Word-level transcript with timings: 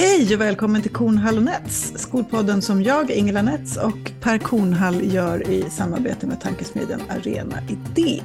Hej 0.00 0.34
och 0.34 0.40
välkommen 0.40 0.82
till 0.82 0.90
Kornhall 0.90 1.36
och 1.36 1.42
Nets, 1.42 1.92
skolpodden 1.96 2.62
som 2.62 2.82
jag, 2.82 3.10
Ingela 3.10 3.42
Nets 3.42 3.76
och 3.76 4.12
Per 4.20 4.38
Kornhall 4.38 5.14
gör 5.14 5.50
i 5.50 5.70
samarbete 5.70 6.26
med 6.26 6.40
tankesmedjan 6.40 7.00
Arena 7.08 7.56
Idé. 7.68 8.22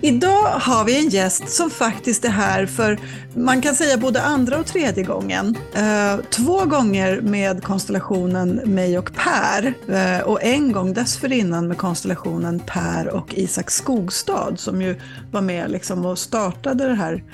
Idag 0.00 0.42
har 0.42 0.84
vi 0.84 0.98
en 0.98 1.08
gäst 1.08 1.48
som 1.48 1.70
faktiskt 1.70 2.24
är 2.24 2.28
här 2.28 2.66
för, 2.66 2.98
man 3.34 3.62
kan 3.62 3.74
säga 3.74 3.98
både 3.98 4.22
andra 4.22 4.58
och 4.58 4.66
tredje 4.66 5.04
gången. 5.04 5.56
Eh, 5.74 6.16
två 6.30 6.64
gånger 6.64 7.20
med 7.20 7.62
konstellationen 7.62 8.48
mig 8.50 8.98
och 8.98 9.10
Per 9.14 9.74
eh, 9.88 10.20
och 10.20 10.42
en 10.42 10.72
gång 10.72 10.94
dessförinnan 10.94 11.68
med 11.68 11.78
konstellationen 11.78 12.60
Per 12.66 13.08
och 13.08 13.34
Isak 13.34 13.70
Skogstad 13.70 14.56
som 14.56 14.82
ju 14.82 15.00
var 15.32 15.40
med 15.40 15.70
liksom 15.70 16.06
och 16.06 16.18
startade 16.18 16.88
det 16.88 16.94
här 16.94 17.24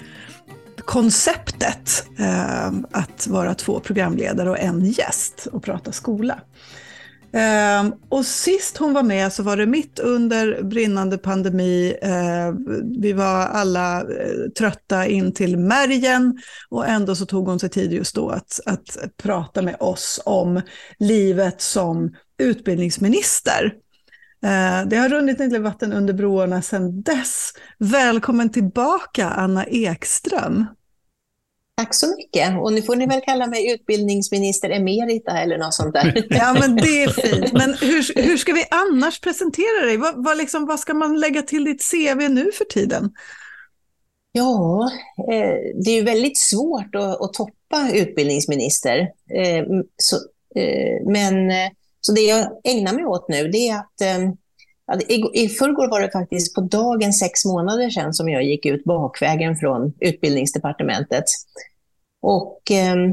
konceptet 0.84 2.04
eh, 2.18 2.66
att 2.90 3.26
vara 3.26 3.54
två 3.54 3.80
programledare 3.80 4.50
och 4.50 4.58
en 4.58 4.84
gäst 4.84 5.46
och 5.52 5.62
prata 5.62 5.92
skola. 5.92 6.40
Eh, 7.32 7.92
och 8.08 8.26
sist 8.26 8.76
hon 8.76 8.92
var 8.92 9.02
med 9.02 9.32
så 9.32 9.42
var 9.42 9.56
det 9.56 9.66
mitt 9.66 9.98
under 9.98 10.62
brinnande 10.62 11.18
pandemi. 11.18 11.94
Eh, 12.02 12.54
vi 13.00 13.12
var 13.12 13.46
alla 13.46 14.00
eh, 14.00 14.50
trötta 14.58 15.06
in 15.06 15.32
till 15.32 15.56
märgen 15.56 16.38
och 16.68 16.88
ändå 16.88 17.14
så 17.14 17.26
tog 17.26 17.48
hon 17.48 17.58
sig 17.58 17.68
tid 17.68 17.92
just 17.92 18.14
då 18.14 18.30
att, 18.30 18.60
att 18.66 19.16
prata 19.22 19.62
med 19.62 19.76
oss 19.80 20.20
om 20.24 20.60
livet 20.98 21.60
som 21.60 22.14
utbildningsminister. 22.38 23.74
Eh, 24.42 24.88
det 24.88 24.96
har 24.96 25.08
runnit 25.08 25.38
del 25.38 25.62
vatten 25.62 25.92
under 25.92 26.14
broarna 26.14 26.62
sedan 26.62 27.02
dess. 27.02 27.52
Välkommen 27.78 28.50
tillbaka, 28.50 29.28
Anna 29.28 29.64
Ekström. 29.64 30.66
Tack 31.76 31.94
så 31.94 32.16
mycket. 32.16 32.58
Och 32.60 32.72
nu 32.72 32.82
får 32.82 32.96
ni 32.96 33.06
väl 33.06 33.20
kalla 33.20 33.46
mig 33.46 33.72
utbildningsminister 33.72 34.70
emerita 34.70 35.38
eller 35.38 35.58
något 35.58 35.74
sånt 35.74 35.94
där. 35.94 36.26
Ja, 36.30 36.56
men 36.60 36.76
det 36.76 37.02
är 37.02 37.08
fint. 37.08 37.52
Men 37.58 37.74
hur, 37.74 38.22
hur 38.22 38.36
ska 38.36 38.52
vi 38.52 38.64
annars 38.70 39.20
presentera 39.20 39.86
dig? 39.86 39.96
Vad, 39.96 40.24
vad, 40.24 40.36
liksom, 40.38 40.66
vad 40.66 40.80
ska 40.80 40.94
man 40.94 41.20
lägga 41.20 41.42
till 41.42 41.64
ditt 41.64 41.90
CV 41.90 42.28
nu 42.28 42.52
för 42.52 42.64
tiden? 42.64 43.10
Ja, 44.32 44.90
eh, 45.32 45.82
det 45.84 45.90
är 45.90 45.94
ju 45.94 46.02
väldigt 46.02 46.38
svårt 46.38 46.94
att, 46.94 47.20
att 47.20 47.32
toppa 47.32 47.90
utbildningsminister. 47.92 48.98
Eh, 49.34 49.64
så, 49.96 50.16
men 51.06 51.52
så 52.00 52.12
det 52.12 52.20
jag 52.20 52.60
ägnar 52.64 52.92
mig 52.92 53.04
åt 53.04 53.28
nu, 53.28 53.48
det 53.48 53.68
är 53.68 53.78
att 53.78 54.00
i, 54.98 55.44
I 55.44 55.48
förrgår 55.48 55.88
var 55.88 56.00
det 56.00 56.10
faktiskt 56.10 56.54
på 56.54 56.60
dagen 56.60 57.12
sex 57.12 57.44
månader 57.44 57.90
sedan 57.90 58.14
som 58.14 58.28
jag 58.28 58.44
gick 58.44 58.66
ut 58.66 58.84
bakvägen 58.84 59.56
från 59.56 59.92
utbildningsdepartementet. 60.00 61.24
Och 62.22 62.70
ehm, 62.70 63.10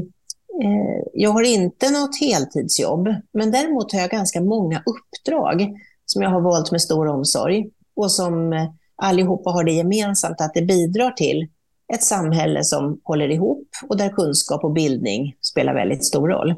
eh, 0.62 1.02
jag 1.14 1.30
har 1.30 1.42
inte 1.42 1.90
något 1.90 2.20
heltidsjobb, 2.20 3.08
men 3.32 3.50
däremot 3.50 3.92
har 3.92 4.00
jag 4.00 4.10
ganska 4.10 4.40
många 4.40 4.82
uppdrag 4.86 5.74
som 6.06 6.22
jag 6.22 6.30
har 6.30 6.40
valt 6.40 6.70
med 6.70 6.82
stor 6.82 7.06
omsorg 7.06 7.70
och 7.96 8.12
som 8.12 8.52
eh, 8.52 8.68
allihopa 8.96 9.50
har 9.50 9.64
det 9.64 9.72
gemensamt 9.72 10.40
att 10.40 10.54
det 10.54 10.62
bidrar 10.62 11.10
till 11.10 11.48
ett 11.92 12.02
samhälle 12.02 12.64
som 12.64 13.00
håller 13.04 13.28
ihop 13.28 13.68
och 13.88 13.96
där 13.96 14.08
kunskap 14.08 14.64
och 14.64 14.72
bildning 14.72 15.34
spelar 15.40 15.74
väldigt 15.74 16.04
stor 16.04 16.28
roll. 16.28 16.54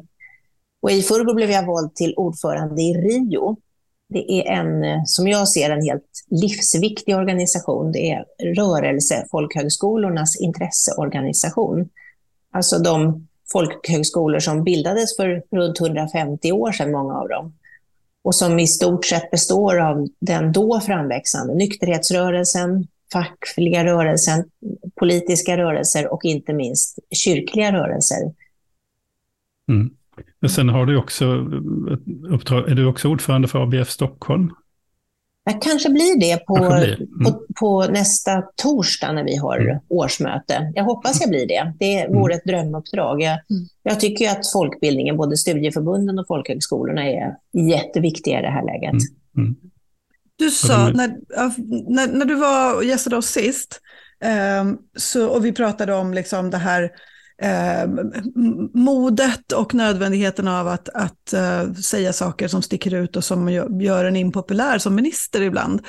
Och 0.81 0.91
I 0.91 1.01
förrgår 1.01 1.33
blev 1.33 1.49
jag 1.49 1.65
vald 1.65 1.95
till 1.95 2.13
ordförande 2.17 2.81
i 2.81 2.93
RIO. 2.93 3.57
Det 4.11 4.31
är 4.31 4.51
en, 4.59 4.83
eh, 4.83 5.01
som 5.05 5.27
jag 5.27 5.47
ser 5.47 5.69
en 5.69 5.81
helt 5.81 6.25
livsviktig 6.27 7.15
organisation. 7.15 7.91
Det 7.91 8.11
är 8.11 8.25
Rörelse 8.55 9.25
folkhögskolornas 9.31 10.41
intresseorganisation. 10.41 11.89
Alltså 12.51 12.79
de 12.79 13.27
folkhögskolor 13.51 14.39
som 14.39 14.63
bildades 14.63 15.15
för 15.15 15.43
runt 15.51 15.79
150 15.79 16.51
år 16.51 16.71
sedan, 16.71 16.91
många 16.91 17.13
av 17.13 17.27
dem. 17.29 17.53
Och 18.23 18.35
som 18.35 18.59
i 18.59 18.67
stort 18.67 19.05
sett 19.05 19.31
består 19.31 19.79
av 19.79 20.07
den 20.19 20.51
då 20.51 20.79
framväxande 20.79 21.55
nykterhetsrörelsen, 21.55 22.87
fackliga 23.13 23.85
rörelsen, 23.85 24.49
politiska 24.95 25.57
rörelser 25.57 26.13
och 26.13 26.25
inte 26.25 26.53
minst 26.53 26.99
kyrkliga 27.11 27.71
rörelser. 27.71 28.33
Mm. 29.69 29.89
Men 30.39 30.49
sen 30.49 30.69
har 30.69 30.85
du 30.85 30.97
också 30.97 31.25
uppdrag, 32.29 32.69
är 32.69 32.75
du 32.75 32.85
också 32.85 33.07
ordförande 33.07 33.47
för 33.47 33.63
ABF 33.63 33.89
Stockholm? 33.89 34.51
Jag 35.43 35.61
kanske 35.61 35.89
blir 35.89 36.19
det 36.19 36.45
på, 36.45 36.53
blir. 36.53 37.01
Mm. 37.01 37.23
på, 37.23 37.45
på, 37.59 37.85
nästa 37.91 38.41
torsdag 38.41 39.11
när 39.11 39.23
vi 39.23 39.35
har 39.35 39.57
mm. 39.57 39.77
årsmöte. 39.87 40.71
Jag 40.75 40.83
hoppas 40.83 41.21
jag 41.21 41.29
blir 41.29 41.47
det. 41.47 41.73
Det 41.79 41.99
mm. 41.99 42.19
vore 42.19 42.33
ett 42.33 42.45
drömuppdrag. 42.45 43.21
Jag, 43.21 43.31
mm. 43.31 43.67
jag 43.83 43.99
tycker 43.99 44.29
att 44.29 44.51
folkbildningen, 44.51 45.17
både 45.17 45.37
studieförbunden 45.37 46.19
och 46.19 46.27
folkhögskolorna, 46.27 47.09
är 47.09 47.35
jätteviktiga 47.53 48.39
i 48.39 48.41
det 48.41 48.51
här 48.51 48.65
läget. 48.65 49.01
Mm. 49.37 49.47
mm. 49.47 49.55
Du 50.35 50.51
sa, 50.51 50.89
när, 50.89 51.17
när, 51.89 52.07
när 52.07 52.25
du 52.25 52.35
var 52.35 52.75
och 52.75 52.83
gästade 52.83 53.17
oss 53.17 53.27
sist, 53.27 53.81
um, 54.61 54.77
så, 54.97 55.27
och 55.27 55.45
vi 55.45 55.51
pratade 55.51 55.93
om 55.93 56.13
liksom 56.13 56.49
det 56.49 56.57
här 56.57 56.91
eh, 57.41 57.89
modet 58.73 59.51
och 59.51 59.73
nödvändigheten 59.73 60.47
av 60.47 60.67
att, 60.67 60.89
att 60.89 61.33
eh, 61.33 61.73
säga 61.73 62.13
saker 62.13 62.47
som 62.47 62.61
sticker 62.61 62.93
ut 62.93 63.15
och 63.15 63.23
som 63.23 63.49
gör 63.81 64.05
en 64.05 64.15
impopulär 64.15 64.77
som 64.77 64.95
minister 64.95 65.41
ibland. 65.41 65.81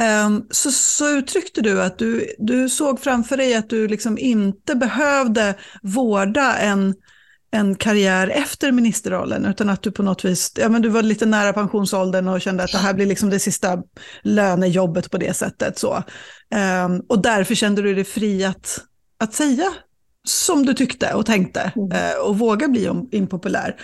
Eh, 0.00 0.30
så, 0.50 0.70
så 0.70 1.08
uttryckte 1.08 1.60
du 1.60 1.82
att 1.82 1.98
du, 1.98 2.34
du 2.38 2.68
såg 2.68 3.00
framför 3.00 3.36
dig 3.36 3.54
att 3.54 3.70
du 3.70 3.88
liksom 3.88 4.18
inte 4.18 4.74
behövde 4.74 5.54
vårda 5.82 6.56
en, 6.56 6.94
en 7.50 7.74
karriär 7.74 8.28
efter 8.28 8.72
ministerrollen, 8.72 9.46
utan 9.46 9.68
att 9.68 9.82
du 9.82 9.90
på 9.90 10.02
något 10.02 10.24
vis, 10.24 10.52
ja 10.56 10.68
men 10.68 10.82
du 10.82 10.88
var 10.88 11.02
lite 11.02 11.26
nära 11.26 11.52
pensionsåldern 11.52 12.28
och 12.28 12.40
kände 12.40 12.64
att 12.64 12.72
det 12.72 12.78
här 12.78 12.94
blir 12.94 13.06
liksom 13.06 13.30
det 13.30 13.38
sista 13.38 13.82
lönejobbet 14.22 15.10
på 15.10 15.18
det 15.18 15.36
sättet. 15.36 15.78
Så. 15.78 16.02
Um, 16.84 17.02
och 17.08 17.22
därför 17.22 17.54
kände 17.54 17.82
du 17.82 17.94
dig 17.94 18.04
fri 18.04 18.44
att, 18.44 18.80
att 19.18 19.34
säga 19.34 19.72
som 20.28 20.66
du 20.66 20.74
tyckte 20.74 21.14
och 21.14 21.26
tänkte 21.26 21.72
mm. 21.76 21.92
Eh, 21.92 22.16
och 22.26 22.38
våga 22.38 22.68
bli 22.68 22.90
impopulär. 23.10 23.76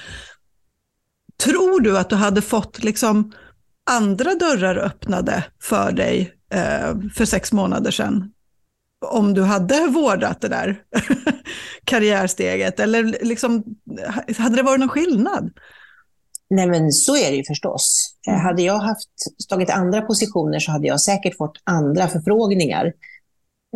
Tror 1.44 1.80
du 1.80 1.98
att 1.98 2.10
du 2.10 2.16
hade 2.16 2.42
fått 2.42 2.84
liksom 2.84 3.32
andra 3.90 4.34
dörrar 4.34 4.76
öppnade 4.76 5.44
för 5.62 5.92
dig 5.92 6.34
eh, 6.54 6.96
för 7.14 7.24
sex 7.24 7.52
månader 7.52 7.90
sedan? 7.90 8.32
Om 9.06 9.34
du 9.34 9.42
hade 9.42 9.86
vårdat 9.86 10.40
det 10.40 10.48
där 10.48 10.82
karriärsteget? 11.84 12.80
Eller 12.80 13.24
liksom, 13.24 13.64
hade 14.38 14.56
det 14.56 14.62
varit 14.62 14.80
någon 14.80 14.88
skillnad? 14.88 15.50
Nej, 16.50 16.66
men 16.66 16.92
så 16.92 17.16
är 17.16 17.30
det 17.30 17.36
ju 17.36 17.44
förstås. 17.44 18.14
Mm. 18.28 18.40
Hade 18.40 18.62
jag 18.62 18.78
haft, 18.78 19.08
tagit 19.48 19.70
andra 19.70 20.02
positioner 20.02 20.58
så 20.58 20.72
hade 20.72 20.86
jag 20.86 21.00
säkert 21.00 21.36
fått 21.36 21.62
andra 21.64 22.08
förfrågningar. 22.08 22.92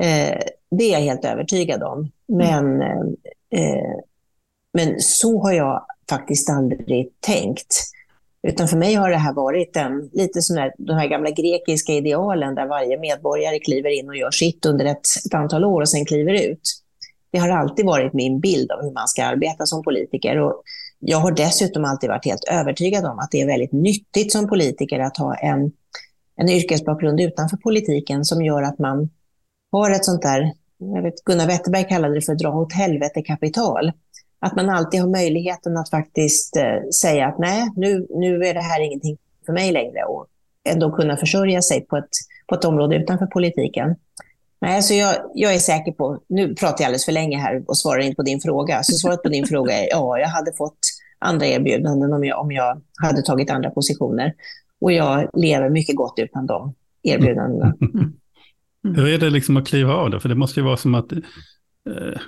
Eh, 0.00 0.38
det 0.70 0.84
är 0.84 0.92
jag 0.92 1.00
helt 1.00 1.24
övertygad 1.24 1.82
om. 1.82 2.10
Men, 2.28 2.82
eh, 2.82 3.00
eh, 3.50 3.98
men 4.72 5.00
så 5.00 5.42
har 5.42 5.52
jag 5.52 5.86
faktiskt 6.10 6.50
aldrig 6.50 7.10
tänkt. 7.20 7.92
Utan 8.48 8.68
för 8.68 8.76
mig 8.76 8.94
har 8.94 9.10
det 9.10 9.16
här 9.16 9.32
varit 9.32 9.76
en, 9.76 10.10
lite 10.12 10.42
som 10.42 10.70
de 10.78 10.92
här 10.92 11.08
gamla 11.08 11.30
grekiska 11.30 11.92
idealen 11.92 12.54
där 12.54 12.66
varje 12.66 12.98
medborgare 12.98 13.58
kliver 13.58 13.90
in 13.90 14.08
och 14.08 14.16
gör 14.16 14.30
sitt 14.30 14.66
under 14.66 14.84
ett, 14.84 15.06
ett 15.26 15.34
antal 15.34 15.64
år 15.64 15.80
och 15.80 15.88
sen 15.88 16.04
kliver 16.04 16.50
ut. 16.50 16.60
Det 17.30 17.38
har 17.38 17.48
alltid 17.48 17.86
varit 17.86 18.12
min 18.12 18.40
bild 18.40 18.70
av 18.70 18.82
hur 18.82 18.92
man 18.92 19.08
ska 19.08 19.24
arbeta 19.24 19.66
som 19.66 19.82
politiker. 19.82 20.38
Och 20.38 20.62
jag 20.98 21.18
har 21.18 21.32
dessutom 21.32 21.84
alltid 21.84 22.10
varit 22.10 22.24
helt 22.24 22.44
övertygad 22.44 23.04
om 23.04 23.18
att 23.18 23.30
det 23.30 23.40
är 23.40 23.46
väldigt 23.46 23.72
nyttigt 23.72 24.32
som 24.32 24.48
politiker 24.48 25.00
att 25.00 25.16
ha 25.16 25.34
en, 25.34 25.72
en 26.36 26.48
yrkesbakgrund 26.48 27.20
utanför 27.20 27.56
politiken 27.56 28.24
som 28.24 28.42
gör 28.42 28.62
att 28.62 28.78
man 28.78 29.08
har 29.72 29.90
ett 29.90 30.04
sånt 30.04 30.22
där 30.22 30.52
jag 30.94 31.02
vet, 31.02 31.24
Gunnar 31.24 31.46
Wetterberg 31.46 31.88
kallade 31.88 32.14
det 32.14 32.20
för 32.22 32.32
att 32.32 32.38
dra 32.38 32.54
åt 32.54 32.72
helvete 32.72 33.22
kapital. 33.22 33.92
Att 34.40 34.56
man 34.56 34.70
alltid 34.70 35.00
har 35.00 35.08
möjligheten 35.08 35.76
att 35.76 35.90
faktiskt 35.90 36.56
eh, 36.56 36.88
säga 37.00 37.26
att 37.26 37.38
nej, 37.38 37.70
nu, 37.76 38.06
nu 38.10 38.44
är 38.44 38.54
det 38.54 38.60
här 38.60 38.80
ingenting 38.80 39.18
för 39.46 39.52
mig 39.52 39.72
längre 39.72 40.04
och 40.04 40.26
ändå 40.68 40.92
kunna 40.92 41.16
försörja 41.16 41.62
sig 41.62 41.80
på 41.80 41.96
ett, 41.96 42.10
på 42.46 42.54
ett 42.54 42.64
område 42.64 42.96
utanför 42.96 43.26
politiken. 43.26 43.96
Nej, 44.60 44.82
så 44.82 44.94
jag, 44.94 45.14
jag 45.34 45.54
är 45.54 45.58
säker 45.58 45.92
på, 45.92 46.18
nu 46.28 46.54
pratar 46.54 46.76
jag 46.78 46.86
alldeles 46.86 47.04
för 47.04 47.12
länge 47.12 47.38
här 47.38 47.64
och 47.66 47.78
svarar 47.78 48.00
inte 48.00 48.16
på 48.16 48.22
din 48.22 48.40
fråga, 48.40 48.82
så 48.82 48.92
svaret 48.92 49.22
på 49.22 49.28
din 49.28 49.46
fråga 49.46 49.78
är 49.78 49.86
ja, 49.90 50.18
jag 50.18 50.28
hade 50.28 50.52
fått 50.52 50.78
andra 51.18 51.46
erbjudanden 51.46 52.12
om 52.12 52.24
jag, 52.24 52.40
om 52.40 52.52
jag 52.52 52.80
hade 53.02 53.22
tagit 53.22 53.50
andra 53.50 53.70
positioner. 53.70 54.34
Och 54.80 54.92
jag 54.92 55.30
lever 55.34 55.70
mycket 55.70 55.96
gott 55.96 56.14
utan 56.16 56.46
de 56.46 56.74
erbjudandena. 57.02 57.74
Mm. 57.80 58.12
Mm. 58.84 58.96
Hur 58.96 59.08
är 59.08 59.18
det 59.18 59.30
liksom 59.30 59.56
att 59.56 59.68
kliva 59.68 59.94
av 59.94 60.10
det? 60.10 60.20
För 60.20 60.28
det 60.28 60.34
måste 60.34 60.60
ju 60.60 60.64
vara 60.64 60.76
som 60.76 60.94
att... 60.94 61.12
Eh, 61.12 62.20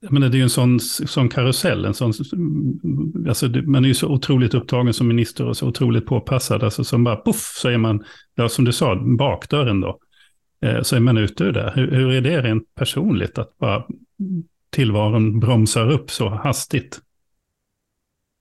jag 0.00 0.12
menar, 0.12 0.28
det 0.28 0.36
är 0.36 0.38
ju 0.38 0.42
en 0.42 0.50
sån, 0.50 0.80
sån 0.80 1.28
karusell. 1.28 1.84
En 1.84 1.94
sån, 1.94 2.12
mm, 2.32 3.28
alltså, 3.28 3.48
man 3.48 3.84
är 3.84 3.88
ju 3.88 3.94
så 3.94 4.08
otroligt 4.08 4.54
upptagen 4.54 4.94
som 4.94 5.08
minister 5.08 5.46
och 5.46 5.56
så 5.56 5.68
otroligt 5.68 6.06
påpassad. 6.06 6.62
Alltså, 6.62 6.84
som 6.84 7.04
bara 7.04 7.16
poff 7.16 7.52
så 7.56 7.68
är 7.68 7.78
man, 7.78 8.04
ja, 8.34 8.48
som 8.48 8.64
du 8.64 8.72
sa, 8.72 8.94
bakdörren 9.18 9.80
då. 9.80 9.98
Eh, 10.60 10.82
så 10.82 10.96
är 10.96 11.00
man 11.00 11.16
ute 11.16 11.44
ur 11.44 11.52
det. 11.52 11.72
Hur, 11.74 11.90
hur 11.90 12.10
är 12.10 12.20
det 12.20 12.42
rent 12.42 12.74
personligt 12.74 13.38
att 13.38 13.58
bara 13.58 13.84
tillvaron 14.70 15.40
bromsar 15.40 15.90
upp 15.90 16.10
så 16.10 16.28
hastigt? 16.28 17.00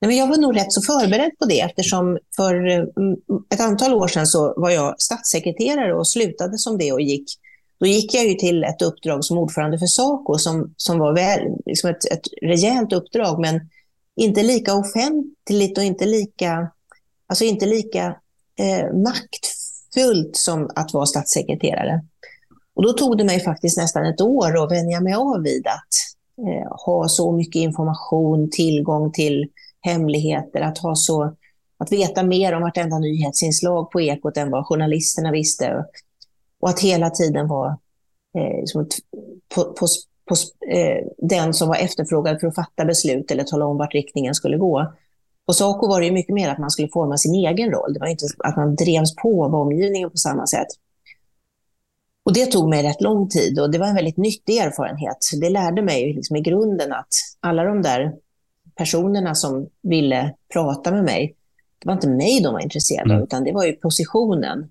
Nej, 0.03 0.07
men 0.07 0.17
jag 0.17 0.27
var 0.27 0.37
nog 0.37 0.55
rätt 0.55 0.73
så 0.73 0.81
förberedd 0.81 1.31
på 1.39 1.45
det 1.45 1.59
eftersom 1.59 2.17
för 2.35 2.67
eh, 2.67 2.83
ett 3.53 3.59
antal 3.59 3.93
år 3.93 4.07
sedan 4.07 4.27
så 4.27 4.53
var 4.57 4.69
jag 4.69 5.01
statssekreterare 5.01 5.93
och 5.95 6.07
slutade 6.07 6.57
som 6.57 6.77
det 6.77 6.91
och 6.91 7.01
gick 7.01 7.25
då 7.79 7.87
gick 7.87 8.13
jag 8.13 8.25
ju 8.25 8.33
till 8.33 8.63
ett 8.63 8.81
uppdrag 8.81 9.25
som 9.25 9.37
ordförande 9.37 9.79
för 9.79 9.85
Saco 9.85 10.37
som, 10.37 10.73
som 10.77 10.99
var 10.99 11.13
väl, 11.15 11.41
liksom 11.65 11.89
ett, 11.89 12.05
ett 12.11 12.27
rejält 12.41 12.93
uppdrag, 12.93 13.39
men 13.39 13.69
inte 14.15 14.43
lika 14.43 14.75
offentligt 14.75 15.77
och 15.77 15.83
inte 15.83 16.05
lika, 16.05 16.71
alltså 17.27 17.43
inte 17.43 17.65
lika 17.65 18.05
eh, 18.59 18.93
maktfullt 18.93 20.35
som 20.35 20.69
att 20.75 20.93
vara 20.93 21.05
statssekreterare. 21.05 22.01
Och 22.75 22.83
då 22.83 22.93
tog 22.93 23.17
det 23.17 23.23
mig 23.23 23.39
faktiskt 23.39 23.77
nästan 23.77 24.05
ett 24.05 24.21
år 24.21 24.63
att 24.63 24.71
vänja 24.71 25.01
mig 25.01 25.13
av 25.13 25.41
vid 25.41 25.67
att 25.67 25.93
eh, 26.47 26.75
ha 26.85 27.07
så 27.09 27.31
mycket 27.31 27.59
information, 27.59 28.49
tillgång 28.51 29.11
till 29.11 29.49
hemligheter, 29.83 30.61
att 30.61 30.77
ha 30.77 30.95
så 30.95 31.35
att 31.77 31.91
veta 31.91 32.23
mer 32.23 32.53
om 32.53 32.61
vartenda 32.61 32.99
nyhetsinslag 32.99 33.91
på 33.91 34.01
Ekot 34.01 34.37
än 34.37 34.51
vad 34.51 34.65
journalisterna 34.65 35.31
visste. 35.31 35.85
Och 36.59 36.69
att 36.69 36.79
hela 36.79 37.09
tiden 37.09 37.47
vara 37.47 37.77
eh, 38.37 38.59
liksom 38.59 38.89
på, 39.55 39.63
på, 39.63 39.87
på 40.29 40.35
eh, 40.67 41.07
den 41.17 41.53
som 41.53 41.67
var 41.67 41.75
efterfrågad 41.75 42.39
för 42.39 42.47
att 42.47 42.55
fatta 42.55 42.85
beslut 42.85 43.31
eller 43.31 43.43
tala 43.43 43.65
om 43.65 43.77
vart 43.77 43.93
riktningen 43.93 44.35
skulle 44.35 44.57
gå. 44.57 44.93
På 45.45 45.53
Saco 45.53 45.87
var 45.87 46.01
det 46.01 46.11
mycket 46.11 46.35
mer 46.35 46.49
att 46.49 46.57
man 46.57 46.71
skulle 46.71 46.89
forma 46.93 47.17
sin 47.17 47.33
egen 47.33 47.71
roll. 47.71 47.93
Det 47.93 47.99
var 47.99 48.07
inte 48.07 48.25
att 48.43 48.57
man 48.57 48.75
drevs 48.75 49.15
på 49.15 49.45
av 49.45 49.55
omgivningen 49.55 50.09
på 50.09 50.17
samma 50.17 50.47
sätt. 50.47 50.67
Och 52.25 52.33
Det 52.33 52.45
tog 52.45 52.69
mig 52.69 52.83
rätt 52.83 53.01
lång 53.01 53.29
tid 53.29 53.59
och 53.59 53.71
det 53.71 53.77
var 53.77 53.87
en 53.87 53.95
väldigt 53.95 54.17
nyttig 54.17 54.57
erfarenhet. 54.57 55.17
Det 55.41 55.49
lärde 55.49 55.81
mig 55.81 56.13
liksom 56.13 56.35
i 56.35 56.41
grunden 56.41 56.93
att 56.93 57.07
alla 57.39 57.63
de 57.63 57.81
där 57.81 58.13
personerna 58.75 59.35
som 59.35 59.67
ville 59.81 60.33
prata 60.53 60.91
med 60.91 61.03
mig, 61.03 61.35
det 61.79 61.87
var 61.87 61.93
inte 61.93 62.09
mig 62.09 62.41
de 62.43 62.53
var 62.53 62.59
intresserade 62.59 63.09
av, 63.09 63.15
mm. 63.15 63.23
utan 63.23 63.43
det 63.43 63.51
var 63.51 63.65
ju 63.65 63.73
positionen. 63.73 64.69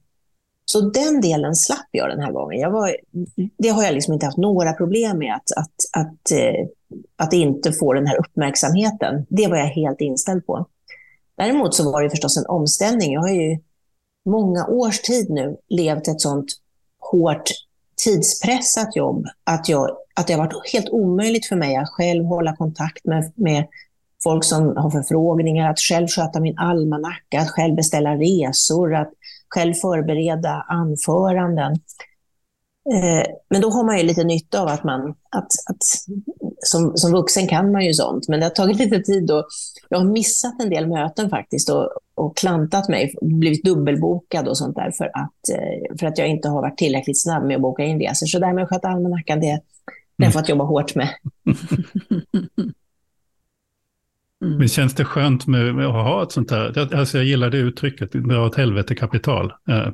Så 0.64 0.80
den 0.80 1.20
delen 1.20 1.54
slapp 1.54 1.88
jag 1.90 2.08
den 2.08 2.20
här 2.20 2.32
gången. 2.32 2.60
Jag 2.60 2.70
var, 2.70 2.96
det 3.58 3.68
har 3.68 3.82
jag 3.82 3.94
liksom 3.94 4.14
inte 4.14 4.26
haft 4.26 4.38
några 4.38 4.72
problem 4.72 5.18
med, 5.18 5.34
att, 5.34 5.52
att, 5.56 6.02
att, 6.02 6.30
eh, 6.30 6.66
att 7.16 7.32
inte 7.32 7.72
få 7.72 7.92
den 7.92 8.06
här 8.06 8.20
uppmärksamheten. 8.20 9.26
Det 9.28 9.48
var 9.48 9.56
jag 9.56 9.66
helt 9.66 10.00
inställd 10.00 10.46
på. 10.46 10.66
Däremot 11.36 11.74
så 11.74 11.92
var 11.92 12.02
det 12.02 12.10
förstås 12.10 12.36
en 12.36 12.46
omställning. 12.46 13.12
Jag 13.12 13.20
har 13.20 13.28
ju 13.28 13.58
många 14.24 14.66
års 14.66 15.00
tid 15.00 15.30
nu 15.30 15.56
levt 15.68 16.08
ett 16.08 16.20
sånt 16.20 16.46
hårt 16.98 17.50
tidspressat 18.04 18.96
jobb 18.96 19.26
att, 19.44 19.68
jag, 19.68 19.96
att 20.14 20.26
det 20.26 20.32
har 20.32 20.40
varit 20.44 20.72
helt 20.72 20.88
omöjligt 20.88 21.46
för 21.46 21.56
mig 21.56 21.76
att 21.76 21.88
själv 21.88 22.24
hålla 22.24 22.56
kontakt 22.56 23.04
med, 23.04 23.32
med 23.34 23.66
folk 24.24 24.44
som 24.44 24.76
har 24.76 24.90
förfrågningar, 24.90 25.70
att 25.70 25.80
själv 25.80 26.06
sköta 26.06 26.40
min 26.40 26.58
almanacka, 26.58 27.40
att 27.40 27.50
själv 27.50 27.74
beställa 27.74 28.16
resor, 28.16 28.94
att 28.94 29.10
själv 29.48 29.74
förbereda 29.74 30.64
anföranden. 30.68 31.72
Eh, 32.94 33.26
men 33.50 33.60
då 33.60 33.70
har 33.70 33.84
man 33.84 33.98
ju 33.98 34.04
lite 34.04 34.24
nytta 34.24 34.62
av 34.62 34.68
att 34.68 34.84
man, 34.84 35.10
att, 35.10 35.46
att 35.66 35.82
som, 36.64 36.96
som 36.96 37.12
vuxen 37.12 37.46
kan 37.48 37.72
man 37.72 37.84
ju 37.84 37.94
sånt, 37.94 38.28
men 38.28 38.40
det 38.40 38.46
har 38.46 38.50
tagit 38.50 38.78
lite 38.78 39.00
tid 39.00 39.30
och 39.30 39.46
jag 39.88 39.98
har 39.98 40.04
missat 40.04 40.62
en 40.62 40.70
del 40.70 40.88
möten 40.88 41.30
faktiskt 41.30 41.70
och, 41.70 41.90
och 42.14 42.36
klantat 42.36 42.88
mig, 42.88 43.14
blivit 43.20 43.64
dubbelbokad 43.64 44.48
och 44.48 44.58
sånt 44.58 44.76
där 44.76 44.90
för 44.90 45.04
att, 45.04 45.48
eh, 45.52 45.96
för 45.98 46.06
att 46.06 46.18
jag 46.18 46.28
inte 46.28 46.48
har 46.48 46.62
varit 46.62 46.78
tillräckligt 46.78 47.22
snabb 47.22 47.44
med 47.44 47.56
att 47.56 47.62
boka 47.62 47.84
in 47.84 48.00
resor. 48.00 48.26
Så 48.26 48.38
det 48.38 48.46
här 48.46 48.54
med 48.54 48.64
att 48.64 48.70
sköta 48.70 48.88
almanackan, 48.88 49.40
det, 49.40 49.46
det 49.46 49.54
har 49.54 49.62
jag 50.16 50.26
mm. 50.26 50.32
fått 50.32 50.48
jobba 50.48 50.64
hårt 50.64 50.94
med. 50.94 51.08
Mm. 54.42 54.58
Men 54.58 54.68
känns 54.68 54.94
det 54.94 55.04
skönt 55.04 55.46
med, 55.46 55.74
med, 55.74 55.86
att 55.86 55.92
ha 55.92 56.22
ett 56.22 56.32
sånt 56.32 56.50
här, 56.50 56.94
alltså 56.94 57.18
jag 57.18 57.26
gillar 57.26 57.50
det 57.50 57.58
uttrycket, 57.58 58.12
dra 58.12 58.46
åt 58.46 58.56
helvete 58.56 58.94
kapital. 58.94 59.52
Eh, 59.68 59.88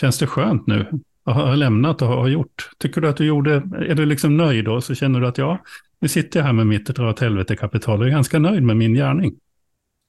känns 0.00 0.18
det 0.18 0.26
skönt 0.26 0.66
nu 0.66 0.90
att 1.24 1.34
ha 1.34 1.54
lämnat 1.54 2.02
och 2.02 2.08
ha 2.08 2.28
gjort? 2.28 2.70
Tycker 2.78 3.00
du 3.00 3.08
att 3.08 3.16
du 3.16 3.26
gjorde, 3.26 3.54
är 3.88 3.94
du 3.94 4.06
liksom 4.06 4.36
nöjd 4.36 4.64
då, 4.64 4.80
så 4.80 4.94
känner 4.94 5.20
du 5.20 5.26
att 5.26 5.38
ja, 5.38 5.58
nu 6.00 6.08
sitter 6.08 6.40
jag 6.40 6.46
här 6.46 6.52
med 6.52 6.66
mitt 6.66 6.86
dra 6.86 7.10
åt 7.10 7.20
helvete 7.20 7.56
kapital 7.56 8.00
och 8.00 8.06
är 8.06 8.10
ganska 8.10 8.38
nöjd 8.38 8.62
med 8.62 8.76
min 8.76 8.94
gärning. 8.94 9.34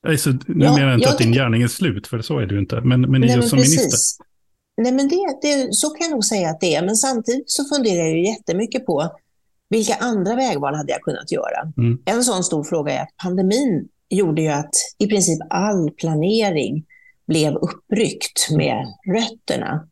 Alltså, 0.07 0.29
nu 0.29 0.65
ja, 0.65 0.75
menar 0.75 0.87
jag 0.87 0.93
inte 0.93 1.07
jag 1.07 1.11
att 1.11 1.17
din 1.17 1.31
gärning 1.31 1.61
är 1.61 1.67
slut, 1.67 2.07
för 2.07 2.21
så 2.21 2.39
är 2.39 2.45
det 2.45 2.53
ju 2.53 2.59
inte, 2.59 2.81
men, 2.81 3.01
men 3.01 3.23
just 3.23 3.49
som 3.49 3.59
precis. 3.59 3.77
minister. 3.77 4.25
Nej, 4.81 4.91
men 4.91 5.07
det, 5.07 5.39
det, 5.41 5.73
så 5.73 5.89
kan 5.89 6.05
jag 6.05 6.11
nog 6.11 6.25
säga 6.25 6.49
att 6.49 6.59
det 6.59 6.75
är, 6.75 6.85
men 6.85 6.95
samtidigt 6.95 7.51
så 7.51 7.75
funderar 7.75 8.03
jag 8.03 8.17
ju 8.17 8.25
jättemycket 8.25 8.85
på 8.85 9.11
vilka 9.69 9.95
andra 9.95 10.35
vägval 10.35 10.75
hade 10.75 10.91
jag 10.91 11.01
kunnat 11.01 11.31
göra? 11.31 11.73
Mm. 11.77 12.01
En 12.05 12.23
sån 12.23 12.43
stor 12.43 12.63
fråga 12.63 12.93
är 12.93 13.01
att 13.01 13.17
pandemin 13.23 13.87
gjorde 14.09 14.41
ju 14.41 14.47
att 14.47 14.73
i 14.97 15.07
princip 15.07 15.39
all 15.49 15.91
planering 15.91 16.85
blev 17.27 17.55
uppryckt 17.55 18.51
med 18.51 18.85
rötterna. 19.07 19.87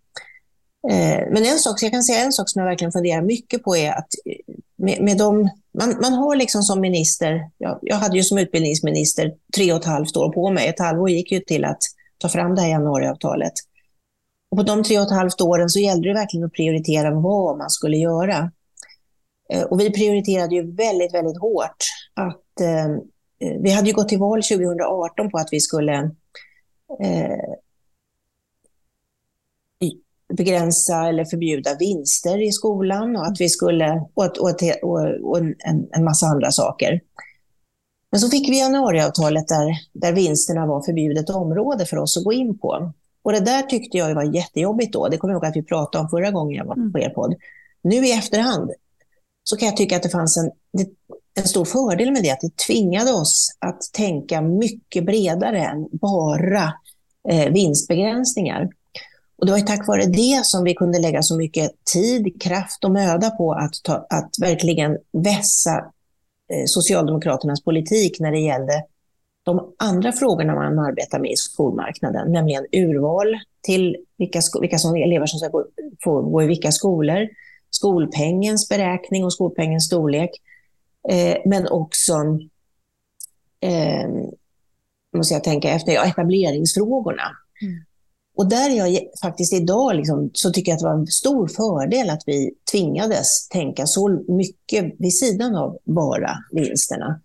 Eh, 0.91 1.23
men 1.31 1.45
en 1.45 1.59
sak, 1.59 1.83
jag 1.83 1.91
kan 1.91 2.03
säga 2.03 2.19
en 2.19 2.33
sak 2.33 2.49
som 2.49 2.59
jag 2.59 2.69
verkligen 2.69 2.91
funderar 2.91 3.21
mycket 3.21 3.63
på 3.63 3.75
är 3.75 3.91
att 3.91 4.09
med, 4.77 5.01
med 5.01 5.17
de, 5.17 5.49
man, 5.79 5.97
man 6.01 6.13
har 6.13 6.35
liksom 6.35 6.63
som 6.63 6.81
minister, 6.81 7.49
jag, 7.57 7.79
jag 7.81 7.95
hade 7.95 8.17
ju 8.17 8.23
som 8.23 8.37
utbildningsminister 8.37 9.33
tre 9.55 9.73
och 9.73 9.79
ett 9.79 9.85
halvt 9.85 10.17
år 10.17 10.33
på 10.33 10.51
mig. 10.51 10.67
Ett 10.67 10.79
halvår 10.79 11.09
gick 11.09 11.31
ju 11.31 11.39
till 11.39 11.65
att 11.65 11.81
ta 12.17 12.29
fram 12.29 12.55
det 12.55 12.61
här 12.61 12.69
januariavtalet. 12.69 13.53
Och 14.51 14.57
på 14.57 14.63
de 14.63 14.83
tre 14.83 14.97
och 14.97 15.05
ett 15.05 15.11
halvt 15.11 15.41
åren 15.41 15.69
så 15.69 15.79
gällde 15.79 16.09
det 16.09 16.13
verkligen 16.13 16.45
att 16.45 16.53
prioritera 16.53 17.11
vad 17.11 17.57
man 17.57 17.69
skulle 17.69 17.97
göra. 17.97 18.51
Eh, 19.49 19.63
och 19.63 19.79
vi 19.79 19.91
prioriterade 19.91 20.55
ju 20.55 20.71
väldigt, 20.71 21.13
väldigt 21.13 21.39
hårt 21.39 21.83
att 22.13 22.61
eh, 22.61 22.87
vi 23.61 23.71
hade 23.71 23.87
ju 23.87 23.93
gått 23.93 24.09
till 24.09 24.19
val 24.19 24.43
2018 24.43 25.31
på 25.31 25.37
att 25.37 25.49
vi 25.51 25.59
skulle 25.59 26.11
eh, 27.03 27.55
begränsa 30.33 31.07
eller 31.07 31.25
förbjuda 31.25 31.75
vinster 31.79 32.47
i 32.47 32.51
skolan 32.51 33.15
och 33.15 33.25
att 33.25 33.41
vi 33.41 33.49
skulle 33.49 34.05
och, 34.13 34.37
och, 34.37 34.55
och, 34.81 35.29
och 35.29 35.37
en, 35.37 35.87
en, 35.91 36.03
massa 36.03 36.25
andra 36.25 36.51
saker. 36.51 37.01
Men 38.11 38.19
så 38.19 38.29
fick 38.29 38.49
vi 38.49 38.59
januariavtalet 38.59 39.47
där, 39.47 39.67
där 39.93 40.13
vinsterna 40.13 40.65
var 40.65 40.81
förbjudet 40.81 41.29
område 41.29 41.85
för 41.85 41.97
oss 41.97 42.17
att 42.17 42.23
gå 42.23 42.33
in 42.33 42.57
på. 42.57 42.93
Och 43.21 43.31
det 43.31 43.39
där 43.39 43.61
tyckte 43.61 43.97
jag 43.97 44.15
var 44.15 44.35
jättejobbigt 44.35 44.93
då. 44.93 45.07
Det 45.07 45.17
kommer 45.17 45.33
jag 45.33 45.43
ihåg 45.43 45.49
att 45.49 45.55
vi 45.55 45.63
pratade 45.63 46.03
om 46.03 46.09
förra 46.09 46.31
gången 46.31 46.57
jag 46.57 46.65
var 46.65 46.91
på 46.91 46.99
er 46.99 47.09
podd. 47.09 47.35
Nu 47.81 47.95
i 47.95 48.11
efterhand 48.11 48.71
så 49.47 49.57
kan 49.57 49.65
jag 49.65 49.77
tycka 49.77 49.95
att 49.95 50.03
det 50.03 50.09
fanns 50.09 50.37
en, 50.37 50.51
en 51.39 51.47
stor 51.47 51.65
fördel 51.65 52.11
med 52.11 52.23
det, 52.23 52.31
att 52.31 52.41
det 52.41 52.57
tvingade 52.57 53.13
oss 53.13 53.57
att 53.59 53.81
tänka 53.93 54.41
mycket 54.41 55.05
bredare 55.05 55.59
än 55.59 55.87
bara 55.91 56.73
eh, 57.29 57.53
vinstbegränsningar. 57.53 58.69
Och 59.37 59.45
det 59.45 59.51
var 59.51 59.59
tack 59.59 59.87
vare 59.87 60.05
det 60.05 60.45
som 60.45 60.63
vi 60.63 60.73
kunde 60.73 60.99
lägga 60.99 61.21
så 61.21 61.37
mycket 61.37 61.71
tid, 61.93 62.41
kraft 62.41 62.83
och 62.83 62.91
möda 62.91 63.29
på 63.29 63.53
att, 63.53 63.73
ta, 63.83 64.07
att 64.09 64.29
verkligen 64.41 64.97
vässa 65.11 65.77
eh, 66.53 66.65
Socialdemokraternas 66.65 67.63
politik 67.63 68.19
när 68.19 68.31
det 68.31 68.39
gällde 68.39 68.83
de 69.43 69.73
andra 69.79 70.11
frågorna 70.11 70.55
man 70.55 70.79
arbetar 70.79 71.19
med 71.19 71.31
i 71.31 71.35
skolmarknaden, 71.35 72.31
nämligen 72.31 72.65
urval 72.71 73.35
till 73.61 73.97
vilka, 74.17 74.41
vilka 74.61 74.77
som 74.77 74.95
elever 74.95 75.25
som 75.25 75.39
ska 75.39 75.49
gå, 75.49 75.65
få 76.03 76.21
gå 76.21 76.43
i 76.43 76.47
vilka 76.47 76.71
skolor, 76.71 77.27
skolpengens 77.75 78.69
beräkning 78.69 79.25
och 79.25 79.33
skolpengens 79.33 79.85
storlek, 79.85 80.29
eh, 81.09 81.37
men 81.45 81.67
också 81.67 82.13
eh, 83.59 84.09
måste 85.17 85.33
jag 85.33 85.43
tänka 85.43 85.69
efter, 85.69 85.91
ja, 85.91 86.05
etableringsfrågorna. 86.05 87.23
Mm. 87.61 87.83
Och 88.37 88.49
där 88.49 88.69
är 88.69 88.75
jag 88.75 88.99
faktiskt 89.21 89.53
idag, 89.53 89.95
liksom, 89.95 90.29
så 90.33 90.51
tycker 90.51 90.71
jag 90.71 90.75
att 90.75 90.79
det 90.79 90.85
var 90.85 90.99
en 90.99 91.07
stor 91.07 91.47
fördel 91.47 92.09
att 92.09 92.23
vi 92.25 92.51
tvingades 92.71 93.47
tänka 93.49 93.85
så 93.85 94.23
mycket 94.27 94.95
vid 94.99 95.17
sidan 95.17 95.55
av 95.55 95.77
bara 95.83 96.37
vinsterna. 96.51 97.21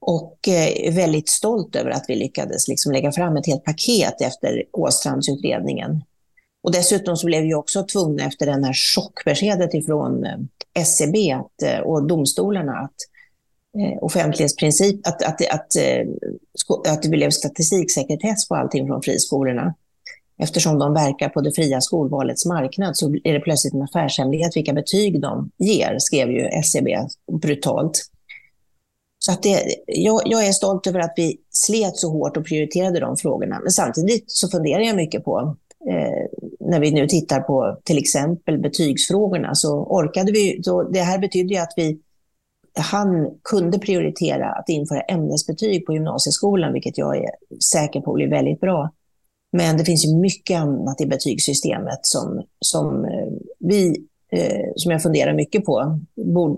Och 0.00 0.48
eh, 0.48 0.94
väldigt 0.94 1.28
stolt 1.28 1.76
över 1.76 1.90
att 1.90 2.04
vi 2.08 2.16
lyckades 2.16 2.68
liksom 2.68 2.92
lägga 2.92 3.12
fram 3.12 3.36
ett 3.36 3.46
helt 3.46 3.64
paket 3.64 4.20
efter 4.20 4.64
Åstrandsutredningen 4.72 6.02
och 6.66 6.72
dessutom 6.72 7.16
så 7.16 7.26
blev 7.26 7.42
vi 7.42 7.54
också 7.54 7.82
tvungna 7.82 8.24
efter 8.24 8.46
den 8.46 8.64
här 8.64 8.72
chockbeskedet 8.72 9.74
ifrån 9.74 10.24
eh, 10.24 10.38
SCB 10.74 11.32
att, 11.32 11.62
eh, 11.62 11.78
och 11.78 12.06
domstolarna 12.06 12.72
att 12.72 12.94
eh, 13.82 14.04
offentlighetsprincip, 14.04 15.06
att, 15.06 15.22
att, 15.22 15.40
att, 15.50 15.76
att 16.88 17.02
det 17.02 17.08
blev 17.08 17.30
statistiksekretess 17.30 18.48
på 18.48 18.54
allting 18.54 18.86
från 18.86 19.02
friskolorna. 19.02 19.74
Eftersom 20.38 20.78
de 20.78 20.94
verkar 20.94 21.28
på 21.28 21.40
det 21.40 21.52
fria 21.52 21.80
skolvalets 21.80 22.46
marknad 22.46 22.96
så 22.96 23.14
är 23.24 23.32
det 23.32 23.40
plötsligt 23.40 23.74
en 23.74 23.82
affärshemlighet 23.82 24.56
vilka 24.56 24.72
betyg 24.72 25.20
de 25.20 25.50
ger, 25.58 25.96
skrev 25.98 26.30
ju 26.30 26.46
SCB 26.46 26.98
brutalt. 27.42 28.02
Så 29.18 29.32
att 29.32 29.42
det, 29.42 29.62
jag, 29.86 30.22
jag, 30.24 30.46
är 30.46 30.52
stolt 30.52 30.86
över 30.86 31.00
att 31.00 31.14
vi 31.16 31.36
slet 31.50 31.96
så 31.96 32.10
hårt 32.10 32.36
och 32.36 32.46
prioriterade 32.46 33.00
de 33.00 33.16
frågorna. 33.16 33.60
Men 33.62 33.70
samtidigt 33.70 34.24
så 34.26 34.48
funderar 34.48 34.80
jag 34.80 34.96
mycket 34.96 35.24
på 35.24 35.56
eh, 35.90 36.40
när 36.60 36.80
vi 36.80 36.90
nu 36.90 37.06
tittar 37.06 37.40
på 37.40 37.78
till 37.84 37.98
exempel 37.98 38.58
betygsfrågorna 38.58 39.54
så 39.54 39.84
orkade 39.84 40.32
vi, 40.32 40.62
så 40.62 40.82
det 40.82 41.00
här 41.00 41.18
betyder 41.18 41.54
ju 41.54 41.60
att 41.60 41.72
vi 41.76 41.98
han 42.78 43.30
kunde 43.42 43.78
prioritera 43.78 44.52
att 44.52 44.68
införa 44.68 45.00
ämnesbetyg 45.00 45.86
på 45.86 45.92
gymnasieskolan, 45.92 46.72
vilket 46.72 46.98
jag 46.98 47.16
är 47.16 47.30
säker 47.72 48.00
på 48.00 48.12
blir 48.12 48.28
väldigt 48.28 48.60
bra. 48.60 48.90
Men 49.52 49.76
det 49.76 49.84
finns 49.84 50.06
ju 50.06 50.16
mycket 50.16 50.60
annat 50.60 51.00
i 51.00 51.06
betygssystemet 51.06 51.98
som, 52.02 52.42
som 52.60 53.04
eh, 53.04 53.32
vi 53.58 54.06
eh, 54.32 54.66
som 54.76 54.92
jag 54.92 55.02
funderar 55.02 55.34
mycket 55.34 55.64
på. 55.64 56.00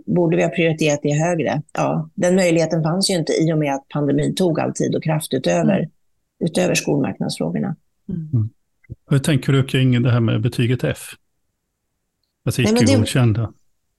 Borde 0.06 0.37
vi 0.37 0.42
ha 0.42 0.50
prioriterat 0.50 1.00
det 1.02 1.12
högre? 1.12 1.62
Ja, 1.73 2.11
den 2.14 2.35
möjligheten 2.35 2.82
fanns 2.82 3.11
ju 3.11 3.14
inte 3.14 3.32
i 3.32 3.52
och 3.52 3.58
med 3.58 3.75
att 3.75 3.88
pandemin 3.88 4.35
tog 4.35 4.61
all 4.61 4.75
tid 4.75 4.94
och 4.94 5.02
kraft 5.02 5.35
utöver, 5.35 5.78
mm. 5.78 5.90
utöver 6.44 6.75
skolmarknadsfrågorna. 6.75 7.76
Mm. 8.08 8.50
Hur 9.11 9.18
tänker 9.18 9.52
du 9.52 9.64
kring 9.64 10.02
det 10.02 10.11
här 10.11 10.21
med 10.21 10.40
betyget 10.40 10.85
F? 10.85 10.99
Alltså 12.45 12.62
icke 12.62 12.97
godkända. 12.97 13.52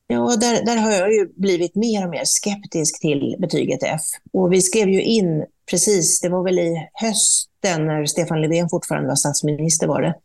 Ja, 0.08 0.36
där, 0.42 0.66
där 0.66 0.78
har 0.78 0.92
jag 0.92 1.14
ju 1.14 1.28
blivit 1.36 1.76
mer 1.76 2.04
och 2.04 2.10
mer 2.10 2.22
skeptisk 2.26 3.02
till 3.02 3.36
betyget 3.40 3.84
F. 3.84 4.02
Och 4.34 4.54
vi 4.54 4.62
skrev 4.62 4.90
ju 4.90 5.02
in 5.02 5.46
precis, 5.70 6.22
det 6.22 6.30
var 6.30 6.44
väl 6.44 6.60
i 6.60 6.90
hösten 6.94 7.86
när 7.86 8.06
Stefan 8.06 8.42
Löfven 8.42 8.70
fortfarande 8.70 9.08
var 9.10 9.16
statsminister 9.16 9.88
var 9.88 10.02
det, 10.02 10.16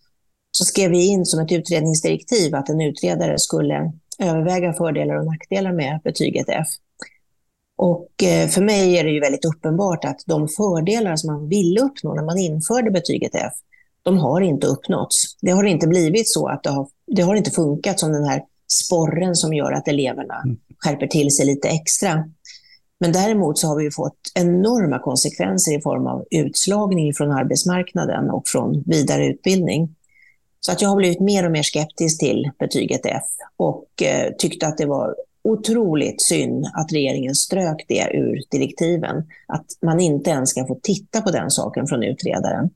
så 0.50 0.64
skrev 0.64 0.90
vi 0.90 1.06
in 1.06 1.26
som 1.26 1.40
ett 1.40 1.52
utredningsdirektiv 1.52 2.54
att 2.54 2.68
en 2.68 2.80
utredare 2.80 3.38
skulle 3.38 3.92
överväga 4.18 4.72
fördelar 4.72 5.14
och 5.14 5.26
nackdelar 5.26 5.72
med 5.72 6.00
betyget 6.04 6.48
F. 6.48 6.68
Och 7.76 8.22
eh, 8.22 8.48
för 8.48 8.62
mig 8.62 8.98
är 8.98 9.04
det 9.04 9.10
ju 9.10 9.20
väldigt 9.20 9.44
uppenbart 9.44 10.04
att 10.04 10.22
de 10.26 10.48
fördelar 10.48 11.16
som 11.16 11.32
man 11.32 11.48
ville 11.48 11.80
uppnå 11.80 12.14
när 12.14 12.24
man 12.24 12.38
införde 12.38 12.90
betyget 12.90 13.34
F, 13.34 13.52
de 14.04 14.18
har 14.18 14.40
inte 14.40 14.66
uppnåtts. 14.66 15.36
Det 15.40 15.50
har 15.50 15.64
inte 15.64 15.86
blivit 15.86 16.28
så 16.32 16.48
att 16.48 16.62
det 16.62 16.70
har, 16.70 16.88
det 17.06 17.22
har 17.22 17.34
inte 17.34 17.50
funkat 17.50 18.00
som 18.00 18.12
den 18.12 18.24
här 18.24 18.42
sporren 18.72 19.34
som 19.34 19.54
gör 19.54 19.72
att 19.72 19.88
eleverna 19.88 20.42
mm. 20.44 20.56
skärper 20.78 21.06
till 21.06 21.36
sig 21.36 21.46
lite 21.46 21.68
extra. 21.68 22.24
Men 23.00 23.12
däremot 23.12 23.58
så 23.58 23.68
har 23.68 23.76
vi 23.76 23.90
fått 23.90 24.18
enorma 24.34 24.98
konsekvenser 24.98 25.78
i 25.78 25.80
form 25.80 26.06
av 26.06 26.24
utslagning 26.30 27.14
från 27.14 27.30
arbetsmarknaden 27.30 28.30
och 28.30 28.48
från 28.48 28.82
vidareutbildning. 28.86 29.94
Så 30.60 30.72
att 30.72 30.82
jag 30.82 30.88
har 30.88 30.96
blivit 30.96 31.20
mer 31.20 31.46
och 31.46 31.52
mer 31.52 31.62
skeptisk 31.62 32.20
till 32.20 32.50
betyget 32.58 33.06
F 33.06 33.24
och 33.56 34.02
eh, 34.02 34.32
tyckte 34.38 34.66
att 34.66 34.78
det 34.78 34.86
var 34.86 35.14
otroligt 35.44 36.22
synd 36.22 36.66
att 36.74 36.92
regeringen 36.92 37.34
strök 37.34 37.84
det 37.88 38.10
ur 38.14 38.42
direktiven. 38.50 39.16
Att 39.48 39.66
man 39.82 40.00
inte 40.00 40.30
ens 40.30 40.50
ska 40.50 40.66
få 40.66 40.78
titta 40.82 41.20
på 41.20 41.30
den 41.30 41.50
saken 41.50 41.86
från 41.86 42.02
utredaren. 42.02 42.70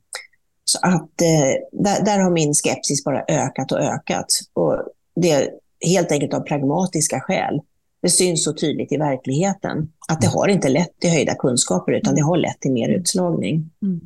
Så 0.68 0.78
att 0.82 1.20
eh, 1.22 1.82
där, 1.84 2.04
där, 2.04 2.18
har 2.18 2.30
min 2.30 2.54
skepsis 2.54 3.04
bara 3.04 3.24
ökat 3.28 3.72
och 3.72 3.78
ökat. 3.78 4.26
Och 4.52 4.82
det 5.16 5.50
helt 5.86 6.12
enkelt 6.12 6.34
av 6.34 6.40
pragmatiska 6.40 7.20
skäl. 7.20 7.60
Det 8.02 8.08
syns 8.08 8.44
så 8.44 8.52
tydligt 8.52 8.92
i 8.92 8.96
verkligheten 8.96 9.88
att 10.08 10.20
det 10.20 10.26
har 10.26 10.48
inte 10.48 10.68
lett 10.68 11.00
till 11.00 11.10
höjda 11.10 11.34
kunskaper 11.34 11.92
utan 11.92 12.14
det 12.14 12.22
har 12.22 12.36
lett 12.36 12.60
till 12.60 12.72
mer 12.72 12.88
utslagning. 12.88 13.70
Mm. 13.82 14.00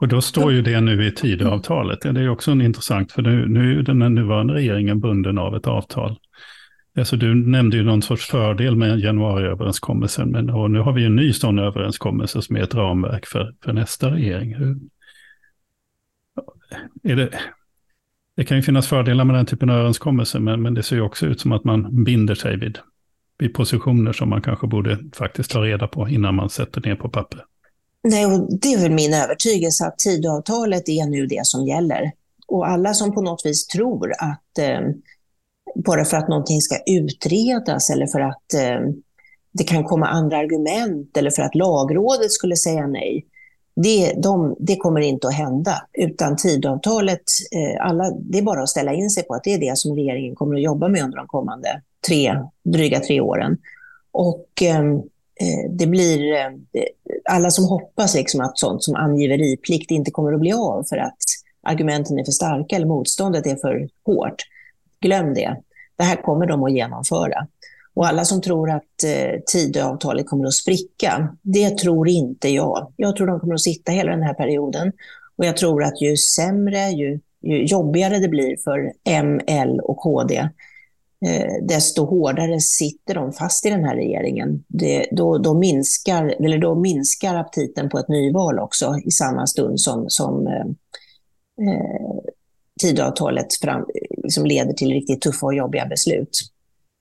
Och 0.00 0.08
då 0.08 0.20
står 0.20 0.52
ju 0.52 0.62
det 0.62 0.80
nu 0.80 1.06
i 1.06 1.12
Tidöavtalet. 1.12 2.00
Det 2.00 2.20
är 2.20 2.28
också 2.28 2.50
en 2.50 2.62
intressant, 2.62 3.12
för 3.12 3.22
nu, 3.22 3.48
nu 3.48 3.78
är 3.78 3.82
den 3.82 4.14
nuvarande 4.14 4.54
regeringen 4.54 5.00
bunden 5.00 5.38
av 5.38 5.56
ett 5.56 5.66
avtal. 5.66 6.18
Alltså 6.98 7.16
du 7.16 7.34
nämnde 7.34 7.76
ju 7.76 7.82
någon 7.82 8.02
sorts 8.02 8.26
fördel 8.26 8.76
med 8.76 9.00
januariöverenskommelsen, 9.00 10.30
men 10.30 10.50
och 10.50 10.70
nu 10.70 10.78
har 10.78 10.92
vi 10.92 11.04
en 11.04 11.16
ny 11.16 11.32
sån 11.32 11.58
överenskommelse 11.58 12.42
som 12.42 12.56
är 12.56 12.60
ett 12.60 12.74
ramverk 12.74 13.26
för, 13.26 13.54
för 13.64 13.72
nästa 13.72 14.10
regering. 14.10 14.54
Hur, 14.54 14.76
är 17.02 17.16
det, 17.16 17.30
det 18.36 18.44
kan 18.44 18.56
ju 18.56 18.62
finnas 18.62 18.86
fördelar 18.86 19.24
med 19.24 19.36
den 19.36 19.46
typen 19.46 19.70
av 19.70 19.76
överenskommelser, 19.76 20.38
men, 20.38 20.62
men 20.62 20.74
det 20.74 20.82
ser 20.82 20.96
ju 20.96 21.02
också 21.02 21.26
ut 21.26 21.40
som 21.40 21.52
att 21.52 21.64
man 21.64 22.04
binder 22.04 22.34
sig 22.34 22.56
vid, 22.56 22.78
vid 23.38 23.54
positioner 23.54 24.12
som 24.12 24.28
man 24.28 24.42
kanske 24.42 24.66
borde 24.66 24.98
faktiskt 25.14 25.50
ta 25.50 25.58
reda 25.58 25.88
på 25.88 26.08
innan 26.08 26.34
man 26.34 26.50
sätter 26.50 26.80
ner 26.80 26.94
på 26.94 27.08
papper. 27.08 27.44
Nej, 28.02 28.26
och 28.26 28.60
det 28.60 28.72
är 28.72 28.82
väl 28.82 28.92
min 28.92 29.14
övertygelse 29.14 29.86
att 29.86 29.98
Tidöavtalet 29.98 30.88
är 30.88 31.06
nu 31.06 31.26
det 31.26 31.46
som 31.46 31.66
gäller. 31.66 32.12
Och 32.46 32.68
alla 32.68 32.94
som 32.94 33.14
på 33.14 33.22
något 33.22 33.42
vis 33.44 33.66
tror 33.66 34.12
att 34.18 34.58
eh, 34.58 34.80
bara 35.84 36.04
för 36.04 36.16
att 36.16 36.28
någonting 36.28 36.60
ska 36.60 36.76
utredas 36.86 37.90
eller 37.90 38.06
för 38.06 38.20
att 38.20 38.54
eh, 38.54 38.80
det 39.52 39.64
kan 39.64 39.84
komma 39.84 40.06
andra 40.06 40.36
argument 40.36 41.16
eller 41.16 41.30
för 41.30 41.42
att 41.42 41.54
lagrådet 41.54 42.32
skulle 42.32 42.56
säga 42.56 42.86
nej, 42.86 43.26
det, 43.82 44.12
de, 44.16 44.56
det 44.58 44.76
kommer 44.76 45.00
inte 45.00 45.28
att 45.28 45.34
hända. 45.34 45.82
Utan 45.92 46.36
Tidöavtalet, 46.36 47.22
eh, 47.52 47.86
alla, 47.86 48.10
det 48.10 48.38
är 48.38 48.42
bara 48.42 48.62
att 48.62 48.68
ställa 48.68 48.92
in 48.92 49.10
sig 49.10 49.22
på 49.22 49.34
att 49.34 49.44
det 49.44 49.54
är 49.54 49.58
det 49.58 49.78
som 49.78 49.96
regeringen 49.96 50.34
kommer 50.34 50.54
att 50.54 50.62
jobba 50.62 50.88
med 50.88 51.02
under 51.04 51.18
de 51.18 51.26
kommande 51.26 51.82
tre, 52.06 52.44
dryga 52.64 53.00
tre 53.00 53.20
åren. 53.20 53.58
Och 54.12 54.46
ehm, 54.62 54.94
eh, 54.94 55.70
det 55.70 55.86
blir 55.86 56.32
eh, 56.32 56.50
alla 57.30 57.50
som 57.50 57.64
hoppas 57.64 58.14
liksom 58.14 58.40
att 58.40 58.58
sånt 58.58 58.82
som 58.82 58.94
angiveriplikt 58.94 59.90
inte 59.90 60.10
kommer 60.10 60.32
att 60.32 60.40
bli 60.40 60.52
av 60.52 60.84
för 60.88 60.96
att 60.96 61.18
argumenten 61.62 62.18
är 62.18 62.24
för 62.24 62.32
starka 62.32 62.76
eller 62.76 62.86
motståndet 62.86 63.46
är 63.46 63.56
för 63.56 63.88
hårt. 64.06 64.42
Glöm 65.00 65.34
det. 65.34 65.56
Det 65.96 66.04
här 66.04 66.22
kommer 66.22 66.46
de 66.46 66.64
att 66.64 66.72
genomföra. 66.72 67.46
Och 67.98 68.06
alla 68.06 68.24
som 68.24 68.40
tror 68.40 68.70
att 68.70 69.04
eh, 69.04 69.40
Tidöavtalet 69.46 70.26
kommer 70.26 70.46
att 70.46 70.54
spricka, 70.54 71.36
det 71.42 71.78
tror 71.78 72.08
inte 72.08 72.48
jag. 72.48 72.92
Jag 72.96 73.16
tror 73.16 73.26
de 73.26 73.40
kommer 73.40 73.54
att 73.54 73.60
sitta 73.60 73.92
hela 73.92 74.10
den 74.10 74.22
här 74.22 74.34
perioden. 74.34 74.92
Och 75.36 75.44
jag 75.44 75.56
tror 75.56 75.82
att 75.82 76.02
ju 76.02 76.16
sämre, 76.16 76.90
ju, 76.90 77.20
ju 77.42 77.64
jobbigare 77.64 78.18
det 78.18 78.28
blir 78.28 78.56
för 78.64 78.92
M, 79.04 79.40
L 79.46 79.80
och 79.80 79.96
KD, 79.96 80.36
eh, 81.26 81.66
desto 81.68 82.04
hårdare 82.04 82.60
sitter 82.60 83.14
de 83.14 83.32
fast 83.32 83.66
i 83.66 83.70
den 83.70 83.84
här 83.84 83.96
regeringen. 83.96 84.64
Det, 84.68 85.06
då, 85.12 85.38
då, 85.38 85.54
minskar, 85.54 86.34
eller 86.44 86.58
då 86.58 86.74
minskar 86.74 87.34
aptiten 87.34 87.88
på 87.88 87.98
ett 87.98 88.08
nyval 88.08 88.58
också 88.58 88.96
i 89.04 89.10
samma 89.10 89.46
stund 89.46 89.80
som, 89.80 90.04
som 90.08 90.46
eh, 90.46 90.66
eh 91.68 92.18
Tidöavtalet 92.80 93.54
fram, 93.54 93.86
liksom 94.22 94.46
leder 94.46 94.72
till 94.72 94.92
riktigt 94.92 95.20
tuffa 95.20 95.46
och 95.46 95.54
jobbiga 95.54 95.86
beslut. 95.86 96.50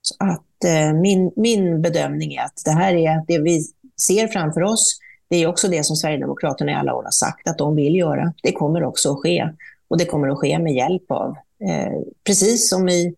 Så 0.08 0.16
att 0.20 0.64
eh, 0.66 0.94
min, 0.94 1.32
min 1.36 1.82
bedömning 1.82 2.34
är 2.34 2.42
att 2.42 2.62
det 2.66 2.72
här 2.72 2.94
är 2.94 3.24
det 3.28 3.40
vi 3.40 3.66
ser 4.02 4.28
framför 4.28 4.62
oss. 4.64 5.00
Det 5.30 5.38
är 5.38 5.48
också 5.48 5.68
det 5.68 5.84
som 5.84 5.96
Sverigedemokraterna 5.96 6.72
i 6.72 6.76
alla 6.76 6.96
år 6.96 7.04
har 7.04 7.12
sagt 7.12 7.48
att 7.48 7.58
de 7.58 7.76
vill 7.76 7.96
göra. 7.96 8.34
Det 8.44 8.52
kommer 8.52 8.84
också 8.84 9.12
att 9.12 9.20
ske. 9.20 9.50
Och 9.88 9.98
det 9.98 10.06
kommer 10.06 10.28
att 10.28 10.38
ske 10.38 10.60
med 10.60 10.74
hjälp 10.74 11.12
av, 11.12 11.30
eh, 11.70 12.02
precis 12.24 12.70
som 12.70 12.90
i 12.90 13.16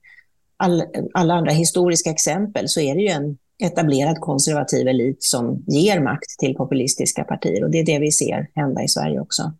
all, 0.58 0.84
alla 1.14 1.34
andra 1.34 1.52
historiska 1.52 2.10
exempel, 2.10 2.70
så 2.70 2.80
är 2.80 2.96
det 2.96 3.02
ju 3.02 3.08
en 3.08 3.38
etablerad 3.64 4.20
konservativ 4.20 4.88
elit 4.88 5.24
som 5.24 5.64
ger 5.68 6.00
makt 6.00 6.40
till 6.40 6.56
populistiska 6.56 7.24
partier. 7.24 7.64
Och 7.64 7.72
det 7.72 7.80
är 7.80 7.86
det 7.86 8.00
vi 8.00 8.12
ser 8.12 8.48
hända 8.56 8.84
i 8.84 8.88
Sverige 8.88 9.20
också. 9.20 9.54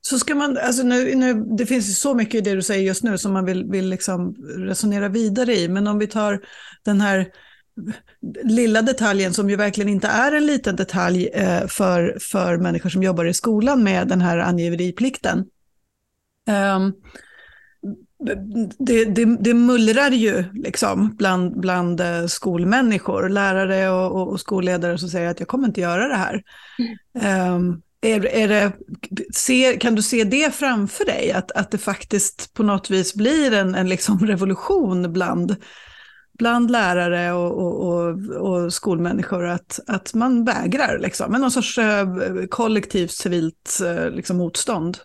Så 0.00 0.18
ska 0.18 0.34
man, 0.34 0.58
alltså 0.58 0.82
nu, 0.82 1.14
nu, 1.14 1.34
det 1.34 1.66
finns 1.66 2.00
så 2.00 2.14
mycket 2.14 2.34
i 2.34 2.40
det 2.40 2.54
du 2.54 2.62
säger 2.62 2.82
just 2.82 3.02
nu 3.02 3.18
som 3.18 3.32
man 3.32 3.44
vill, 3.44 3.64
vill 3.70 3.88
liksom 3.88 4.34
resonera 4.56 5.08
vidare 5.08 5.56
i, 5.56 5.68
men 5.68 5.86
om 5.86 5.98
vi 5.98 6.06
tar 6.06 6.40
den 6.84 7.00
här 7.00 7.26
lilla 8.44 8.82
detaljen 8.82 9.34
som 9.34 9.50
ju 9.50 9.56
verkligen 9.56 9.88
inte 9.88 10.08
är 10.08 10.32
en 10.32 10.46
liten 10.46 10.76
detalj 10.76 11.26
eh, 11.26 11.66
för, 11.66 12.18
för 12.20 12.56
människor 12.56 12.90
som 12.90 13.02
jobbar 13.02 13.24
i 13.24 13.34
skolan 13.34 13.82
med 13.82 14.08
den 14.08 14.20
här 14.20 14.38
angiveriplikten. 14.38 15.38
Um, 16.76 16.94
det, 18.78 19.04
det, 19.04 19.24
det, 19.24 19.54
mullrar 19.54 20.10
ju 20.10 20.44
liksom 20.52 21.16
bland, 21.16 21.60
bland 21.60 22.00
eh, 22.00 22.26
skolmänniskor, 22.26 23.28
lärare 23.28 23.90
och, 23.90 24.20
och, 24.20 24.28
och, 24.28 24.40
skolledare 24.40 24.98
som 24.98 25.08
säger 25.08 25.28
att 25.28 25.40
jag 25.40 25.48
kommer 25.48 25.68
inte 25.68 25.80
göra 25.80 26.08
det 26.08 26.16
här. 26.16 26.42
Mm. 27.14 27.54
Um, 27.54 27.82
är, 28.00 28.26
är 28.26 28.48
det, 28.48 28.72
ser, 29.34 29.80
kan 29.80 29.94
du 29.94 30.02
se 30.02 30.24
det 30.24 30.54
framför 30.54 31.04
dig? 31.04 31.32
Att, 31.32 31.52
att 31.52 31.70
det 31.70 31.78
faktiskt 31.78 32.54
på 32.54 32.62
något 32.62 32.90
vis 32.90 33.14
blir 33.14 33.52
en, 33.52 33.74
en 33.74 33.88
liksom 33.88 34.18
revolution 34.26 35.12
bland, 35.12 35.56
bland 36.38 36.70
lärare 36.70 37.32
och, 37.32 37.52
och, 37.52 37.88
och, 37.88 38.18
och 38.50 38.72
skolmänniskor. 38.72 39.46
Att, 39.46 39.80
att 39.86 40.14
man 40.14 40.44
vägrar, 40.44 40.98
liksom, 40.98 41.30
med 41.30 41.40
någon 41.40 41.50
sorts 41.50 41.78
eh, 41.78 42.06
kollektivt 42.48 43.10
civilt 43.10 43.80
eh, 43.86 44.10
liksom, 44.10 44.36
motstånd. 44.36 44.98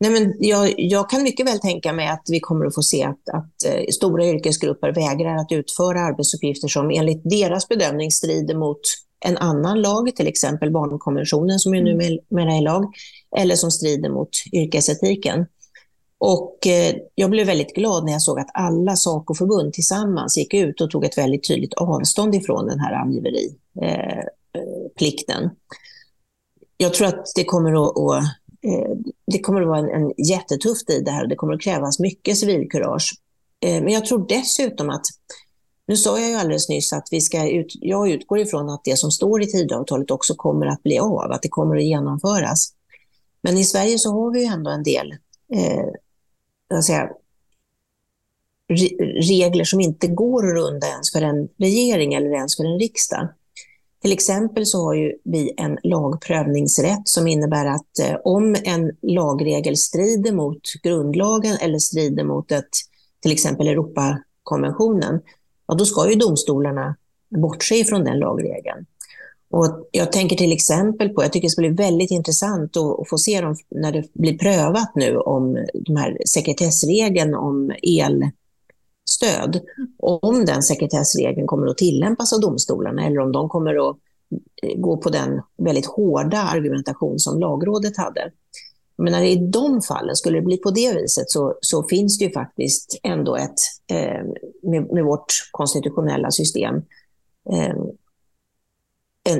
Nej, 0.00 0.10
men 0.10 0.34
jag, 0.38 0.74
jag, 0.76 1.10
kan 1.10 1.22
mycket 1.22 1.46
väl 1.46 1.60
tänka 1.60 1.92
mig 1.92 2.08
att 2.08 2.22
vi 2.30 2.40
kommer 2.40 2.66
att 2.66 2.74
få 2.74 2.82
se 2.82 3.02
att, 3.04 3.28
att 3.28 3.72
eh, 3.72 3.84
stora 3.92 4.26
yrkesgrupper 4.26 4.92
vägrar 4.92 5.36
att 5.36 5.52
utföra 5.52 6.00
arbetsuppgifter 6.00 6.68
som 6.68 6.90
enligt 6.90 7.30
deras 7.30 7.68
bedömning 7.68 8.10
strider 8.10 8.54
mot 8.54 8.80
en 9.24 9.36
annan 9.36 9.82
lag, 9.82 10.16
till 10.16 10.26
exempel 10.26 10.70
barnkonventionen 10.70 11.58
som 11.58 11.74
ju 11.74 11.80
mm. 11.80 12.18
numera 12.30 12.52
är 12.52 12.62
lag, 12.62 12.94
eller 13.36 13.56
som 13.56 13.70
strider 13.70 14.10
mot 14.10 14.30
yrkesetiken. 14.52 15.46
Och 16.18 16.66
eh, 16.66 16.94
jag 17.14 17.30
blev 17.30 17.46
väldigt 17.46 17.74
glad 17.74 18.04
när 18.04 18.12
jag 18.12 18.22
såg 18.22 18.40
att 18.40 18.50
alla 18.54 18.96
SACO-förbund 18.96 19.72
tillsammans 19.72 20.36
gick 20.36 20.54
ut 20.54 20.80
och 20.80 20.90
tog 20.90 21.04
ett 21.04 21.18
väldigt 21.18 21.48
tydligt 21.48 21.74
avstånd 21.74 22.34
ifrån 22.34 22.66
den 22.66 22.80
här 22.80 22.92
angiveriplikten. 22.92 25.44
Eh, 25.44 25.50
jag 26.76 26.94
tror 26.94 27.06
att 27.06 27.32
det 27.34 27.44
kommer 27.44 27.72
att, 27.72 27.96
eh, 28.62 28.90
det 29.26 29.38
kommer 29.38 29.62
att 29.62 29.68
vara 29.68 29.78
en, 29.78 29.90
en 29.90 30.12
jättetuff 30.26 30.84
tid 30.84 31.04
det 31.04 31.10
här 31.10 31.22
och 31.22 31.28
det 31.28 31.36
kommer 31.36 31.54
att 31.54 31.60
krävas 31.60 31.98
mycket 31.98 32.38
civilkurage. 32.38 33.14
Men 33.62 33.88
jag 33.88 34.06
tror 34.06 34.26
dessutom 34.28 34.90
att 34.90 35.04
nu 35.86 35.96
sa 35.96 36.20
jag 36.20 36.30
ju 36.30 36.36
alldeles 36.36 36.68
nyss 36.68 36.92
att 36.92 37.08
vi 37.10 37.20
ska 37.20 37.50
ut, 37.50 37.72
jag 37.80 38.10
utgår 38.10 38.38
ifrån 38.38 38.70
att 38.70 38.84
det 38.84 38.98
som 38.98 39.10
står 39.10 39.42
i 39.42 39.46
Tidöavtalet 39.46 40.10
också 40.10 40.34
kommer 40.34 40.66
att 40.66 40.82
bli 40.82 40.98
av, 40.98 41.32
att 41.32 41.42
det 41.42 41.48
kommer 41.48 41.76
att 41.76 41.84
genomföras. 41.84 42.72
Men 43.42 43.58
i 43.58 43.64
Sverige 43.64 43.98
så 43.98 44.10
har 44.10 44.32
vi 44.32 44.40
ju 44.40 44.46
ändå 44.46 44.70
en 44.70 44.82
del 44.82 45.12
eh, 45.54 46.80
säga, 46.80 47.10
regler 49.28 49.64
som 49.64 49.80
inte 49.80 50.06
går 50.06 50.48
att 50.48 50.54
runda 50.54 50.86
ens 50.86 51.12
för 51.12 51.22
en 51.22 51.48
regering 51.58 52.14
eller 52.14 52.30
ens 52.30 52.56
för 52.56 52.64
en 52.64 52.78
riksdag. 52.78 53.28
Till 54.02 54.12
exempel 54.12 54.66
så 54.66 54.84
har 54.84 54.94
ju 54.94 55.12
vi 55.24 55.54
en 55.56 55.78
lagprövningsrätt 55.82 57.08
som 57.08 57.28
innebär 57.28 57.66
att 57.66 57.98
eh, 57.98 58.16
om 58.24 58.56
en 58.64 58.92
lagregel 59.02 59.76
strider 59.76 60.32
mot 60.32 60.60
grundlagen 60.82 61.56
eller 61.60 61.78
strider 61.78 62.24
mot 62.24 62.52
ett, 62.52 62.70
till 63.22 63.32
exempel 63.32 63.68
Europakonventionen, 63.68 65.20
ja, 65.66 65.74
då 65.74 65.84
ska 65.84 66.10
ju 66.10 66.14
domstolarna 66.14 66.96
bortse 67.28 67.84
från 67.84 68.04
den 68.04 68.18
lagregeln. 68.18 68.86
Och 69.50 69.88
jag 69.90 70.12
tänker 70.12 70.36
till 70.36 70.52
exempel 70.52 71.08
på, 71.08 71.22
jag 71.22 71.32
tycker 71.32 71.46
det 71.46 71.50
ska 71.50 71.62
bli 71.62 71.68
väldigt 71.68 72.10
intressant 72.10 72.76
att, 72.76 73.08
få 73.08 73.18
se 73.18 73.40
dem 73.40 73.56
när 73.70 73.92
det 73.92 74.12
blir 74.12 74.38
prövat 74.38 74.92
nu 74.94 75.16
om 75.16 75.66
de 75.74 75.96
här 75.96 76.18
sekretessregeln 76.26 77.34
om 77.34 77.72
elstöd. 77.82 79.60
Om 79.98 80.44
den 80.44 80.62
sekretessregeln 80.62 81.46
kommer 81.46 81.66
att 81.66 81.78
tillämpas 81.78 82.32
av 82.32 82.40
domstolarna 82.40 83.06
eller 83.06 83.18
om 83.18 83.32
de 83.32 83.48
kommer 83.48 83.90
att 83.90 83.96
gå 84.76 84.96
på 84.96 85.08
den 85.08 85.40
väldigt 85.56 85.86
hårda 85.86 86.38
argumentation 86.38 87.18
som 87.18 87.40
lagrådet 87.40 87.96
hade. 87.96 88.30
Men 88.96 89.12
när 89.12 89.22
i 89.22 89.36
de 89.36 89.82
fallen, 89.82 90.16
skulle 90.16 90.38
det 90.38 90.44
bli 90.44 90.56
på 90.56 90.70
det 90.70 90.94
viset, 90.94 91.30
så, 91.30 91.58
så 91.60 91.82
finns 91.82 92.18
det 92.18 92.24
ju 92.24 92.32
faktiskt 92.32 93.00
ändå 93.02 93.36
ett, 93.36 93.54
eh, 93.86 94.24
med, 94.62 94.92
med, 94.92 95.04
vårt 95.04 95.26
konstitutionella 95.50 96.30
system, 96.30 96.74
eh, 97.50 97.76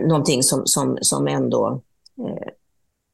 någonting 0.06 0.42
som, 0.42 0.66
som, 0.66 0.98
som 1.00 1.28
ändå... 1.28 1.82
Eh, 2.18 2.48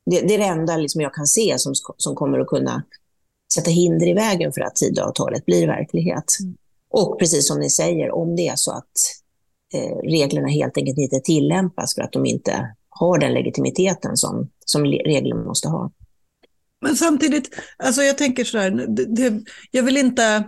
det, 0.07 0.21
det, 0.21 0.35
är 0.35 0.39
det 0.39 0.45
enda 0.45 0.77
liksom 0.77 1.01
jag 1.01 1.15
kan 1.15 1.27
se 1.27 1.55
som, 1.59 1.73
som 1.97 2.15
kommer 2.15 2.39
att 2.39 2.47
kunna 2.47 2.83
sätta 3.55 3.71
hinder 3.71 4.09
i 4.09 4.15
vägen 4.15 4.53
för 4.53 4.61
att 4.61 4.77
Tidöavtalet 4.77 5.47
blir 5.47 5.67
verklighet. 5.67 6.25
Mm. 6.41 6.57
Och 6.91 7.19
precis 7.19 7.49
som 7.49 7.59
ni 7.61 7.71
säger, 7.71 8.11
om 8.11 8.37
det 8.37 8.49
är 8.49 8.57
så 8.57 8.73
att 8.73 8.93
eh, 9.75 9.97
reglerna 9.97 10.49
helt 10.49 10.77
enkelt 10.77 10.99
inte 10.99 11.21
tillämpas 11.21 11.95
för 11.95 12.03
att 12.03 12.13
de 12.13 12.27
inte 12.27 12.75
har 12.89 13.19
den 13.19 13.35
legitimiteten 13.35 14.17
som, 14.17 14.49
som 14.65 14.85
reglerna 14.85 15.45
måste 15.45 15.69
ha. 15.69 15.91
Men 16.81 16.97
samtidigt, 16.97 17.61
alltså 17.79 18.03
jag 18.03 18.19
tänker 18.19 18.45
så 18.45 18.59
här, 18.59 18.71
det, 18.71 19.05
det, 19.05 19.43
jag 19.71 19.83
vill 19.83 19.97
inte 19.97 20.45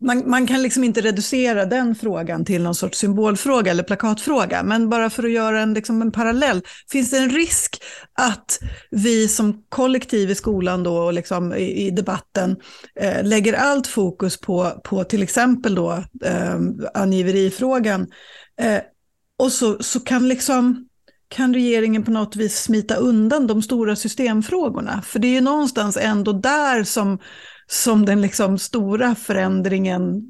man, 0.00 0.30
man, 0.30 0.46
kan 0.46 0.62
liksom 0.62 0.84
inte 0.84 1.00
reducera 1.00 1.64
den 1.64 1.94
frågan 1.94 2.44
till 2.44 2.62
någon 2.62 2.74
sorts 2.74 2.98
symbolfråga 2.98 3.70
eller 3.70 3.82
plakatfråga, 3.82 4.62
men 4.62 4.88
bara 4.88 5.10
för 5.10 5.24
att 5.24 5.30
göra 5.30 5.60
en, 5.60 5.74
liksom 5.74 6.02
en 6.02 6.12
parallell, 6.12 6.62
finns 6.90 7.10
det 7.10 7.18
en 7.18 7.30
risk 7.30 7.82
att 8.12 8.58
vi 8.90 9.28
som 9.28 9.62
kollektiv 9.68 10.30
i 10.30 10.34
skolan 10.34 10.82
då, 10.82 10.96
och 10.96 11.12
liksom 11.12 11.54
i, 11.54 11.86
i 11.86 11.90
debatten 11.90 12.56
eh, 13.00 13.24
lägger 13.24 13.52
allt 13.52 13.86
fokus 13.86 14.40
på, 14.40 14.80
på 14.84 15.04
till 15.04 15.22
exempel 15.22 15.74
då, 15.74 15.92
eh, 16.24 16.60
angiverifrågan, 16.94 18.06
eh, 18.60 18.80
och 19.38 19.52
så, 19.52 19.82
så 19.82 20.00
kan 20.00 20.28
liksom 20.28 20.88
kan 21.32 21.54
regeringen 21.54 22.04
på 22.04 22.10
något 22.10 22.36
vis 22.36 22.62
smita 22.62 22.94
undan 22.94 23.46
de 23.46 23.62
stora 23.62 23.96
systemfrågorna? 23.96 25.02
För 25.02 25.18
det 25.18 25.26
är 25.26 25.32
ju 25.32 25.40
någonstans 25.40 25.96
ändå 25.96 26.32
där 26.32 26.84
som 26.84 27.18
som 27.66 28.04
den 28.04 28.20
liksom 28.20 28.58
stora 28.58 29.14
förändringen 29.14 30.22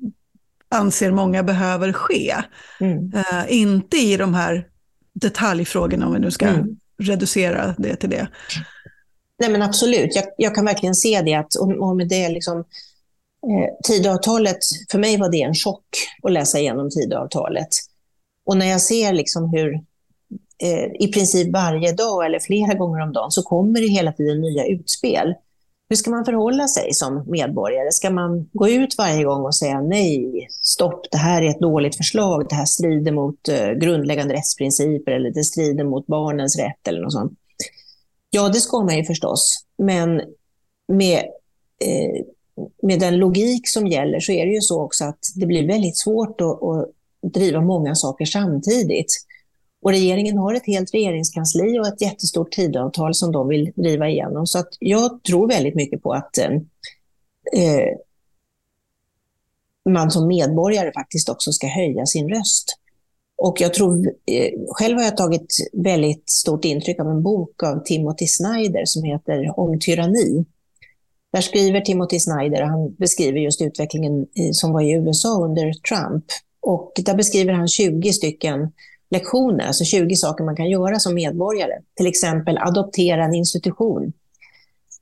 anser 0.69 1.11
många 1.11 1.43
behöver 1.43 1.93
ske. 1.93 2.35
Mm. 2.81 2.99
Uh, 2.99 3.45
inte 3.49 3.97
i 3.97 4.17
de 4.17 4.35
här 4.35 4.69
detaljfrågorna, 5.15 6.07
om 6.07 6.13
vi 6.13 6.19
nu 6.19 6.31
ska 6.31 6.47
mm. 6.47 6.77
reducera 7.03 7.75
det 7.79 7.97
till 7.97 8.11
det. 8.11 8.29
Nej 9.39 9.51
men 9.51 9.63
absolut, 9.63 10.17
jag, 10.17 10.25
jag 10.37 10.55
kan 10.55 10.65
verkligen 10.65 10.95
se 10.95 11.23
det. 11.23 11.35
Att, 11.35 11.55
och 11.81 11.97
med 11.97 12.09
det 12.09 12.29
liksom, 12.29 12.59
eh, 12.59 13.69
Tidöavtalet, 13.85 14.59
för 14.91 14.99
mig 14.99 15.17
var 15.17 15.31
det 15.31 15.43
en 15.43 15.55
chock 15.55 15.87
att 16.23 16.33
läsa 16.33 16.59
igenom 16.59 16.91
Tidöavtalet. 16.91 17.69
Och 18.47 18.57
när 18.57 18.67
jag 18.67 18.81
ser 18.81 19.13
liksom 19.13 19.51
hur 19.51 19.81
Eh, 20.63 20.89
i 20.99 21.13
princip 21.13 21.53
varje 21.53 21.93
dag 21.93 22.27
eller 22.27 22.39
flera 22.39 22.75
gånger 22.75 23.03
om 23.03 23.13
dagen 23.13 23.31
så 23.31 23.43
kommer 23.43 23.81
det 23.81 23.87
hela 23.87 24.13
tiden 24.13 24.41
nya 24.41 24.67
utspel. 24.67 25.35
Hur 25.89 25.97
ska 25.97 26.11
man 26.11 26.25
förhålla 26.25 26.69
sig 26.69 26.95
som 26.95 27.25
medborgare? 27.27 27.93
Ska 27.93 28.11
man 28.11 28.49
gå 28.53 28.69
ut 28.69 28.95
varje 28.99 29.25
gång 29.25 29.43
och 29.43 29.55
säga 29.55 29.81
nej, 29.81 30.49
stopp, 30.63 31.07
det 31.11 31.19
här 31.19 31.43
är 31.43 31.51
ett 31.51 31.61
dåligt 31.61 31.97
förslag, 31.97 32.47
det 32.49 32.55
här 32.55 32.65
strider 32.65 33.13
mot 33.13 33.49
eh, 33.49 33.71
grundläggande 33.71 34.35
rättsprinciper 34.35 35.13
eller 35.13 35.31
det 35.31 35.45
strider 35.45 35.85
mot 35.85 36.07
barnens 36.07 36.59
rätt 36.59 36.89
eller 36.89 37.01
något 37.01 37.13
sånt? 37.13 37.33
Ja, 38.31 38.49
det 38.49 38.61
ska 38.61 38.81
man 38.81 38.97
ju 38.97 39.05
förstås, 39.05 39.65
men 39.79 40.23
med, 40.93 41.19
eh, 41.85 42.25
med 42.83 43.01
den 43.01 43.17
logik 43.17 43.69
som 43.69 43.87
gäller 43.87 44.21
så 44.21 44.33
är 44.33 44.47
det 44.47 44.53
ju 44.53 44.61
så 44.61 44.83
också 44.83 45.05
att 45.05 45.21
det 45.37 45.47
blir 45.47 45.67
väldigt 45.67 45.99
svårt 45.99 46.41
att, 46.41 46.63
att 46.63 46.89
driva 47.33 47.61
många 47.61 47.95
saker 47.95 48.25
samtidigt. 48.25 49.27
Och 49.83 49.91
regeringen 49.91 50.39
har 50.39 50.55
ett 50.55 50.67
helt 50.67 50.95
regeringskansli 50.95 51.79
och 51.79 51.87
ett 51.87 52.01
jättestort 52.01 52.53
tidavtal 52.53 53.15
som 53.15 53.33
de 53.33 53.49
vill 53.49 53.73
driva 53.77 54.09
igenom. 54.09 54.47
Så 54.47 54.59
att 54.59 54.69
jag 54.79 55.23
tror 55.23 55.49
väldigt 55.49 55.75
mycket 55.75 56.03
på 56.03 56.13
att 56.13 56.39
eh, 56.39 56.51
eh, 57.53 57.89
man 59.89 60.11
som 60.11 60.27
medborgare 60.27 60.93
faktiskt 60.93 61.29
också 61.29 61.53
ska 61.53 61.67
höja 61.67 62.07
sin 62.07 62.29
röst. 62.29 62.79
Och 63.37 63.61
jag 63.61 63.75
tror, 63.75 64.07
eh, 64.27 64.53
själv 64.69 64.97
har 64.97 65.05
jag 65.05 65.17
tagit 65.17 65.57
väldigt 65.73 66.31
stort 66.31 66.65
intryck 66.65 67.01
av 67.01 67.09
en 67.09 67.23
bok 67.23 67.63
av 67.63 67.85
Timothy 67.85 68.27
Snyder 68.27 68.85
som 68.85 69.03
heter 69.03 69.61
Om 69.61 69.81
tyranni. 69.81 70.45
Där 71.33 71.41
skriver 71.41 71.81
Timothy 71.81 72.21
Snyder, 72.21 72.63
han 72.63 72.95
beskriver 72.95 73.39
just 73.39 73.63
utvecklingen 73.63 74.27
i, 74.35 74.53
som 74.53 74.73
var 74.73 74.83
i 74.83 74.93
USA 74.93 75.45
under 75.45 75.73
Trump. 75.73 76.25
Och 76.61 76.93
där 76.97 77.15
beskriver 77.15 77.53
han 77.53 77.69
20 77.69 78.13
stycken 78.13 78.73
lektioner, 79.13 79.67
alltså 79.67 79.85
20 79.85 80.17
saker 80.17 80.45
man 80.45 80.57
kan 80.57 80.71
göra 80.71 80.99
som 80.99 81.15
medborgare. 81.15 81.73
Till 81.97 82.07
exempel 82.07 82.59
adoptera 82.59 83.25
en 83.25 83.35
institution. 83.35 84.13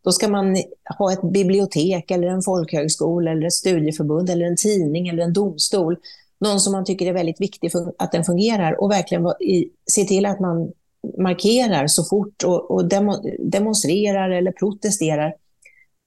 Då 0.05 0.13
ska 0.13 0.29
man 0.29 0.57
ha 0.99 1.13
ett 1.13 1.23
bibliotek, 1.23 2.11
eller 2.11 2.29
en 2.29 2.43
folkhögskola, 2.43 3.31
eller 3.31 3.47
ett 3.47 3.53
studieförbund, 3.53 4.31
eller 4.31 4.47
en 4.47 4.57
tidning 4.57 5.09
eller 5.09 5.23
en 5.23 5.33
domstol. 5.33 5.97
Någon 6.41 6.61
som 6.61 6.73
man 6.73 6.85
tycker 6.85 7.07
är 7.07 7.13
väldigt 7.13 7.41
viktig 7.41 7.73
för 7.73 7.93
att 7.99 8.13
den 8.13 8.25
fungerar 8.25 8.81
och 8.81 8.91
verkligen 8.91 9.33
se 9.91 10.05
till 10.05 10.27
att 10.27 10.41
man 10.41 10.73
markerar 11.19 11.87
så 11.87 12.05
fort 12.05 12.45
och, 12.45 12.71
och 12.71 12.89
demonstrerar 13.39 14.31
eller 14.31 14.53
protesterar 14.53 15.35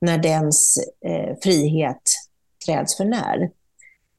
när 0.02 0.18
dens 0.18 0.80
eh, 1.06 1.36
frihet 1.44 2.02
träds 2.66 2.98
för 2.98 3.06
när. 3.06 3.50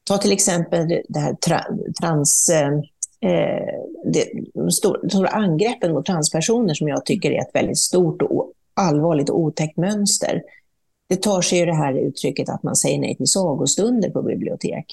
Ta 0.04 0.18
till 0.18 0.32
exempel 0.32 1.02
det 1.08 1.18
här 1.18 1.34
tra 1.34 1.64
trans... 2.00 2.48
Eh, 2.48 2.68
eh, 2.68 2.80
Eh, 3.24 4.10
det, 4.12 4.30
de 4.54 4.70
stora, 4.70 5.08
stora 5.08 5.28
angreppen 5.28 5.92
mot 5.92 6.06
transpersoner 6.06 6.74
som 6.74 6.88
jag 6.88 7.06
tycker 7.06 7.30
är 7.30 7.40
ett 7.40 7.54
väldigt 7.54 7.78
stort 7.78 8.22
och 8.22 8.52
allvarligt 8.74 9.30
och 9.30 9.38
otäckt 9.38 9.76
mönster. 9.76 10.42
Det 11.08 11.16
tar 11.16 11.40
sig 11.40 11.58
ju 11.58 11.66
det 11.66 11.74
här 11.74 11.94
uttrycket 11.94 12.48
att 12.48 12.62
man 12.62 12.76
säger 12.76 12.98
nej 12.98 13.16
till 13.16 13.26
sagostunder 13.26 14.10
på 14.10 14.22
bibliotek. 14.22 14.86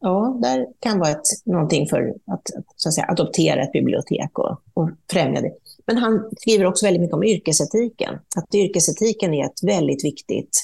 Ja, 0.00 0.38
där 0.42 0.66
kan 0.80 0.98
vara 0.98 1.10
ett, 1.10 1.26
någonting 1.44 1.86
för 1.88 2.14
att, 2.26 2.42
så 2.76 2.88
att 2.88 2.94
säga, 2.94 3.06
adoptera 3.08 3.62
ett 3.62 3.72
bibliotek 3.72 4.38
och, 4.38 4.60
och 4.74 4.90
främja 5.12 5.40
det. 5.40 5.52
Men 5.86 5.96
han 5.96 6.30
skriver 6.38 6.66
också 6.66 6.86
väldigt 6.86 7.00
mycket 7.00 7.14
om 7.14 7.24
yrkesetiken. 7.24 8.14
Att 8.36 8.54
yrkesetiken 8.54 9.34
är 9.34 9.44
ett 9.44 9.62
väldigt 9.62 10.04
viktigt 10.04 10.58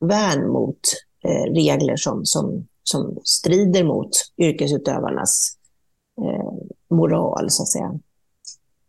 värn 0.00 0.48
mot 0.48 0.80
eh, 1.24 1.52
regler 1.52 1.96
som, 1.96 2.24
som, 2.24 2.66
som 2.82 3.18
strider 3.24 3.84
mot 3.84 4.10
yrkesutövarnas 4.38 5.55
Eh, 6.22 6.52
moral, 6.96 7.50
så 7.50 7.62
att 7.62 7.68
säga. 7.68 7.98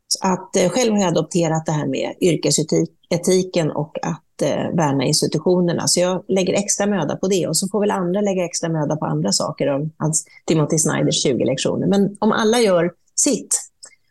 Så 0.07 0.27
att, 0.27 0.55
eh, 0.55 0.69
själv 0.69 0.93
har 0.93 0.99
jag 0.99 1.07
adopterat 1.07 1.65
det 1.65 1.71
här 1.71 1.87
med 1.87 2.15
yrkesetiken 2.21 3.71
och 3.71 3.97
att 4.01 4.41
eh, 4.41 4.75
värna 4.75 5.03
institutionerna. 5.03 5.87
Så 5.87 5.99
jag 5.99 6.23
lägger 6.27 6.53
extra 6.53 6.85
möda 6.85 7.15
på 7.15 7.27
det 7.27 7.47
och 7.47 7.57
så 7.57 7.67
får 7.67 7.79
väl 7.79 7.91
andra 7.91 8.21
lägga 8.21 8.45
extra 8.45 8.69
möda 8.69 8.95
på 8.95 9.05
andra 9.05 9.31
saker 9.31 9.67
om 9.67 9.91
hans 9.97 10.25
Timothy 10.45 10.77
Snyders 10.77 11.23
20 11.23 11.45
lektioner. 11.45 11.87
Men 11.87 12.17
om 12.19 12.31
alla 12.31 12.59
gör 12.59 12.93
sitt, 13.15 13.59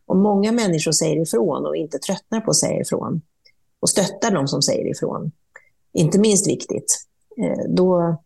om 0.07 0.23
många 0.23 0.53
människor 0.53 0.93
säger 0.93 1.23
ifrån 1.23 1.67
och 1.67 1.77
inte 1.77 1.99
tröttnar 1.99 2.41
på 2.41 2.51
att 2.51 2.57
säga 2.57 2.81
ifrån 2.81 3.23
och 3.81 3.89
stöttar 3.91 4.31
de 4.31 4.49
som 4.49 4.63
säger 4.63 4.91
ifrån, 4.91 5.33
inte 5.93 6.19
minst 6.19 6.49
viktigt, 6.49 7.07
eh, 7.39 7.65
då, 7.69 8.17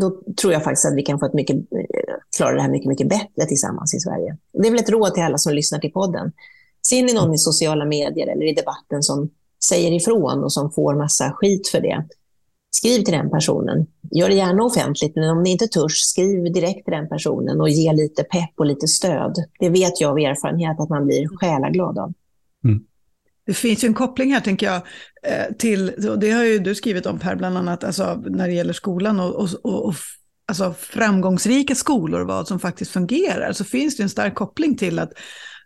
då 0.00 0.22
tror 0.40 0.52
jag 0.52 0.64
faktiskt 0.64 0.86
att 0.86 0.96
vi 0.96 1.02
kan 1.02 1.18
få 1.18 1.26
ett 1.26 1.34
mycket, 1.34 1.56
eh, 1.56 2.14
klara 2.36 2.54
det 2.54 2.62
här 2.62 2.70
mycket, 2.70 2.88
mycket 2.88 3.08
bättre 3.08 3.46
tillsammans 3.48 3.94
i 3.94 4.00
Sverige. 4.00 4.36
Det 4.52 4.68
är 4.68 4.70
väl 4.70 4.80
ett 4.80 4.90
råd 4.90 5.14
till 5.14 5.22
alla 5.22 5.38
som 5.38 5.54
lyssnar 5.54 5.78
till 5.78 5.92
podden. 5.92 6.32
Ser 6.88 7.02
ni 7.02 7.12
någon 7.12 7.34
i 7.34 7.38
sociala 7.38 7.84
medier 7.84 8.26
eller 8.26 8.46
i 8.46 8.54
debatten 8.54 9.02
som 9.02 9.30
säger 9.68 9.92
ifrån 9.92 10.44
och 10.44 10.52
som 10.52 10.70
får 10.70 10.94
massa 10.94 11.32
skit 11.32 11.68
för 11.68 11.80
det, 11.80 12.04
skriv 12.70 13.02
till 13.02 13.14
den 13.14 13.30
personen. 13.30 13.86
gör 14.10 14.28
det 14.28 14.34
gärna 14.34 14.64
offentligt, 14.64 15.16
men 15.16 15.30
om 15.30 15.42
ni 15.42 15.50
inte 15.50 15.66
törs, 15.66 16.00
skriv 16.00 16.52
direkt 16.52 16.84
till 16.84 16.94
den 16.94 17.08
personen 17.08 17.60
och 17.60 17.68
ge 17.68 17.92
lite 17.92 18.24
pepp 18.24 18.50
och 18.56 18.66
lite 18.66 18.88
stöd. 18.88 19.34
Det 19.58 19.68
vet 19.68 20.00
jag 20.00 20.10
av 20.10 20.18
erfarenhet 20.18 20.80
att 20.80 20.88
man 20.88 21.06
blir 21.06 21.28
själaglad 21.36 21.98
av. 21.98 22.12
Mm. 22.64 22.84
Det 23.46 23.54
finns 23.54 23.84
ju 23.84 23.88
en 23.88 23.94
koppling 23.94 24.32
här, 24.32 24.40
tänker 24.40 24.66
jag, 24.66 24.82
eh, 25.26 25.54
till, 25.58 26.08
och 26.08 26.18
det 26.18 26.30
har 26.30 26.44
ju 26.44 26.58
du 26.58 26.74
skrivit 26.74 27.06
om 27.06 27.18
Per, 27.18 27.36
bland 27.36 27.58
annat 27.58 27.84
alltså, 27.84 28.22
när 28.26 28.48
det 28.48 28.54
gäller 28.54 28.72
skolan 28.72 29.20
och, 29.20 29.34
och, 29.34 29.48
och, 29.62 29.86
och 29.86 29.94
alltså, 30.48 30.74
framgångsrika 30.78 31.74
skolor, 31.74 32.20
vad 32.20 32.48
som 32.48 32.60
faktiskt 32.60 32.90
fungerar, 32.90 33.52
så 33.52 33.64
finns 33.64 33.96
det 33.96 34.02
en 34.02 34.10
stark 34.10 34.34
koppling 34.34 34.76
till 34.76 34.98
att, 34.98 35.12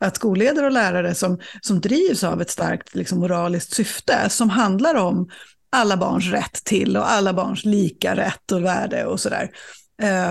att 0.01 0.17
skolledare 0.17 0.67
och 0.67 0.73
lärare 0.73 1.15
som, 1.15 1.39
som 1.61 1.81
drivs 1.81 2.25
av 2.25 2.43
ett 2.43 2.51
starkt 2.51 2.95
liksom, 2.95 3.19
moraliskt 3.19 3.75
syfte, 3.75 4.29
som 4.29 4.51
handlar 4.51 4.95
om 4.95 5.29
alla 5.71 5.97
barns 5.97 6.33
rätt 6.33 6.65
till 6.65 6.97
och 6.97 7.11
alla 7.11 7.33
barns 7.33 7.65
lika 7.65 8.17
rätt 8.17 8.53
och 8.53 8.65
värde 8.65 9.05
och 9.05 9.21
sådär. 9.21 9.51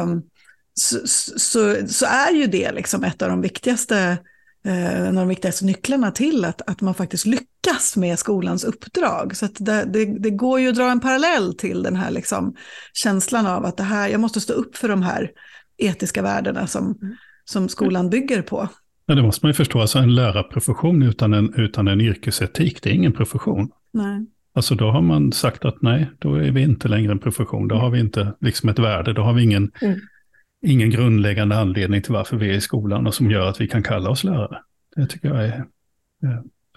Um, 0.02 0.24
så, 0.74 1.08
så, 1.40 1.88
så, 1.88 2.06
är 2.06 2.32
ju 2.34 2.48
det 2.48 2.72
liksom 2.72 3.04
ett 3.04 3.22
av 3.22 3.30
de 3.30 3.42
viktigaste 3.42 4.18
en 4.63 5.08
av 5.08 5.13
de 5.13 5.28
viktigaste 5.28 5.65
nycklarna 5.65 6.12
till 6.12 6.45
att, 6.45 6.69
att 6.69 6.82
man 6.82 6.93
faktiskt 6.93 7.26
lyckas 7.26 7.97
med 7.97 8.19
skolans 8.19 8.63
uppdrag. 8.63 9.36
Så 9.36 9.47
det, 9.60 9.86
det, 9.93 10.06
det, 10.19 10.30
går 10.30 10.60
ju 10.60 10.69
att 10.69 10.76
dra 10.76 10.91
en 10.91 10.99
parallell 10.99 11.54
till 11.54 11.84
den 11.84 11.95
här 11.95 12.12
liksom, 12.12 12.56
känslan 12.93 13.45
av 13.45 13.65
att 13.65 13.78
det 13.78 13.84
här, 13.84 14.10
jag 14.10 14.19
måste 14.19 14.41
stå 14.41 14.54
upp 14.54 14.78
för 14.78 14.88
de 14.88 15.02
här 15.02 15.32
etiska 15.78 16.21
värdena 16.21 16.67
som, 16.67 16.97
som 17.45 17.69
skolan 17.69 18.10
bygger 18.10 18.41
på. 18.41 18.67
Ja, 19.06 19.15
det 19.15 19.21
måste 19.21 19.45
man 19.45 19.49
ju 19.49 19.54
förstå. 19.54 19.82
Alltså 19.82 19.99
en 19.99 20.15
lärarprofession 20.15 21.04
utan 21.04 21.34
en, 21.34 21.54
utan 21.54 21.88
en 21.88 22.02
yrkesetik, 22.02 22.84
det 22.84 22.89
är 22.89 22.93
ingen 22.93 23.13
profession. 23.13 23.69
Nej. 23.91 24.26
Alltså 24.56 24.76
då 24.76 24.91
har 24.91 25.02
man 25.02 25.32
sagt 25.32 25.65
att 25.65 25.82
nej, 25.82 26.12
då 26.19 26.36
är 26.36 26.52
vi 26.52 26.62
inte 26.62 26.88
längre 26.88 27.12
en 27.12 27.19
profession. 27.19 27.67
Då 27.67 27.76
har 27.76 27.89
vi 27.89 27.99
inte 27.99 28.34
liksom 28.41 28.69
ett 28.69 28.80
värde. 28.80 29.13
Då 29.13 29.21
har 29.21 29.34
vi 29.34 29.43
ingen, 29.43 29.71
mm 29.82 29.99
ingen 30.63 30.89
grundläggande 30.89 31.58
anledning 31.58 32.02
till 32.02 32.13
varför 32.13 32.38
vi 32.38 32.49
är 32.49 32.54
i 32.54 32.62
skolan 32.62 33.08
och 33.08 33.13
som 33.13 33.32
gör 33.32 33.49
att 33.49 33.62
vi 33.62 33.67
kan 33.67 33.84
kalla 33.84 34.10
oss 34.10 34.23
lärare. 34.23 34.58
Det 34.95 35.08
tycker 35.08 35.28
jag 35.28 35.45
är, 35.45 35.65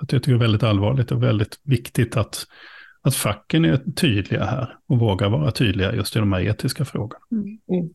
jag 0.01 0.09
tycker 0.09 0.33
är 0.33 0.37
väldigt 0.37 0.62
allvarligt 0.62 1.12
och 1.12 1.22
väldigt 1.22 1.61
viktigt 1.62 2.16
att, 2.16 2.46
att 3.03 3.14
facken 3.14 3.64
är 3.64 3.77
tydliga 3.96 4.44
här 4.44 4.77
och 4.87 4.99
vågar 4.99 5.29
vara 5.29 5.51
tydliga 5.51 5.94
just 5.94 6.16
i 6.16 6.18
de 6.18 6.33
här 6.33 6.40
etiska 6.40 6.85
frågorna. 6.85 7.25
Mm. 7.33 7.44
Mm. 7.44 7.90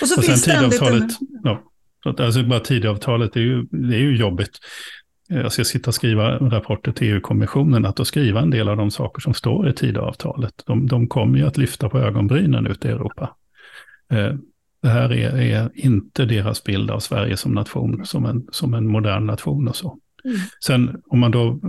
Och 0.00 0.08
så 0.08 0.18
och 0.18 0.24
finns 0.24 0.42
sen 0.42 0.70
tidavtalet, 0.70 1.10
ja, 1.42 1.62
alltså 2.04 2.42
bara 2.42 2.60
tidavtalet, 2.60 3.32
det 3.32 3.40
är 3.40 3.44
ju, 3.44 3.62
det 3.62 3.96
är 3.96 4.00
ju 4.00 4.16
jobbigt. 4.16 4.58
Jag 5.28 5.52
ska 5.52 5.64
sitta 5.64 5.90
och 5.90 5.94
skriva 5.94 6.38
rapporter 6.38 6.92
till 6.92 7.12
EU-kommissionen, 7.12 7.86
att 7.86 7.96
då 7.96 8.04
skriva 8.04 8.40
en 8.40 8.50
del 8.50 8.68
av 8.68 8.76
de 8.76 8.90
saker 8.90 9.20
som 9.20 9.34
står 9.34 9.68
i 9.68 9.72
tidavtalet. 9.72 10.62
De, 10.66 10.86
de 10.86 11.08
kommer 11.08 11.38
ju 11.38 11.46
att 11.46 11.56
lyfta 11.56 11.88
på 11.88 11.98
ögonbrynen 11.98 12.66
ute 12.66 12.88
i 12.88 12.90
Europa. 12.90 13.36
Det 14.82 14.88
här 14.88 15.12
är, 15.12 15.40
är, 15.40 15.70
inte 15.74 16.24
deras 16.24 16.64
bild 16.64 16.90
av 16.90 17.00
Sverige 17.00 17.36
som 17.36 17.52
nation, 17.52 18.06
som 18.06 18.24
en, 18.24 18.46
som 18.50 18.74
en 18.74 18.86
modern 18.86 19.26
nation 19.26 19.68
och 19.68 19.76
så. 19.76 19.98
Mm. 20.24 20.36
Sen 20.64 21.02
om 21.06 21.18
man 21.18 21.30
då, 21.30 21.60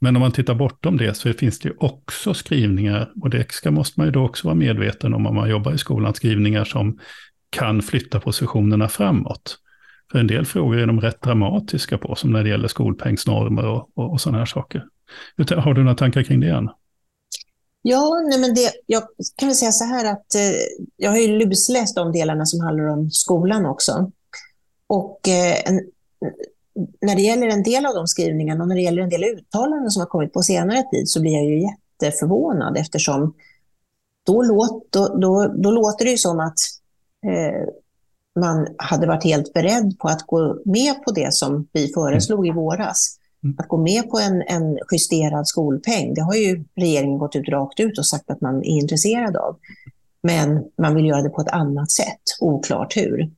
men 0.00 0.16
om 0.16 0.20
man 0.20 0.32
tittar 0.32 0.54
bortom 0.54 0.96
det 0.96 1.14
så 1.14 1.32
finns 1.32 1.58
det 1.58 1.68
ju 1.68 1.74
också 1.78 2.34
skrivningar, 2.34 3.12
och 3.22 3.30
det 3.30 3.52
ska, 3.52 3.70
måste 3.70 4.00
man 4.00 4.06
ju 4.06 4.12
då 4.12 4.24
också 4.24 4.46
vara 4.46 4.54
medveten 4.54 5.14
om 5.14 5.26
om 5.26 5.34
man 5.34 5.50
jobbar 5.50 5.72
i 5.72 5.78
skolan, 5.78 6.14
skrivningar 6.14 6.64
som 6.64 6.98
kan 7.50 7.82
flytta 7.82 8.20
positionerna 8.20 8.88
framåt. 8.88 9.58
För 10.12 10.18
en 10.18 10.26
del 10.26 10.46
frågor 10.46 10.78
är 10.78 10.86
de 10.86 11.00
rätt 11.00 11.22
dramatiska 11.22 11.98
på, 11.98 12.14
som 12.14 12.30
när 12.30 12.42
det 12.42 12.48
gäller 12.48 12.68
skolpengsnormer 12.68 13.66
och, 13.66 13.90
och, 13.94 14.12
och 14.12 14.20
sådana 14.20 14.38
här 14.38 14.46
saker. 14.46 14.84
Har 15.56 15.74
du 15.74 15.82
några 15.82 15.96
tankar 15.96 16.22
kring 16.22 16.40
det, 16.40 16.56
Anna? 16.56 16.74
Ja, 17.82 18.22
nej 18.28 18.38
men 18.38 18.54
det, 18.54 18.72
jag 18.86 19.02
kan 19.36 19.48
väl 19.48 19.56
säga 19.56 19.72
så 19.72 19.84
här 19.84 20.04
att 20.04 20.34
eh, 20.34 20.52
jag 20.96 21.10
har 21.10 21.18
ju 21.18 21.28
lusläst 21.28 21.96
de 21.96 22.12
delarna 22.12 22.46
som 22.46 22.60
handlar 22.60 22.84
om 22.84 23.10
skolan 23.10 23.66
också. 23.66 24.10
Och 24.86 25.28
eh, 25.28 25.56
en, 25.64 25.80
när 27.00 27.16
det 27.16 27.22
gäller 27.22 27.46
en 27.46 27.62
del 27.62 27.86
av 27.86 27.94
de 27.94 28.06
skrivningarna 28.06 28.62
och 28.62 28.68
när 28.68 28.74
det 28.74 28.82
gäller 28.82 29.02
en 29.02 29.08
del 29.08 29.24
uttalanden 29.24 29.90
som 29.90 30.00
har 30.00 30.06
kommit 30.06 30.32
på 30.32 30.42
senare 30.42 30.82
tid 30.82 31.08
så 31.08 31.20
blir 31.20 31.32
jag 31.32 31.44
ju 31.44 31.62
jätteförvånad 31.62 32.76
eftersom 32.76 33.34
då, 34.26 34.42
låt, 34.42 34.92
då, 34.92 35.08
då, 35.08 35.54
då 35.56 35.70
låter 35.70 36.04
det 36.04 36.10
ju 36.10 36.18
som 36.18 36.40
att 36.40 36.58
eh, 37.26 37.68
man 38.40 38.68
hade 38.78 39.06
varit 39.06 39.24
helt 39.24 39.52
beredd 39.52 39.98
på 39.98 40.08
att 40.08 40.22
gå 40.22 40.62
med 40.64 41.02
på 41.02 41.10
det 41.10 41.34
som 41.34 41.68
vi 41.72 41.92
föreslog 41.92 42.46
i 42.46 42.50
våras. 42.50 43.18
Mm. 43.44 43.56
Att 43.58 43.68
gå 43.68 43.76
med 43.76 44.10
på 44.10 44.18
en, 44.18 44.42
en 44.42 44.78
justerad 44.92 45.48
skolpeng, 45.48 46.14
det 46.14 46.22
har 46.22 46.34
ju 46.34 46.64
regeringen 46.74 47.18
gått 47.18 47.36
ut 47.36 47.48
rakt 47.48 47.80
ut 47.80 47.98
och 47.98 48.06
sagt 48.06 48.30
att 48.30 48.40
man 48.40 48.56
är 48.58 48.80
intresserad 48.80 49.36
av. 49.36 49.56
Men 50.22 50.64
man 50.78 50.94
vill 50.94 51.06
göra 51.06 51.22
det 51.22 51.28
på 51.28 51.40
ett 51.40 51.52
annat 51.52 51.90
sätt, 51.90 52.22
oklart 52.40 52.96
hur. 52.96 53.30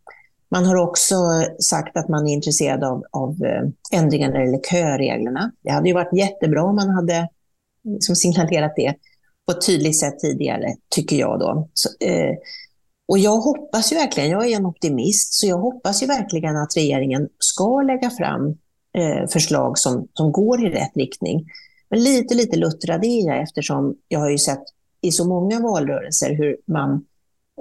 Man 0.50 0.66
har 0.66 0.76
också 0.76 1.16
sagt 1.58 1.96
att 1.96 2.08
man 2.08 2.26
är 2.26 2.32
intresserad 2.32 2.84
av, 2.84 3.04
av 3.10 3.44
eh, 3.44 3.98
ändringar 4.00 4.28
när 4.28 4.38
det 4.38 4.44
gäller 4.44 4.60
köreglerna. 4.70 5.52
Det 5.62 5.70
hade 5.70 5.88
ju 5.88 5.94
varit 5.94 6.18
jättebra 6.18 6.62
om 6.62 6.76
man 6.76 6.88
hade 6.88 7.14
mm, 7.14 7.28
liksom 7.84 8.16
signalerat 8.16 8.72
det 8.76 8.94
på 9.46 9.52
ett 9.52 9.66
tydligt 9.66 10.00
sätt 10.00 10.18
tidigare, 10.18 10.74
tycker 10.88 11.16
jag. 11.16 11.40
då. 11.40 11.68
Så, 11.74 11.88
eh, 12.06 12.34
och 13.08 13.18
jag 13.18 13.36
hoppas 13.36 13.92
ju 13.92 13.96
verkligen, 13.96 14.30
jag 14.30 14.50
är 14.50 14.56
en 14.56 14.66
optimist, 14.66 15.34
så 15.34 15.46
jag 15.46 15.58
hoppas 15.58 16.02
ju 16.02 16.06
verkligen 16.06 16.56
att 16.56 16.76
regeringen 16.76 17.28
ska 17.38 17.82
lägga 17.82 18.10
fram 18.10 18.56
eh, 18.94 19.26
förslag 19.28 19.78
som, 19.78 20.08
som 20.14 20.32
går 20.32 20.66
i 20.66 20.70
rätt 20.70 20.96
riktning. 20.96 21.46
Men 21.90 22.02
lite, 22.02 22.34
lite 22.34 22.56
luttrad 22.56 23.04
är 23.04 23.26
jag 23.26 23.42
eftersom 23.42 23.96
jag 24.08 24.20
har 24.20 24.30
ju 24.30 24.38
sett 24.38 24.64
i 25.00 25.12
så 25.12 25.24
många 25.24 25.60
valrörelser 25.60 26.34
hur 26.34 26.56
man, 26.66 27.04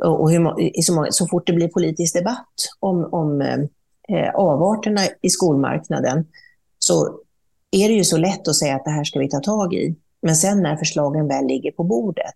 och 0.06 0.32
hur, 0.32 0.62
i 0.80 0.82
så, 0.82 0.93
många, 0.93 1.12
så 1.12 1.28
fort 1.28 1.48
det 1.48 1.54
blir 1.54 1.67
politisk 1.67 2.15
debatt 2.15 2.54
om, 2.80 3.10
om 3.12 3.41
eh, 3.41 3.60
eh, 4.17 4.36
avarterna 4.36 5.02
i 5.22 5.30
skolmarknaden 5.30 6.26
så 6.80 7.19
är 7.72 7.89
det 7.89 7.93
ju 7.93 8.04
så 8.04 8.17
lätt 8.17 8.48
att 8.48 8.56
säga 8.56 8.76
att 8.76 8.86
det 8.86 8.91
här 8.91 9.04
ska 9.04 9.19
vi 9.19 9.30
ta 9.30 9.39
tag 9.39 9.74
i. 9.74 9.96
Men 10.22 10.36
sen 10.36 10.62
när 10.62 10.76
förslagen 10.76 11.28
väl 11.28 11.48
ligger 11.48 11.72
på 11.72 11.84
bordet, 11.84 12.36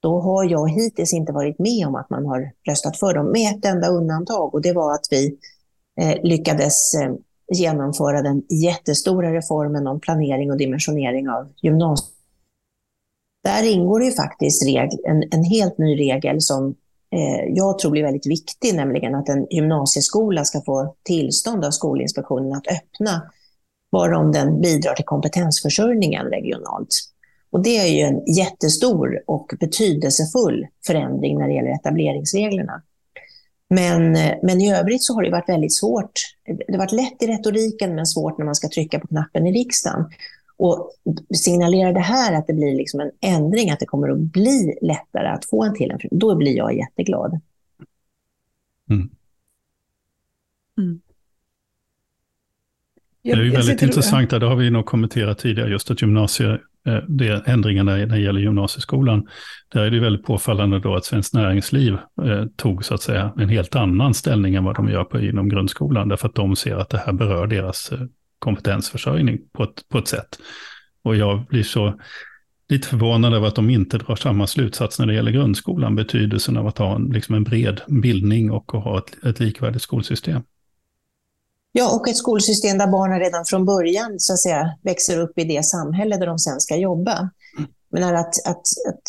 då 0.00 0.20
har 0.20 0.44
jag 0.44 0.70
hittills 0.70 1.12
inte 1.12 1.32
varit 1.32 1.58
med 1.58 1.86
om 1.86 1.94
att 1.94 2.10
man 2.10 2.26
har 2.26 2.52
röstat 2.68 2.98
för 2.98 3.14
dem, 3.14 3.32
med 3.32 3.56
ett 3.56 3.64
enda 3.64 3.88
undantag. 3.88 4.54
Och 4.54 4.62
det 4.62 4.72
var 4.72 4.94
att 4.94 5.06
vi 5.10 5.38
eh, 6.00 6.22
lyckades 6.22 6.94
eh, 6.94 7.12
genomföra 7.54 8.22
den 8.22 8.42
jättestora 8.48 9.34
reformen 9.34 9.86
om 9.86 10.00
planering 10.00 10.50
och 10.50 10.58
dimensionering 10.58 11.28
av 11.28 11.52
gymnasiet. 11.62 12.14
Där 13.44 13.72
ingår 13.72 14.04
ju 14.04 14.12
faktiskt 14.12 14.62
en, 15.06 15.22
en 15.30 15.44
helt 15.44 15.78
ny 15.78 15.98
regel 15.98 16.40
som 16.40 16.74
eh, 17.12 17.44
jag 17.48 17.78
tror 17.78 17.90
blir 17.90 18.02
väldigt 18.02 18.26
viktig, 18.26 18.74
nämligen 18.74 19.14
att 19.14 19.28
en 19.28 19.46
gymnasieskola 19.50 20.44
ska 20.44 20.60
få 20.60 20.94
tillstånd 21.02 21.64
av 21.64 21.70
Skolinspektionen 21.70 22.52
att 22.52 22.66
öppna 22.66 23.22
bara 23.92 24.18
om 24.18 24.32
den 24.32 24.60
bidrar 24.60 24.94
till 24.94 25.04
kompetensförsörjningen 25.04 26.26
regionalt. 26.26 26.88
Och 27.50 27.62
det 27.62 27.78
är 27.78 27.86
ju 27.86 28.00
en 28.00 28.34
jättestor 28.34 29.22
och 29.26 29.50
betydelsefull 29.60 30.66
förändring 30.86 31.38
när 31.38 31.48
det 31.48 31.54
gäller 31.54 31.70
etableringsreglerna. 31.70 32.82
Men, 33.68 34.12
men 34.42 34.60
i 34.60 34.74
övrigt 34.74 35.02
så 35.02 35.14
har 35.14 35.22
det 35.22 35.30
varit 35.30 35.48
väldigt 35.48 35.74
svårt. 35.74 36.12
Det 36.46 36.72
har 36.72 36.78
varit 36.78 36.92
lätt 36.92 37.22
i 37.22 37.26
retoriken 37.26 37.94
men 37.94 38.06
svårt 38.06 38.38
när 38.38 38.44
man 38.44 38.54
ska 38.54 38.68
trycka 38.68 39.00
på 39.00 39.06
knappen 39.06 39.46
i 39.46 39.52
riksdagen. 39.52 40.04
Och 40.56 40.92
signalerar 41.34 41.92
det 41.92 42.00
här 42.00 42.32
att 42.32 42.46
det 42.46 42.52
blir 42.52 42.74
liksom 42.74 43.00
en 43.00 43.10
ändring, 43.20 43.70
att 43.70 43.80
det 43.80 43.86
kommer 43.86 44.08
att 44.08 44.18
bli 44.18 44.78
lättare 44.82 45.28
att 45.28 45.44
få 45.44 45.64
en 45.64 45.74
till, 45.74 45.92
då 46.10 46.34
blir 46.34 46.56
jag 46.56 46.76
jätteglad. 46.76 47.40
Mm. 48.90 49.10
Mm. 50.78 51.00
Det 53.22 53.30
är 53.30 53.36
ju 53.36 53.50
väldigt 53.50 53.82
intressant, 53.82 54.30
det 54.30 54.46
har 54.46 54.56
vi 54.56 54.70
nog 54.70 54.86
kommenterat 54.86 55.38
tidigare, 55.38 55.70
just 55.70 55.90
att 55.90 56.02
gymnasie, 56.02 56.58
Eh, 56.77 56.77
Eh, 56.88 57.02
det, 57.08 57.46
ändringarna 57.46 57.96
när 57.96 58.06
det 58.06 58.18
gäller 58.18 58.40
gymnasieskolan. 58.40 59.26
Där 59.68 59.82
är 59.82 59.90
det 59.90 60.00
väldigt 60.00 60.26
påfallande 60.26 60.78
då 60.78 60.94
att 60.94 61.04
Svenskt 61.04 61.34
Näringsliv 61.34 61.92
eh, 62.24 62.44
tog 62.56 62.84
så 62.84 62.94
att 62.94 63.02
säga 63.02 63.32
en 63.36 63.48
helt 63.48 63.76
annan 63.76 64.14
ställning 64.14 64.54
än 64.54 64.64
vad 64.64 64.76
de 64.76 64.88
gör 64.88 65.04
på, 65.04 65.20
inom 65.20 65.48
grundskolan. 65.48 66.08
Därför 66.08 66.28
att 66.28 66.34
de 66.34 66.56
ser 66.56 66.76
att 66.76 66.88
det 66.88 66.98
här 66.98 67.12
berör 67.12 67.46
deras 67.46 67.92
eh, 67.92 67.98
kompetensförsörjning 68.38 69.38
på 69.52 69.62
ett, 69.62 69.88
på 69.88 69.98
ett 69.98 70.08
sätt. 70.08 70.38
Och 71.02 71.16
jag 71.16 71.44
blir 71.46 71.62
så 71.62 72.00
lite 72.68 72.88
förvånad 72.88 73.34
över 73.34 73.48
att 73.48 73.54
de 73.54 73.70
inte 73.70 73.98
drar 73.98 74.16
samma 74.16 74.46
slutsats 74.46 74.98
när 74.98 75.06
det 75.06 75.14
gäller 75.14 75.30
grundskolan, 75.30 75.96
betydelsen 75.96 76.56
av 76.56 76.66
att 76.66 76.78
ha 76.78 76.94
en, 76.94 77.04
liksom 77.04 77.34
en 77.34 77.44
bred 77.44 77.80
bildning 77.88 78.50
och 78.50 78.74
att 78.74 78.84
ha 78.84 78.98
ett, 78.98 79.24
ett 79.24 79.40
likvärdigt 79.40 79.82
skolsystem. 79.82 80.42
Ja, 81.78 81.96
och 81.96 82.08
ett 82.08 82.16
skolsystem 82.16 82.78
där 82.78 82.86
barnen 82.86 83.20
redan 83.20 83.44
från 83.44 83.64
början 83.64 84.14
så 84.18 84.32
att 84.32 84.38
säga, 84.38 84.76
växer 84.82 85.20
upp 85.20 85.38
i 85.38 85.44
det 85.44 85.64
samhälle 85.64 86.16
där 86.16 86.26
de 86.26 86.38
sen 86.38 86.60
ska 86.60 86.76
jobba. 86.76 87.30
Men 87.90 88.16
att, 88.16 88.46
att, 88.46 88.60
att 88.88 89.02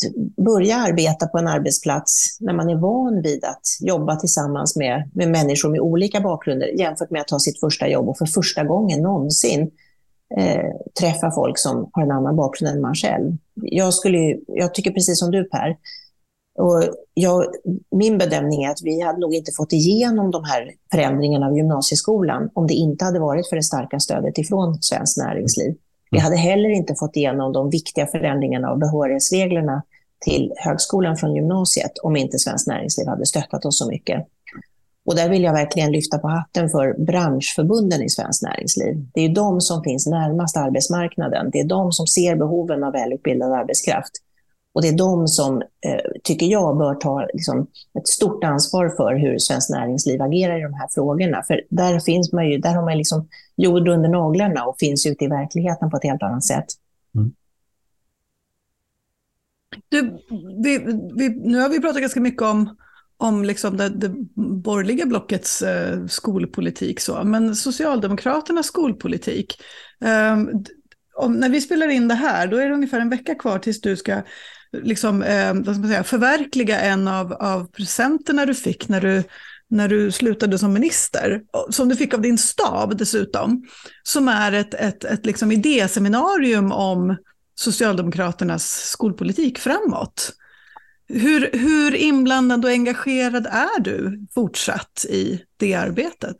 börja 0.44 0.76
arbeta 0.76 1.26
på 1.26 1.38
en 1.38 1.48
arbetsplats 1.48 2.36
när 2.40 2.52
man 2.52 2.68
är 2.68 2.76
van 2.76 3.22
vid 3.22 3.44
att 3.44 3.62
jobba 3.80 4.16
tillsammans 4.16 4.76
med, 4.76 5.10
med 5.14 5.30
människor 5.30 5.68
med 5.68 5.80
olika 5.80 6.20
bakgrunder 6.20 6.66
jämfört 6.66 7.10
med 7.10 7.20
att 7.20 7.28
ta 7.28 7.38
sitt 7.38 7.60
första 7.60 7.88
jobb 7.88 8.08
och 8.08 8.18
för 8.18 8.26
första 8.26 8.64
gången 8.64 9.02
någonsin 9.02 9.70
eh, 10.36 10.70
träffa 11.00 11.30
folk 11.30 11.58
som 11.58 11.90
har 11.92 12.02
en 12.02 12.10
annan 12.10 12.36
bakgrund 12.36 12.74
än 12.74 12.82
man 12.82 12.94
själv. 12.94 13.36
Jag, 13.54 13.94
skulle, 13.94 14.36
jag 14.46 14.74
tycker 14.74 14.90
precis 14.90 15.18
som 15.18 15.30
du 15.30 15.44
Per, 15.44 15.76
och 16.60 16.82
jag, 17.14 17.44
min 17.90 18.18
bedömning 18.18 18.64
är 18.64 18.70
att 18.70 18.82
vi 18.82 19.00
hade 19.00 19.18
nog 19.18 19.34
inte 19.34 19.52
fått 19.56 19.72
igenom 19.72 20.30
de 20.30 20.44
här 20.44 20.72
förändringarna 20.92 21.46
av 21.46 21.56
gymnasieskolan 21.56 22.50
om 22.54 22.66
det 22.66 22.74
inte 22.74 23.04
hade 23.04 23.18
varit 23.20 23.48
för 23.48 23.56
det 23.56 23.62
starka 23.62 24.00
stödet 24.00 24.38
ifrån 24.38 24.82
Svenskt 24.82 25.18
Näringsliv. 25.18 25.74
Vi 26.10 26.18
hade 26.18 26.36
heller 26.36 26.68
inte 26.68 26.94
fått 26.94 27.16
igenom 27.16 27.52
de 27.52 27.70
viktiga 27.70 28.06
förändringarna 28.06 28.70
av 28.70 28.78
behörighetsreglerna 28.78 29.82
till 30.24 30.52
högskolan 30.56 31.16
från 31.16 31.34
gymnasiet 31.34 31.98
om 32.02 32.16
inte 32.16 32.38
Svenskt 32.38 32.66
Näringsliv 32.66 33.08
hade 33.08 33.26
stöttat 33.26 33.64
oss 33.64 33.78
så 33.78 33.88
mycket. 33.88 34.26
Och 35.06 35.16
där 35.16 35.28
vill 35.28 35.42
jag 35.42 35.52
verkligen 35.52 35.92
lyfta 35.92 36.18
på 36.18 36.28
hatten 36.28 36.68
för 36.68 37.04
branschförbunden 37.04 38.02
i 38.02 38.08
Svenskt 38.08 38.42
Näringsliv. 38.42 39.06
Det 39.14 39.20
är 39.20 39.28
de 39.28 39.60
som 39.60 39.82
finns 39.82 40.06
närmast 40.06 40.56
arbetsmarknaden. 40.56 41.50
Det 41.50 41.60
är 41.60 41.64
de 41.64 41.92
som 41.92 42.06
ser 42.06 42.36
behoven 42.36 42.84
av 42.84 42.92
välutbildad 42.92 43.52
arbetskraft. 43.52 44.12
Och 44.72 44.82
det 44.82 44.88
är 44.88 44.98
de 44.98 45.28
som, 45.28 45.62
eh, 45.62 46.20
tycker 46.24 46.46
jag, 46.46 46.78
bör 46.78 46.94
ta 46.94 47.26
liksom, 47.32 47.66
ett 47.98 48.08
stort 48.08 48.44
ansvar 48.44 48.88
för 48.88 49.14
hur 49.14 49.38
Svenskt 49.38 49.70
Näringsliv 49.70 50.22
agerar 50.22 50.58
i 50.58 50.62
de 50.62 50.74
här 50.74 50.88
frågorna. 50.94 51.42
För 51.42 51.60
där, 51.70 52.00
finns 52.00 52.32
man 52.32 52.50
ju, 52.50 52.58
där 52.58 52.74
har 52.74 52.84
man 52.84 52.98
liksom 52.98 53.28
jord 53.56 53.88
under 53.88 54.08
naglarna 54.08 54.64
och 54.64 54.76
finns 54.78 55.06
ute 55.06 55.24
i 55.24 55.28
verkligheten 55.28 55.90
på 55.90 55.96
ett 55.96 56.04
helt 56.04 56.22
annat 56.22 56.44
sätt. 56.44 56.66
Mm. 57.14 57.32
Du, 59.88 60.18
vi, 60.62 60.78
vi, 61.16 61.28
nu 61.28 61.58
har 61.58 61.68
vi 61.68 61.80
pratat 61.80 62.00
ganska 62.00 62.20
mycket 62.20 62.42
om, 62.42 62.76
om 63.16 63.44
liksom 63.44 63.76
det, 63.76 63.88
det 63.88 64.14
borgerliga 64.36 65.06
blockets 65.06 65.62
eh, 65.62 66.06
skolpolitik, 66.06 67.00
så. 67.00 67.24
men 67.24 67.56
Socialdemokraternas 67.56 68.66
skolpolitik. 68.66 69.62
Eh, 70.04 70.36
om, 71.14 71.32
när 71.32 71.48
vi 71.48 71.60
spelar 71.60 71.88
in 71.88 72.08
det 72.08 72.14
här, 72.14 72.46
då 72.46 72.56
är 72.56 72.68
det 72.68 72.74
ungefär 72.74 73.00
en 73.00 73.10
vecka 73.10 73.34
kvar 73.34 73.58
tills 73.58 73.80
du 73.80 73.96
ska 73.96 74.22
liksom, 74.72 75.22
eh, 75.22 75.54
vad 75.54 75.74
ska 75.74 75.80
man 75.80 75.88
säga, 75.88 76.04
förverkliga 76.04 76.80
en 76.80 77.08
av, 77.08 77.32
av 77.32 77.66
presenterna 77.66 78.46
du 78.46 78.54
fick 78.54 78.88
när 78.88 79.00
du, 79.00 79.22
när 79.68 79.88
du 79.88 80.12
slutade 80.12 80.58
som 80.58 80.72
minister, 80.72 81.42
som 81.70 81.88
du 81.88 81.96
fick 81.96 82.14
av 82.14 82.20
din 82.20 82.38
stab 82.38 82.96
dessutom, 82.96 83.66
som 84.02 84.28
är 84.28 84.52
ett, 84.52 84.74
ett, 84.74 85.04
ett 85.04 85.26
liksom 85.26 85.52
idéseminarium 85.52 86.72
om 86.72 87.16
Socialdemokraternas 87.54 88.70
skolpolitik 88.70 89.58
framåt. 89.58 90.32
Hur, 91.08 91.50
hur 91.52 91.94
inblandad 91.94 92.64
och 92.64 92.70
engagerad 92.70 93.46
är 93.46 93.80
du 93.80 94.26
fortsatt 94.34 95.04
i 95.08 95.44
det 95.56 95.74
arbetet? 95.74 96.36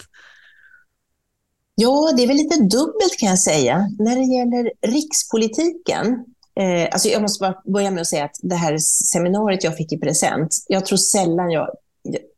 Ja, 1.74 2.12
det 2.16 2.22
är 2.22 2.26
väl 2.26 2.36
lite 2.36 2.56
dubbelt 2.56 3.18
kan 3.18 3.28
jag 3.28 3.38
säga. 3.38 3.78
När 3.98 4.16
det 4.16 4.34
gäller 4.36 4.72
rikspolitiken, 4.86 6.24
eh, 6.60 6.88
alltså 6.92 7.08
jag 7.08 7.22
måste 7.22 7.42
bara 7.42 7.62
börja 7.72 7.90
med 7.90 8.00
att 8.00 8.06
säga 8.06 8.24
att 8.24 8.36
det 8.42 8.54
här 8.54 8.78
seminariet 8.78 9.64
jag 9.64 9.76
fick 9.76 9.92
i 9.92 9.98
present, 9.98 10.56
jag 10.68 10.86
tror 10.86 10.98
sällan 10.98 11.50
jag, 11.50 11.68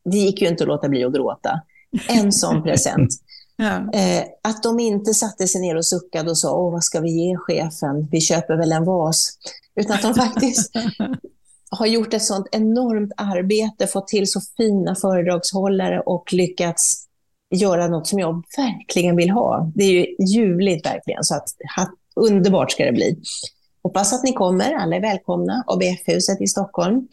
det 0.04 0.18
gick 0.18 0.42
ju 0.42 0.48
inte 0.48 0.64
att 0.64 0.68
låta 0.68 0.88
bli 0.88 1.04
att 1.04 1.14
gråta. 1.14 1.60
En 2.08 2.32
sån 2.32 2.62
present. 2.64 3.10
Ja. 3.56 3.92
Eh, 3.92 4.24
att 4.42 4.62
de 4.62 4.80
inte 4.80 5.14
satte 5.14 5.48
sig 5.48 5.60
ner 5.60 5.76
och 5.76 5.86
suckade 5.86 6.30
och 6.30 6.38
sa, 6.38 6.56
åh 6.56 6.72
vad 6.72 6.84
ska 6.84 7.00
vi 7.00 7.10
ge 7.10 7.36
chefen, 7.36 8.08
vi 8.10 8.20
köper 8.20 8.56
väl 8.56 8.72
en 8.72 8.84
vas. 8.84 9.38
Utan 9.76 9.96
att 9.96 10.02
de 10.02 10.14
faktiskt 10.14 10.72
har 11.70 11.86
gjort 11.86 12.14
ett 12.14 12.22
sånt 12.22 12.46
enormt 12.52 13.12
arbete, 13.16 13.86
fått 13.86 14.08
till 14.08 14.30
så 14.30 14.40
fina 14.56 14.94
föredragshållare 14.94 16.00
och 16.00 16.32
lyckats 16.32 17.06
göra 17.50 17.88
något 17.88 18.06
som 18.06 18.18
jag 18.18 18.44
verkligen 18.56 19.16
vill 19.16 19.30
ha. 19.30 19.72
Det 19.74 19.84
är 19.84 19.92
ju 19.92 20.16
ljuvligt 20.26 20.86
verkligen, 20.86 21.24
så 21.24 21.34
att 21.34 21.48
underbart 22.16 22.72
ska 22.72 22.84
det 22.84 22.92
bli. 22.92 23.22
Hoppas 23.82 24.12
att 24.12 24.22
ni 24.22 24.32
kommer, 24.32 24.74
alla 24.74 24.96
är 24.96 25.00
välkomna, 25.00 25.64
ABF-huset 25.66 26.40
i 26.40 26.46
Stockholm. 26.46 27.08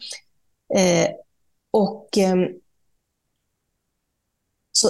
Eh, 0.74 1.10
och, 1.70 2.18
eh, 2.18 2.36
så, 4.72 4.88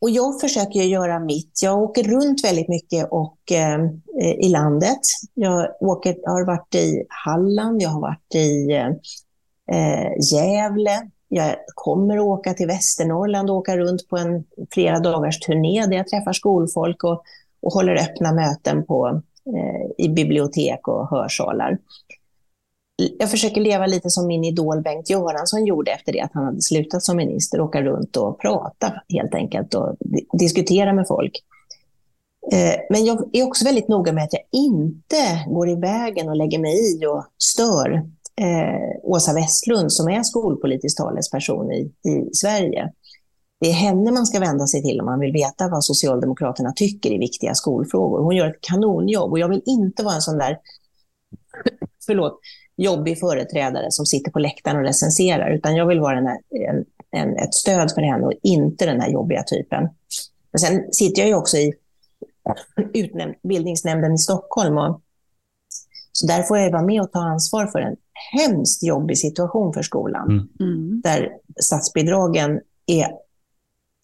och 0.00 0.10
jag 0.10 0.40
försöker 0.40 0.80
göra 0.80 1.18
mitt. 1.18 1.62
Jag 1.62 1.82
åker 1.82 2.02
runt 2.02 2.44
väldigt 2.44 2.68
mycket 2.68 3.08
och, 3.10 3.38
ehm, 3.50 4.02
eh, 4.20 4.46
i 4.46 4.48
landet. 4.48 5.00
Jag, 5.34 5.68
åker, 5.80 6.16
jag 6.22 6.30
har 6.30 6.46
varit 6.46 6.74
i 6.74 7.04
Halland, 7.08 7.82
jag 7.82 7.88
har 7.88 8.00
varit 8.00 8.34
i 8.34 8.72
eh, 8.72 8.86
eh 9.76 10.12
Gävle, 10.32 11.10
jag 11.28 11.56
kommer 11.74 12.16
att 12.16 12.22
åka 12.22 12.54
till 12.54 12.66
Västernorrland 12.66 13.50
och 13.50 13.56
åka 13.56 13.76
runt 13.76 14.08
på 14.08 14.16
en 14.16 14.44
flera 14.70 15.00
dagars 15.00 15.38
turné 15.38 15.86
där 15.86 15.96
jag 15.96 16.08
träffar 16.08 16.32
skolfolk 16.32 17.04
och, 17.04 17.22
och 17.62 17.72
håller 17.72 17.94
öppna 17.94 18.32
möten 18.32 18.86
på, 18.86 19.22
Eh, 19.56 20.04
i 20.04 20.08
bibliotek 20.08 20.88
och 20.88 21.08
hörsalar. 21.10 21.78
Jag 23.18 23.30
försöker 23.30 23.60
leva 23.60 23.86
lite 23.86 24.10
som 24.10 24.26
min 24.26 24.44
idol 24.44 24.82
Bengt 24.82 25.10
Göransson 25.10 25.66
gjorde 25.66 25.90
efter 25.90 26.12
det 26.12 26.20
att 26.20 26.30
han 26.34 26.44
hade 26.44 26.62
slutat 26.62 27.02
som 27.02 27.16
minister, 27.16 27.60
åka 27.60 27.82
runt 27.82 28.16
och 28.16 28.40
prata 28.40 29.02
helt 29.08 29.34
enkelt 29.34 29.74
och 29.74 29.96
diskutera 30.38 30.92
med 30.92 31.08
folk. 31.08 31.32
Eh, 32.52 32.80
men 32.90 33.04
jag 33.04 33.30
är 33.32 33.46
också 33.46 33.64
väldigt 33.64 33.88
noga 33.88 34.12
med 34.12 34.24
att 34.24 34.32
jag 34.32 34.42
inte 34.52 35.44
går 35.46 35.68
i 35.68 35.74
vägen 35.74 36.28
och 36.28 36.36
lägger 36.36 36.58
mig 36.58 36.74
i 36.94 37.06
och 37.06 37.24
stör 37.38 37.90
eh, 38.40 39.02
Åsa 39.02 39.34
Westlund 39.34 39.92
som 39.92 40.08
är 40.08 40.22
skolpolitisk 40.22 40.96
talesperson 40.96 41.72
i, 41.72 41.92
i 42.08 42.30
Sverige. 42.32 42.92
Det 43.60 43.68
är 43.68 43.72
henne 43.72 44.12
man 44.12 44.26
ska 44.26 44.40
vända 44.40 44.66
sig 44.66 44.82
till 44.82 45.00
om 45.00 45.06
man 45.06 45.20
vill 45.20 45.32
veta 45.32 45.68
vad 45.68 45.84
Socialdemokraterna 45.84 46.72
tycker 46.72 47.10
i 47.10 47.18
viktiga 47.18 47.54
skolfrågor. 47.54 48.22
Hon 48.22 48.36
gör 48.36 48.46
ett 48.46 48.60
kanonjobb 48.60 49.32
och 49.32 49.38
jag 49.38 49.48
vill 49.48 49.62
inte 49.66 50.02
vara 50.02 50.14
en 50.14 50.22
sån 50.22 50.38
där 50.38 50.58
förlåt, 52.06 52.40
jobbig 52.76 53.20
företrädare 53.20 53.86
som 53.90 54.06
sitter 54.06 54.30
på 54.30 54.38
läktaren 54.38 54.76
och 54.76 54.82
recenserar, 54.82 55.50
utan 55.50 55.76
jag 55.76 55.86
vill 55.86 56.00
vara 56.00 56.18
en, 56.18 56.26
en, 56.26 56.84
en, 57.10 57.36
ett 57.36 57.54
stöd 57.54 57.90
för 57.90 58.02
henne 58.02 58.26
och 58.26 58.32
inte 58.42 58.86
den 58.86 59.00
här 59.00 59.10
jobbiga 59.10 59.42
typen. 59.42 59.88
Men 60.52 60.60
sen 60.60 60.92
sitter 60.92 61.22
jag 61.22 61.28
ju 61.28 61.34
också 61.34 61.56
i 61.56 61.72
utbildningsnämnden 62.94 64.14
i 64.14 64.18
Stockholm 64.18 64.78
och 64.78 65.00
så 66.12 66.26
där 66.26 66.42
får 66.42 66.58
jag 66.58 66.72
vara 66.72 66.82
med 66.82 67.02
och 67.02 67.12
ta 67.12 67.18
ansvar 67.18 67.66
för 67.66 67.78
en 67.78 67.96
hemskt 68.32 68.82
jobbig 68.82 69.18
situation 69.18 69.74
för 69.74 69.82
skolan. 69.82 70.30
Mm. 70.30 70.48
mm. 70.60 71.00
Där 71.00 71.30
statsbidragen 71.60 72.60
är 72.86 73.08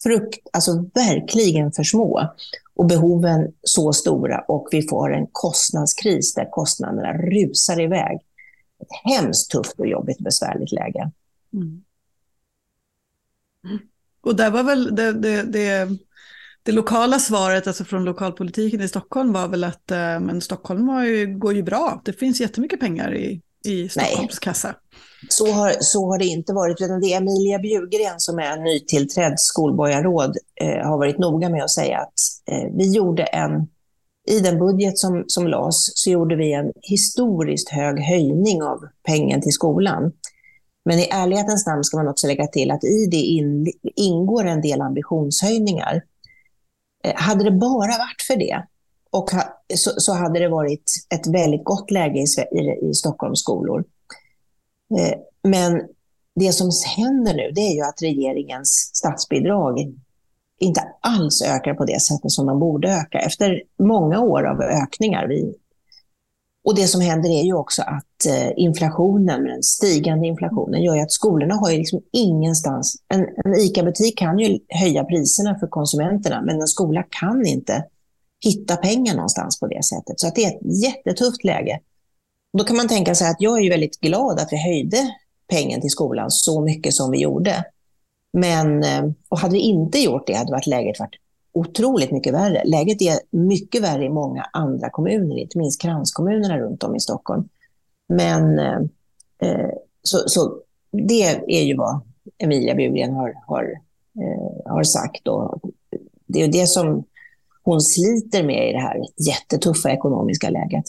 frukt, 0.05 0.47
alltså 0.53 0.89
verkligen 0.93 1.71
för 1.71 1.83
små 1.83 2.29
och 2.75 2.85
behoven 2.85 3.51
så 3.61 3.93
stora 3.93 4.39
och 4.39 4.67
vi 4.71 4.87
får 4.87 5.13
en 5.13 5.27
kostnadskris 5.31 6.33
där 6.33 6.49
kostnaderna 6.51 7.13
rusar 7.13 7.81
iväg. 7.81 8.19
Ett 8.79 9.11
hemskt 9.11 9.51
tufft 9.51 9.79
och 9.79 9.87
jobbigt 9.87 10.19
besvärligt 10.19 10.71
läge. 10.71 11.11
Mm. 11.53 11.81
Och 14.21 14.35
där 14.35 14.51
var 14.51 14.63
väl 14.63 14.95
det, 14.95 15.13
det, 15.13 15.43
det, 15.43 15.89
det, 16.63 16.71
lokala 16.71 17.19
svaret 17.19 17.67
alltså 17.67 17.83
från 17.83 18.05
lokalpolitiken 18.05 18.81
i 18.81 18.87
Stockholm 18.87 19.33
var 19.33 19.47
väl 19.47 19.63
att 19.63 19.91
eh, 19.91 20.19
men 20.19 20.41
Stockholm 20.41 21.05
ju, 21.05 21.37
går 21.37 21.53
ju 21.53 21.63
bra. 21.63 22.01
Det 22.05 22.13
finns 22.13 22.41
jättemycket 22.41 22.79
pengar 22.79 23.15
i, 23.15 23.41
i 23.65 23.89
Stockholms 23.89 24.31
Nej. 24.31 24.39
kassa. 24.41 24.75
Så 25.29 25.51
har, 25.51 25.75
så 25.79 26.11
har 26.11 26.17
det 26.17 26.25
inte 26.25 26.53
varit, 26.53 26.81
utan 26.81 27.01
det 27.01 27.13
är 27.13 27.17
Emilia 27.17 27.59
Bjurgren 27.59 28.19
som 28.19 28.39
är 28.39 28.57
nytillträdd 28.57 29.33
skolborgarråd 29.37 30.37
eh, 30.61 30.87
har 30.87 30.97
varit 30.97 31.17
noga 31.17 31.49
med 31.49 31.63
att 31.63 31.71
säga 31.71 31.99
att 31.99 32.13
eh, 32.51 32.71
vi 32.73 32.91
gjorde 32.91 33.23
en, 33.23 33.67
i 34.27 34.39
den 34.39 34.59
budget 34.59 34.97
som, 34.97 35.23
som 35.27 35.47
lades, 35.47 35.97
så 35.97 36.09
gjorde 36.09 36.35
vi 36.35 36.53
en 36.53 36.71
historiskt 36.81 37.69
hög 37.69 37.99
höjning 37.99 38.63
av 38.63 38.79
pengen 39.07 39.41
till 39.41 39.53
skolan. 39.53 40.11
Men 40.85 40.99
i 40.99 41.09
ärlighetens 41.11 41.65
namn 41.65 41.83
ska 41.83 41.97
man 41.97 42.07
också 42.07 42.27
lägga 42.27 42.47
till 42.47 42.71
att 42.71 42.83
i 42.83 43.07
det 43.11 43.17
in, 43.17 43.71
ingår 43.95 44.45
en 44.45 44.61
del 44.61 44.81
ambitionshöjningar. 44.81 46.01
Eh, 47.03 47.15
hade 47.15 47.43
det 47.43 47.51
bara 47.51 47.97
varit 47.97 48.21
för 48.27 48.35
det, 48.35 48.63
och 49.11 49.31
ha, 49.31 49.43
så, 49.75 49.91
så, 49.97 50.13
hade 50.13 50.39
det 50.39 50.47
varit 50.47 50.91
ett 51.15 51.27
väldigt 51.27 51.63
gott 51.63 51.91
läge 51.91 52.19
i, 52.19 52.25
i, 52.59 52.89
i 52.89 52.93
Stockholms 52.93 53.39
skolor. 53.39 53.83
Eh, 54.99 55.19
men 55.43 55.81
det 56.35 56.51
som 56.51 56.71
händer 56.97 57.33
nu 57.33 57.51
det 57.55 57.61
är 57.61 57.73
ju 57.73 57.81
att 57.81 58.01
regeringens 58.01 58.91
statsbidrag 58.93 59.93
inte 60.59 60.81
alls 60.99 61.41
ökar 61.41 61.73
på 61.73 61.85
det 61.85 62.01
sättet 62.01 62.31
som 62.31 62.45
de 62.45 62.59
borde 62.59 62.89
öka 62.89 63.17
efter 63.19 63.63
många 63.79 64.19
år 64.19 64.43
av 64.43 64.61
ökningar. 64.61 65.27
Vi, 65.27 65.55
och 66.65 66.75
det 66.75 66.87
som 66.87 67.01
händer 67.01 67.29
är 67.29 67.43
ju 67.43 67.53
också 67.53 67.81
att 67.81 68.25
eh, 68.27 68.51
inflationen, 68.55 69.43
den 69.43 69.63
stigande 69.63 70.27
inflationen, 70.27 70.83
gör 70.83 70.95
ju 70.95 71.01
att 71.01 71.11
skolorna 71.11 71.55
har 71.55 71.71
ju 71.71 71.77
liksom 71.77 72.01
ingenstans... 72.11 72.95
En, 73.07 73.21
en 73.45 73.55
ICA-butik 73.55 74.17
kan 74.17 74.39
ju 74.39 74.59
höja 74.69 75.03
priserna 75.03 75.59
för 75.59 75.67
konsumenterna, 75.67 76.41
men 76.41 76.61
en 76.61 76.67
skola 76.67 77.03
kan 77.09 77.45
inte 77.45 77.85
hitta 78.43 78.75
pengar 78.75 79.15
någonstans 79.15 79.59
på 79.59 79.67
det 79.67 79.85
sättet. 79.85 80.19
Så 80.19 80.27
att 80.27 80.35
det 80.35 80.45
är 80.45 80.55
ett 80.55 80.83
jättetufft 80.83 81.43
läge. 81.43 81.79
Då 82.57 82.63
kan 82.63 82.77
man 82.77 82.87
tänka 82.87 83.15
sig 83.15 83.29
att 83.29 83.41
jag 83.41 83.57
är 83.57 83.63
ju 83.63 83.69
väldigt 83.69 83.99
glad 83.99 84.39
att 84.39 84.53
vi 84.53 84.57
höjde 84.57 84.97
pengen 85.47 85.81
till 85.81 85.89
skolan 85.89 86.31
så 86.31 86.61
mycket 86.61 86.93
som 86.93 87.11
vi 87.11 87.21
gjorde. 87.21 87.65
Men, 88.33 88.83
eh, 88.83 89.11
och 89.29 89.39
hade 89.39 89.53
vi 89.53 89.59
inte 89.59 89.99
gjort 89.99 90.27
det 90.27 90.33
hade 90.33 90.51
varit 90.51 90.67
läget 90.67 90.99
varit 90.99 91.15
otroligt 91.53 92.11
mycket 92.11 92.33
värre. 92.33 92.63
Läget 92.65 93.01
är 93.01 93.19
mycket 93.29 93.81
värre 93.81 94.05
i 94.05 94.09
många 94.09 94.45
andra 94.53 94.89
kommuner, 94.89 95.37
inte 95.37 95.57
minst 95.57 95.81
kranskommunerna 95.81 96.57
runt 96.57 96.83
om 96.83 96.95
i 96.95 96.99
Stockholm. 96.99 97.49
Men 98.09 98.59
eh, 98.59 98.79
eh 99.41 99.69
så, 100.01 100.29
så 100.29 100.59
det 100.91 101.23
är 101.47 101.63
ju 101.63 101.75
vad 101.75 102.01
Emilia 102.37 102.75
Bjurgren 102.75 103.13
har, 103.13 103.33
har, 103.47 103.63
eh, 104.21 104.71
har 104.71 104.83
sagt. 104.83 105.27
Och 105.27 105.61
det 106.27 106.41
är 106.41 106.47
det 106.47 106.67
som 106.67 107.03
hon 107.63 107.81
sliter 107.81 108.43
med 108.43 108.69
i 108.69 108.73
det 108.73 108.79
här 108.79 109.05
jättetuffa 109.27 109.91
ekonomiska 109.91 110.49
läget. 110.49 110.85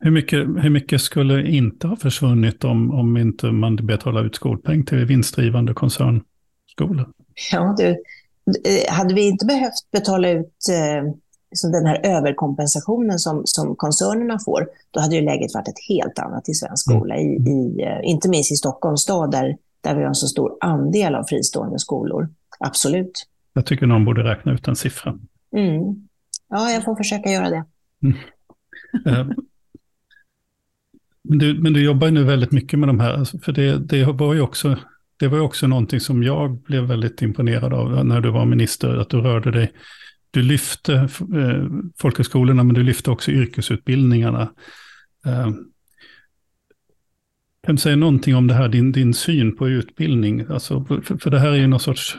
Hur 0.00 0.10
mycket, 0.10 0.38
hur 0.38 0.70
mycket 0.70 1.00
skulle 1.00 1.48
inte 1.48 1.86
ha 1.86 1.96
försvunnit 1.96 2.64
om, 2.64 2.90
om 2.90 3.16
inte 3.16 3.46
man 3.46 3.76
betalar 3.76 4.24
ut 4.24 4.34
skolpeng 4.34 4.84
till 4.84 5.04
vinstdrivande 5.04 5.74
koncernskolor? 5.74 7.08
Ja, 7.52 7.74
du, 7.78 7.88
eh, 7.88 8.92
hade 8.92 9.14
vi 9.14 9.28
inte 9.28 9.46
behövt 9.46 9.90
betala 9.92 10.30
ut 10.30 10.56
eh, 10.70 11.12
liksom 11.50 11.72
den 11.72 11.86
här 11.86 12.00
överkompensationen 12.06 13.18
som, 13.18 13.42
som 13.44 13.76
koncernerna 13.76 14.38
får, 14.38 14.68
då 14.90 15.00
hade 15.00 15.16
ju 15.16 15.22
läget 15.22 15.54
varit 15.54 15.68
ett 15.68 15.88
helt 15.88 16.18
annat 16.18 16.48
i 16.48 16.54
svensk 16.54 16.90
mm. 16.90 17.00
skola. 17.00 17.16
I, 17.16 17.26
i, 17.26 17.82
eh, 17.82 18.10
inte 18.10 18.28
minst 18.28 18.52
i 18.52 18.54
Stockholms 18.54 19.00
stad 19.00 19.30
där, 19.30 19.56
där 19.80 19.94
vi 19.94 20.00
har 20.00 20.08
en 20.08 20.14
så 20.14 20.26
stor 20.26 20.56
andel 20.60 21.14
av 21.14 21.24
fristående 21.24 21.78
skolor. 21.78 22.28
Absolut. 22.58 23.26
Jag 23.52 23.66
tycker 23.66 23.86
någon 23.86 24.04
borde 24.04 24.24
räkna 24.24 24.52
ut 24.52 24.68
en 24.68 24.76
siffra. 24.76 25.18
Mm. 25.56 26.08
Ja, 26.48 26.70
jag 26.70 26.84
får 26.84 26.96
försöka 26.96 27.30
göra 27.30 27.50
det. 27.50 27.64
Mm. 28.02 28.16
Men, 31.28 31.38
du, 31.38 31.54
men 31.54 31.72
du 31.72 31.84
jobbar 31.84 32.10
nu 32.10 32.24
väldigt 32.24 32.52
mycket 32.52 32.78
med 32.78 32.88
de 32.88 33.00
här, 33.00 33.12
alltså, 33.12 33.38
för 33.38 33.52
det, 33.52 33.78
det 33.78 34.04
var 34.04 34.34
ju 34.34 34.40
också 34.40 34.76
det 35.20 35.28
var 35.28 35.40
också 35.40 35.66
någonting 35.66 36.00
som 36.00 36.22
jag 36.22 36.62
blev 36.62 36.84
väldigt 36.84 37.22
imponerad 37.22 37.72
av 37.72 38.06
när 38.06 38.20
du 38.20 38.30
var 38.30 38.44
minister, 38.44 38.96
att 38.96 39.10
du 39.10 39.20
rörde 39.20 39.50
dig. 39.50 39.72
Du 40.30 40.42
lyfte 40.42 40.94
eh, 40.94 41.66
folkhögskolorna, 41.98 42.64
men 42.64 42.74
du 42.74 42.82
lyfte 42.82 43.10
också 43.10 43.30
yrkesutbildningarna. 43.30 44.42
Eh, 45.26 45.50
kan 47.66 47.74
du 47.74 47.76
säga 47.76 47.96
någonting 47.96 48.36
om 48.36 48.46
det 48.46 48.54
här, 48.54 48.68
din, 48.68 48.92
din 48.92 49.14
syn 49.14 49.56
på 49.56 49.68
utbildning? 49.68 50.46
Alltså, 50.48 50.84
för, 50.84 51.18
för 51.18 51.30
det 51.30 51.38
här 51.38 51.48
är 51.48 51.56
ju 51.56 51.66
någon 51.66 51.80
sorts 51.80 52.16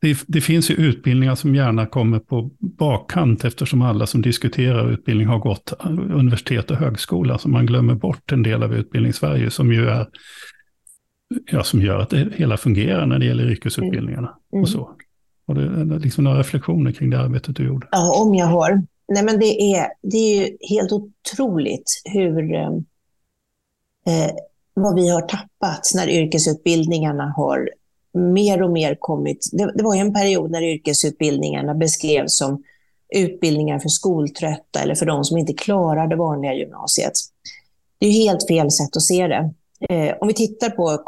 det, 0.00 0.18
det, 0.26 0.40
finns 0.40 0.70
ju 0.70 0.74
utbildningar 0.74 1.34
som 1.34 1.54
gärna 1.54 1.86
kommer 1.86 2.18
på 2.18 2.50
bakkant 2.58 3.44
eftersom 3.44 3.82
alla 3.82 4.06
som 4.06 4.22
diskuterar 4.22 4.90
utbildning 4.90 5.26
har 5.26 5.38
gått 5.38 5.72
universitet 6.12 6.70
och 6.70 6.76
högskola. 6.76 7.38
Så 7.38 7.48
man 7.48 7.66
glömmer 7.66 7.94
bort 7.94 8.32
en 8.32 8.42
del 8.42 8.62
av 8.62 8.74
utbildning-Sverige 8.74 9.50
som 9.50 9.72
ju 9.72 9.88
är, 9.88 10.06
ja, 11.50 11.64
som 11.64 11.82
gör 11.82 11.98
att 11.98 12.10
det 12.10 12.28
hela 12.36 12.56
fungerar 12.56 13.06
när 13.06 13.18
det 13.18 13.26
gäller 13.26 13.50
yrkesutbildningarna. 13.50 14.38
Mm. 14.52 14.62
Och 14.62 14.68
så. 14.68 14.96
Och 15.46 15.54
det 15.54 15.62
är 15.62 15.98
liksom 15.98 16.24
några 16.24 16.38
reflektioner 16.38 16.92
kring 16.92 17.10
det 17.10 17.20
arbetet 17.20 17.56
du 17.56 17.66
gjorde. 17.66 17.88
Ja, 17.90 18.22
om 18.22 18.34
jag 18.34 18.46
har. 18.46 18.82
Nej, 19.08 19.24
men 19.24 19.38
det, 19.38 19.74
är, 19.74 19.86
det 20.02 20.16
är 20.16 20.40
ju 20.40 20.56
helt 20.76 20.92
otroligt 20.92 22.02
hur 22.04 22.54
eh, 22.54 22.68
eh 24.06 24.30
vad 24.74 24.94
vi 24.94 25.08
har 25.08 25.20
tappat 25.20 25.80
när 25.94 26.08
yrkesutbildningarna 26.08 27.32
har 27.36 27.70
mer 28.14 28.62
och 28.62 28.70
mer 28.70 28.96
kommit... 29.00 29.48
Det, 29.52 29.72
det 29.74 29.82
var 29.82 29.94
ju 29.94 30.00
en 30.00 30.14
period 30.14 30.50
när 30.50 30.62
yrkesutbildningarna 30.62 31.74
beskrevs 31.74 32.38
som 32.38 32.62
utbildningar 33.14 33.78
för 33.78 33.88
skoltrötta 33.88 34.80
eller 34.80 34.94
för 34.94 35.06
de 35.06 35.24
som 35.24 35.38
inte 35.38 35.52
klarar 35.52 36.06
det 36.06 36.16
vanliga 36.16 36.54
gymnasiet. 36.54 37.12
Det 37.98 38.06
är 38.06 38.12
helt 38.12 38.48
fel 38.48 38.70
sätt 38.70 38.96
att 38.96 39.02
se 39.02 39.26
det. 39.26 39.54
Eh, 39.88 40.16
om 40.20 40.28
vi 40.28 40.34
tittar 40.34 40.70
på, 40.70 40.98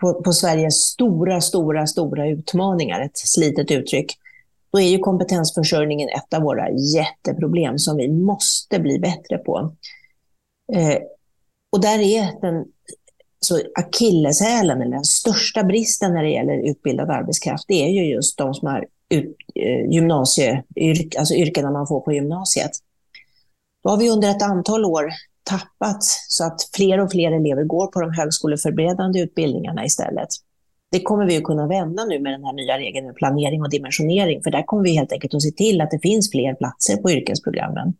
på, 0.00 0.22
på, 0.22 0.32
Sveriges 0.32 0.74
stora, 0.74 1.40
stora, 1.40 1.86
stora 1.86 2.28
utmaningar, 2.28 3.00
ett 3.00 3.18
slitet 3.18 3.70
uttryck, 3.70 4.18
då 4.72 4.80
är 4.80 4.88
ju 4.88 4.98
kompetensförsörjningen 4.98 6.08
ett 6.08 6.34
av 6.34 6.42
våra 6.42 6.70
jätteproblem 6.70 7.78
som 7.78 7.96
vi 7.96 8.08
måste 8.08 8.78
bli 8.78 8.98
bättre 8.98 9.38
på. 9.38 9.74
Eh, 10.72 10.98
och 11.72 11.80
där 11.80 11.98
är 11.98 12.40
den 12.40 12.64
så 13.48 13.60
akilleshälen, 13.74 14.82
eller 14.82 14.92
den 14.92 15.04
största 15.04 15.64
bristen 15.64 16.14
när 16.14 16.22
det 16.22 16.30
gäller 16.30 16.70
utbildad 16.70 17.10
arbetskraft, 17.10 17.64
det 17.68 17.84
är 17.84 17.88
ju 17.88 18.04
just 18.04 18.38
de 18.38 18.54
som 18.54 18.68
har 18.68 18.86
ut, 19.08 19.36
eh, 19.54 19.90
gymnasie, 19.90 20.64
yrk, 20.76 21.16
alltså 21.16 21.34
yrkena 21.34 21.70
man 21.70 21.86
får 21.86 22.00
på 22.00 22.12
gymnasiet. 22.12 22.70
Då 23.84 23.90
har 23.90 23.96
vi 23.96 24.10
under 24.10 24.30
ett 24.30 24.42
antal 24.42 24.84
år 24.84 25.08
tappat 25.42 26.02
så 26.28 26.44
att 26.44 26.60
fler 26.74 27.00
och 27.00 27.10
fler 27.10 27.32
elever 27.32 27.64
går 27.64 27.86
på 27.86 28.00
de 28.00 28.12
högskoleförberedande 28.12 29.20
utbildningarna 29.20 29.84
istället. 29.84 30.28
Det 30.90 31.02
kommer 31.02 31.26
vi 31.26 31.36
att 31.36 31.44
kunna 31.44 31.66
vända 31.66 32.04
nu 32.04 32.20
med 32.20 32.32
den 32.32 32.44
här 32.44 32.52
nya 32.52 32.78
regeln 32.78 33.06
med 33.06 33.16
planering 33.16 33.62
och 33.62 33.70
dimensionering, 33.70 34.42
för 34.42 34.50
där 34.50 34.62
kommer 34.62 34.82
vi 34.82 34.90
helt 34.90 35.12
enkelt 35.12 35.34
att 35.34 35.42
se 35.42 35.50
till 35.50 35.80
att 35.80 35.90
det 35.90 35.98
finns 35.98 36.30
fler 36.30 36.54
platser 36.54 36.96
på 36.96 37.10
yrkesprogrammen. 37.10 37.94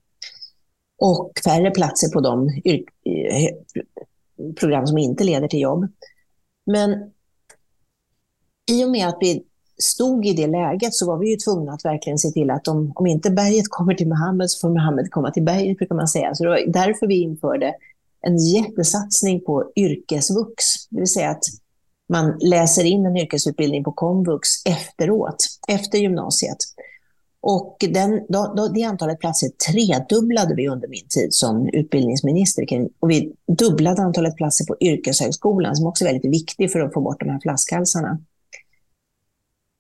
Och 1.01 1.33
färre 1.45 1.71
platser 1.71 2.09
på 2.09 2.21
de 2.21 2.49
eh, 2.65 3.49
program 4.61 4.87
som 4.87 4.99
inte 4.99 5.25
leder 5.25 5.49
till 5.49 5.61
jobb. 5.61 5.89
Men 6.67 6.91
i 8.71 8.85
och 8.85 8.91
med 8.91 9.09
att 9.09 9.19
vi 9.21 9.45
stod 9.79 10.27
i 10.27 10.33
det 10.33 10.47
läget 10.47 10.95
så 10.95 11.07
var 11.07 11.19
vi 11.19 11.31
ju 11.31 11.37
tvungna 11.37 11.73
att 11.73 11.85
verkligen 11.85 12.19
se 12.19 12.31
till 12.31 12.51
att 12.51 12.69
om, 12.69 12.93
om 12.95 13.07
inte 13.07 13.31
berget 13.31 13.65
kommer 13.71 13.95
till 13.95 14.09
Mohammed 14.09 14.51
så 14.51 14.61
får 14.61 14.75
Mohammed 14.75 15.11
komma 15.11 15.31
till 15.31 15.45
berget, 15.45 15.79
brukar 15.79 15.95
man 15.95 16.09
säga. 16.09 16.35
Så 16.35 16.45
det 16.45 16.51
var 16.51 16.65
därför 16.67 17.07
vi 17.07 17.23
införde 17.23 17.75
en 18.21 18.39
jättesatsning 18.39 19.41
på 19.41 19.73
yrkesvux, 19.77 20.65
det 20.91 21.01
vill 21.01 21.13
säga 21.13 21.31
att 21.31 21.45
man 22.09 22.39
läser 22.41 22.85
in 22.85 23.07
en 23.07 23.17
yrkesutbildning 23.17 23.85
på 23.85 23.93
komvux 23.93 24.49
efteråt, 24.65 25.47
efter 25.69 25.99
gymnasiet. 25.99 26.57
Och 27.41 27.77
den, 27.91 28.27
då, 28.29 28.55
då, 28.57 28.69
det 28.69 28.83
antalet 28.83 29.21
platser 29.21 29.49
tredubblade 29.49 30.55
vi 30.55 30.69
under 30.69 30.89
min 30.89 31.09
tid 31.09 31.35
som 31.35 31.69
utbildningsminister. 31.73 32.67
Och 33.01 33.11
vi 33.11 33.33
dubblade 33.59 34.03
antalet 34.03 34.37
platser 34.37 34.65
på 34.65 34.77
yrkeshögskolan, 34.81 35.77
som 35.77 35.87
också 35.87 36.05
är 36.05 36.13
väldigt 36.13 36.33
viktig 36.33 36.73
för 36.73 36.81
att 36.81 36.93
få 36.93 37.01
bort 37.01 37.21
de 37.21 37.29
här 37.29 37.41
flaskhalsarna. 37.41 38.19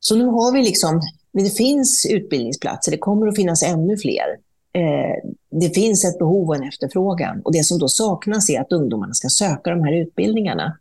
Så 0.00 0.16
nu 0.16 0.24
har 0.24 0.52
vi 0.52 0.62
liksom, 0.62 1.00
det 1.32 1.50
finns 1.50 2.06
utbildningsplatser, 2.10 2.92
det 2.92 2.98
kommer 2.98 3.26
att 3.26 3.36
finnas 3.36 3.62
ännu 3.62 3.96
fler. 3.96 4.38
Eh, 4.72 5.30
det 5.50 5.70
finns 5.74 6.04
ett 6.04 6.18
behov 6.18 6.48
och 6.48 6.56
en 6.56 6.68
efterfrågan. 6.68 7.40
Och 7.44 7.52
det 7.52 7.64
som 7.64 7.78
då 7.78 7.88
saknas 7.88 8.50
är 8.50 8.60
att 8.60 8.72
ungdomarna 8.72 9.14
ska 9.14 9.28
söka 9.28 9.70
de 9.70 9.84
här 9.84 9.92
utbildningarna. 9.92 10.78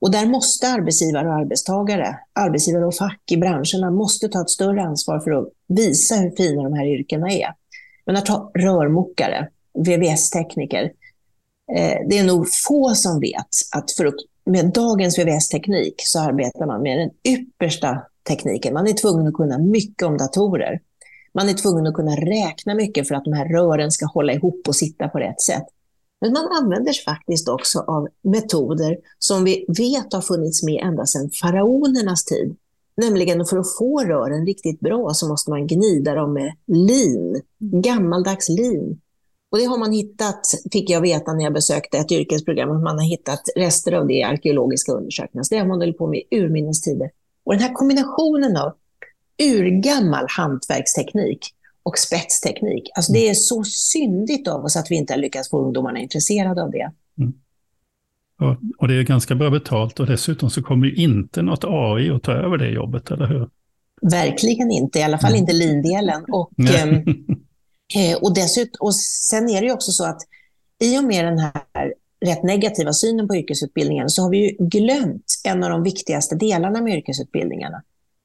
Och 0.00 0.10
där 0.10 0.26
måste 0.26 0.68
arbetsgivare 0.68 1.28
och 1.28 1.34
arbetstagare, 1.34 2.18
arbetsgivare 2.32 2.86
och 2.86 2.94
fack 2.94 3.22
i 3.30 3.36
branscherna 3.36 3.90
måste 3.90 4.28
ta 4.28 4.40
ett 4.40 4.50
större 4.50 4.82
ansvar 4.82 5.20
för 5.20 5.30
att 5.30 5.48
visa 5.68 6.14
hur 6.14 6.30
fina 6.30 6.62
de 6.62 6.72
här 6.72 6.86
yrkena 6.86 7.30
är. 7.30 7.54
Men 8.06 8.16
att 8.16 8.26
ta 8.26 8.50
rörmokare, 8.54 9.48
VVS-tekniker, 9.78 10.84
eh, 11.76 11.98
det 12.08 12.18
är 12.18 12.24
nog 12.24 12.46
få 12.66 12.94
som 12.94 13.20
vet 13.20 13.48
att 13.76 13.92
för 13.96 14.06
att, 14.06 14.14
med 14.44 14.72
dagens 14.72 15.18
VVS-teknik 15.18 15.94
så 15.98 16.20
arbetar 16.20 16.66
man 16.66 16.82
med 16.82 16.98
den 16.98 17.10
yppersta 17.34 18.02
tekniken. 18.28 18.74
Man 18.74 18.86
är 18.86 18.92
tvungen 18.92 19.26
att 19.26 19.34
kunna 19.34 19.58
mycket 19.58 20.02
om 20.02 20.18
datorer. 20.18 20.80
Man 21.34 21.48
är 21.48 21.54
tvungen 21.54 21.86
att 21.86 21.94
kunna 21.94 22.16
räkna 22.16 22.74
mycket 22.74 23.08
för 23.08 23.14
att 23.14 23.24
de 23.24 23.32
här 23.32 23.48
rören 23.48 23.90
ska 23.90 24.06
hålla 24.06 24.32
ihop 24.32 24.68
och 24.68 24.76
sitta 24.76 25.08
på 25.08 25.18
rätt 25.18 25.40
sätt. 25.40 25.64
Men 26.20 26.32
man 26.32 26.48
använder 26.52 26.92
sig 26.92 27.04
faktiskt 27.04 27.48
också 27.48 27.78
av 27.78 28.08
metoder 28.22 28.96
som 29.18 29.44
vi 29.44 29.64
vet 29.68 30.12
har 30.12 30.20
funnits 30.20 30.62
med 30.62 30.82
ända 30.84 31.06
sedan 31.06 31.30
faraonernas 31.42 32.24
tid. 32.24 32.56
Nämligen 32.96 33.44
för 33.44 33.58
att 33.58 33.76
få 33.78 34.04
rören 34.04 34.46
riktigt 34.46 34.80
bra 34.80 35.14
så 35.14 35.28
måste 35.28 35.50
man 35.50 35.66
gnida 35.66 36.14
dem 36.14 36.32
med 36.32 36.54
lin, 36.66 37.42
gammaldags 37.58 38.48
lin. 38.48 39.00
Och 39.50 39.58
det 39.58 39.64
har 39.64 39.78
man 39.78 39.92
hittat, 39.92 40.40
fick 40.72 40.90
jag 40.90 41.00
veta 41.00 41.32
när 41.32 41.44
jag 41.44 41.52
besökte 41.52 41.98
ett 41.98 42.12
yrkesprogram, 42.12 42.70
att 42.70 42.82
man 42.82 42.98
har 42.98 43.04
hittat 43.04 43.40
rester 43.56 43.92
av 43.92 44.06
det 44.06 44.14
i 44.14 44.22
arkeologiska 44.22 44.92
undersökningar. 44.92 45.42
Så 45.42 45.54
det 45.54 45.60
har 45.60 45.66
man 45.66 45.80
hållit 45.80 45.98
på 45.98 46.06
med 46.06 46.22
i 46.30 46.36
urminnes 46.36 46.80
tider. 46.80 47.10
Och 47.44 47.52
den 47.52 47.62
här 47.62 47.72
kombinationen 47.72 48.56
av 48.56 48.72
urgammal 49.42 50.26
hantverksteknik 50.28 51.54
och 51.82 51.98
spetsteknik. 51.98 52.90
Alltså 52.94 53.12
det 53.12 53.28
är 53.28 53.34
så 53.34 53.64
syndigt 53.64 54.48
av 54.48 54.64
oss 54.64 54.76
att 54.76 54.90
vi 54.90 54.96
inte 54.96 55.12
har 55.12 55.18
lyckats 55.18 55.50
få 55.50 55.64
ungdomarna 55.64 55.98
intresserade 55.98 56.62
av 56.62 56.70
det. 56.70 56.90
Mm. 57.18 57.32
Och, 58.38 58.56
och, 58.78 58.88
det 58.88 58.94
är 58.94 59.02
ganska 59.02 59.34
bra 59.34 59.50
betalt 59.50 60.00
och 60.00 60.06
dessutom 60.06 60.50
så 60.50 60.62
kommer 60.62 60.86
ju 60.86 60.94
inte 60.94 61.42
något 61.42 61.64
AI 61.64 62.10
att 62.10 62.22
ta 62.22 62.32
över 62.32 62.58
det 62.58 62.68
jobbet, 62.68 63.10
eller 63.10 63.26
hur? 63.26 63.48
Verkligen 64.02 64.70
inte, 64.70 64.98
i 64.98 65.02
alla 65.02 65.18
fall 65.18 65.30
mm. 65.30 65.40
inte 65.40 65.52
lindelen. 65.52 66.24
Och, 66.28 66.52
ehm, 66.58 66.92
eh, 67.96 68.18
och, 68.22 68.34
dessutom, 68.34 68.76
och 68.80 68.96
sen 68.96 69.48
är 69.48 69.60
det 69.60 69.66
ju 69.66 69.72
också 69.72 69.92
så 69.92 70.04
att 70.04 70.20
i 70.82 70.98
och 70.98 71.04
med 71.04 71.24
den 71.24 71.38
här 71.38 71.94
rätt 72.24 72.42
negativa 72.42 72.92
synen 72.92 73.28
på 73.28 73.36
yrkesutbildningen 73.36 74.08
så 74.08 74.22
har 74.22 74.30
vi 74.30 74.38
ju 74.38 74.56
glömt 74.58 75.24
en 75.44 75.64
av 75.64 75.70
de 75.70 75.82
viktigaste 75.82 76.34
delarna 76.34 76.82
med 76.82 76.98
yrkesutbildningarna. 76.98 77.82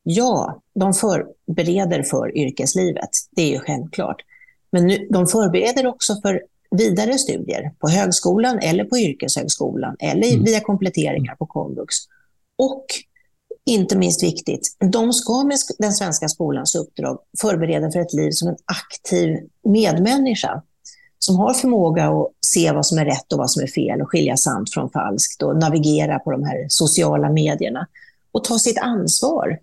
Ja, 0.08 0.62
de 0.76 0.94
förbereder 0.94 2.04
för 2.04 2.38
yrkeslivet, 2.38 3.10
det 3.32 3.42
är 3.42 3.50
ju 3.50 3.60
självklart. 3.60 4.22
Men 4.72 4.88
nu, 4.88 5.08
de 5.12 5.28
förbereder 5.28 5.88
också 5.88 6.16
för 6.22 6.42
vidare 6.72 7.18
studier 7.18 7.72
på 7.80 7.90
högskolan 7.90 8.60
eller 8.60 8.84
på 8.84 8.98
yrkeshögskolan 8.98 9.96
eller 10.00 10.34
mm. 10.34 10.44
via 10.44 10.60
kompletteringar 10.60 11.36
på 11.36 11.46
komvux. 11.46 11.96
Och 12.58 12.86
inte 13.66 13.98
minst 13.98 14.24
viktigt, 14.24 14.76
de 14.92 15.14
ska 15.14 15.44
med 15.44 15.58
den 15.78 15.94
svenska 15.94 16.28
skolans 16.28 16.76
uppdrag 16.76 17.20
förbereda 17.42 17.92
för 17.92 18.00
ett 18.00 18.14
liv 18.14 18.32
som 18.32 18.48
en 18.48 18.58
aktiv 18.66 19.38
medmänniska. 19.64 20.62
som 21.20 21.36
har 21.36 21.54
förmåga 21.54 22.08
att 22.10 22.32
se 22.46 22.72
vad 22.72 22.86
som 22.86 22.98
är 22.98 23.06
rätt 23.06 23.34
och 23.34 23.40
vad 23.40 23.52
som 23.52 23.64
är 23.64 23.68
fel 23.68 24.02
och 24.02 24.10
skilja 24.10 24.38
sant 24.38 24.74
från 24.74 24.90
falskt 24.90 25.44
och 25.44 25.58
navigera 25.58 26.20
på 26.20 26.32
de 26.32 26.44
här 26.44 26.66
sociala 26.70 27.30
medierna 27.30 27.88
och 28.32 28.44
ta 28.44 28.60
sitt 28.60 28.78
ansvar. 28.78 29.60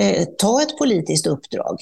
Eh, 0.00 0.24
ta 0.38 0.62
ett 0.62 0.78
politiskt 0.78 1.26
uppdrag. 1.26 1.78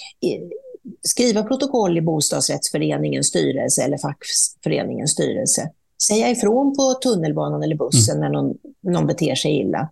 Skriva 1.03 1.43
protokoll 1.43 1.99
i 1.99 2.01
bostadsrättsföreningens 2.01 3.27
styrelse 3.27 3.83
eller 3.83 3.99
fackföreningens 3.99 5.11
styrelse. 5.11 5.71
Säga 6.09 6.31
ifrån 6.31 6.77
på 6.77 6.95
tunnelbanan 6.95 7.63
eller 7.63 7.77
bussen 7.77 8.17
mm. 8.17 8.33
när 8.33 8.43
någon, 8.43 8.55
någon 8.83 9.07
beter 9.07 9.35
sig 9.35 9.61
illa 9.61 9.89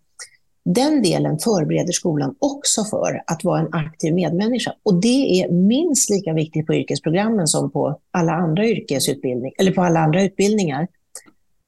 den 0.64 1.02
delen 1.02 1.38
förbereder 1.38 1.92
skolan 1.92 2.34
också 2.38 2.84
för 2.84 3.22
att 3.26 3.44
vara 3.44 3.60
en 3.60 3.74
aktiv 3.74 4.14
medmänniska. 4.14 4.74
Och 4.82 5.00
det 5.00 5.42
är 5.42 5.52
minst 5.52 6.10
lika 6.10 6.32
viktigt 6.32 6.66
på 6.66 6.74
yrkesprogrammen 6.74 7.46
som 7.46 7.70
på 7.70 8.00
alla 8.10 8.32
andra 8.32 8.66
yrkesutbildning, 8.66 9.52
eller 9.58 9.72
på 9.72 9.82
alla 9.82 10.00
andra 10.00 10.22
utbildningar. 10.22 10.88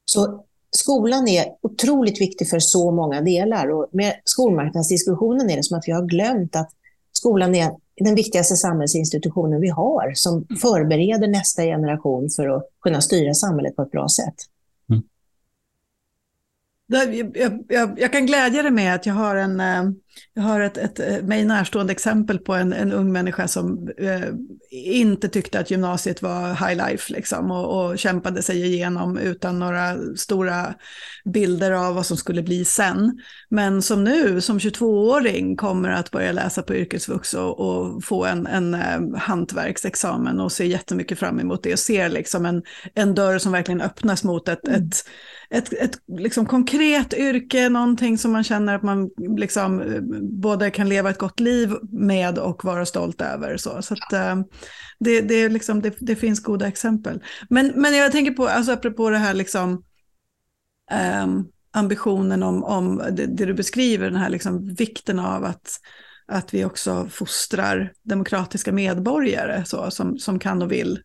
Så 0.05 0.43
skolan 0.77 1.27
är 1.27 1.45
otroligt 1.61 2.21
viktig 2.21 2.49
för 2.49 2.59
så 2.59 2.91
många 2.91 3.21
delar. 3.21 3.71
Och 3.71 3.89
med 3.91 4.13
skolmarknadsdiskussionen 4.23 5.49
är 5.49 5.57
det 5.57 5.63
som 5.63 5.77
att 5.77 5.87
vi 5.87 5.91
har 5.91 6.05
glömt 6.05 6.55
att 6.55 6.69
skolan 7.11 7.55
är 7.55 7.71
den 7.97 8.15
viktigaste 8.15 8.55
samhällsinstitutionen 8.55 9.61
vi 9.61 9.69
har, 9.69 10.11
som 10.15 10.45
förbereder 10.61 11.27
nästa 11.27 11.63
generation 11.63 12.29
för 12.35 12.47
att 12.47 12.69
kunna 12.81 13.01
styra 13.01 13.33
samhället 13.33 13.75
på 13.75 13.81
ett 13.81 13.91
bra 13.91 14.07
sätt. 14.09 14.35
Jag, 16.89 17.15
jag, 17.67 17.99
jag, 17.99 18.11
kan 18.11 18.25
glädja 18.25 18.61
dig 18.61 18.71
med 18.71 18.95
att 18.95 19.05
jag 19.05 19.13
har, 19.13 19.35
en, 19.35 19.59
eh, 19.59 19.83
jag 20.33 20.43
har 20.43 20.61
ett, 20.61 20.77
ett 20.77 20.99
eh, 20.99 21.23
mig 21.23 21.45
närstående 21.45 21.91
exempel 21.91 22.39
på 22.39 22.53
en, 22.53 22.73
en 22.73 22.91
ung 22.91 23.11
människa 23.11 23.47
som 23.47 23.89
eh, 23.97 24.29
inte 24.71 25.29
tyckte 25.29 25.59
att 25.59 25.71
gymnasiet 25.71 26.21
var 26.21 26.67
high 26.67 26.87
life 26.87 27.13
liksom, 27.13 27.51
och, 27.51 27.85
och, 27.85 27.99
kämpade 27.99 28.43
sig 28.43 28.65
igenom 28.65 29.17
utan 29.17 29.59
några 29.59 29.97
stora 30.15 30.73
bilder 31.25 31.71
av 31.71 31.95
vad 31.95 32.05
som 32.05 32.17
skulle 32.17 32.43
bli 32.43 32.65
sen. 32.65 33.21
Men 33.49 33.81
som 33.81 34.03
nu, 34.03 34.41
som 34.41 34.59
22-åring, 34.59 35.55
kommer 35.55 35.89
att 35.89 36.11
börja 36.11 36.31
läsa 36.31 36.61
på 36.61 36.75
yrkesvux 36.75 37.33
och, 37.33 37.59
och 37.59 38.03
få 38.03 38.25
en, 38.25 38.47
en 38.47 38.73
eh, 38.73 39.19
hantverksexamen 39.19 40.39
och 40.39 40.51
ser 40.51 40.65
jättemycket 40.65 41.19
fram 41.19 41.39
emot 41.39 41.63
det 41.63 41.73
och 41.73 41.79
ser 41.79 42.09
liksom 42.09 42.45
en, 42.45 42.63
en 42.93 43.15
dörr 43.15 43.37
som 43.37 43.51
verkligen 43.51 43.81
öppnas 43.81 44.23
mot 44.23 44.47
ett, 44.47 44.67
mm. 44.67 44.83
ett 44.83 44.95
ett, 45.49 45.73
ett 45.73 45.99
liksom 46.07 46.45
konkret 46.45 47.13
yrke, 47.13 47.69
någonting 47.69 48.17
som 48.17 48.31
man 48.31 48.43
känner 48.43 48.75
att 48.75 48.83
man 48.83 49.09
liksom 49.37 49.81
eh, 49.81 50.01
både 50.21 50.71
kan 50.71 50.89
leva 50.89 51.09
ett 51.09 51.17
gott 51.17 51.39
liv 51.39 51.73
med 51.91 52.37
och 52.37 52.65
vara 52.65 52.85
stolt 52.85 53.21
över. 53.21 53.57
Så, 53.57 53.81
så 53.81 53.93
att, 53.93 54.13
eh, 54.13 54.35
det, 54.99 55.21
det, 55.21 55.49
liksom, 55.49 55.81
det, 55.81 55.95
det, 55.99 56.15
finns 56.15 56.39
goda 56.39 56.67
exempel. 56.67 57.23
Men, 57.49 57.71
men 57.75 57.97
jag 57.97 58.11
tänker 58.11 58.31
på, 58.31 58.47
alltså 58.47 58.71
apropå 58.71 59.09
det 59.09 59.17
här 59.17 59.33
liksom, 59.33 59.83
um, 61.23 61.47
ambitionen 61.73 62.43
om, 62.43 62.63
om 62.63 62.97
det, 62.97 63.25
det, 63.25 63.45
du 63.45 63.53
beskriver, 63.53 64.05
den 64.05 64.19
här 64.19 64.29
liksom 64.29 64.73
vikten 64.73 65.19
av 65.19 65.45
att, 65.45 65.69
att 66.27 66.53
vi 66.53 66.65
också 66.65 67.07
fostrar 67.11 67.91
demokratiska 68.03 68.71
medborgare 68.71 69.65
så, 69.65 69.91
som, 69.91 70.17
som 70.17 70.39
kan 70.39 70.61
och 70.61 70.71
vill 70.71 70.99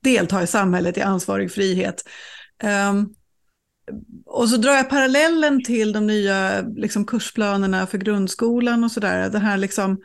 delta 0.00 0.42
i 0.42 0.46
samhället 0.46 0.98
i 0.98 1.00
ansvarig 1.00 1.52
frihet. 1.52 2.02
Um, 2.90 3.14
och 4.26 4.48
så 4.48 4.56
drar 4.56 4.72
jag 4.72 4.90
parallellen 4.90 5.64
till 5.64 5.92
de 5.92 6.06
nya 6.06 6.60
liksom, 6.60 7.04
kursplanerna 7.04 7.86
för 7.86 7.98
grundskolan 7.98 8.84
och 8.84 8.92
sådär. 8.92 9.30
Den 9.30 9.42
här 9.42 9.56
liksom, 9.56 10.00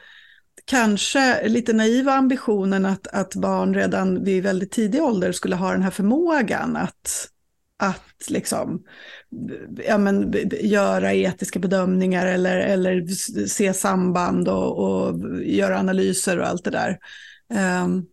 kanske 0.66 1.48
lite 1.48 1.74
naiva 1.74 2.14
ambitionen 2.14 2.86
att, 2.86 3.08
att 3.08 3.36
barn 3.36 3.74
redan 3.74 4.24
vid 4.24 4.44
väldigt 4.44 4.72
tidig 4.72 5.04
ålder 5.04 5.32
skulle 5.32 5.56
ha 5.56 5.72
den 5.72 5.82
här 5.82 5.92
förmågan 5.92 6.76
att, 6.76 7.30
att 7.78 8.30
liksom, 8.30 8.84
ja, 9.88 9.98
men, 9.98 10.34
göra 10.62 11.14
etiska 11.14 11.60
bedömningar 11.60 12.28
eller, 12.28 12.58
eller 12.58 13.06
se 13.48 13.74
samband 13.74 14.48
och, 14.48 14.78
och 14.78 15.20
göra 15.44 15.80
analyser 15.80 16.40
och 16.40 16.48
allt 16.48 16.64
det 16.64 16.72
där. 16.72 16.98
Um, 17.84 18.06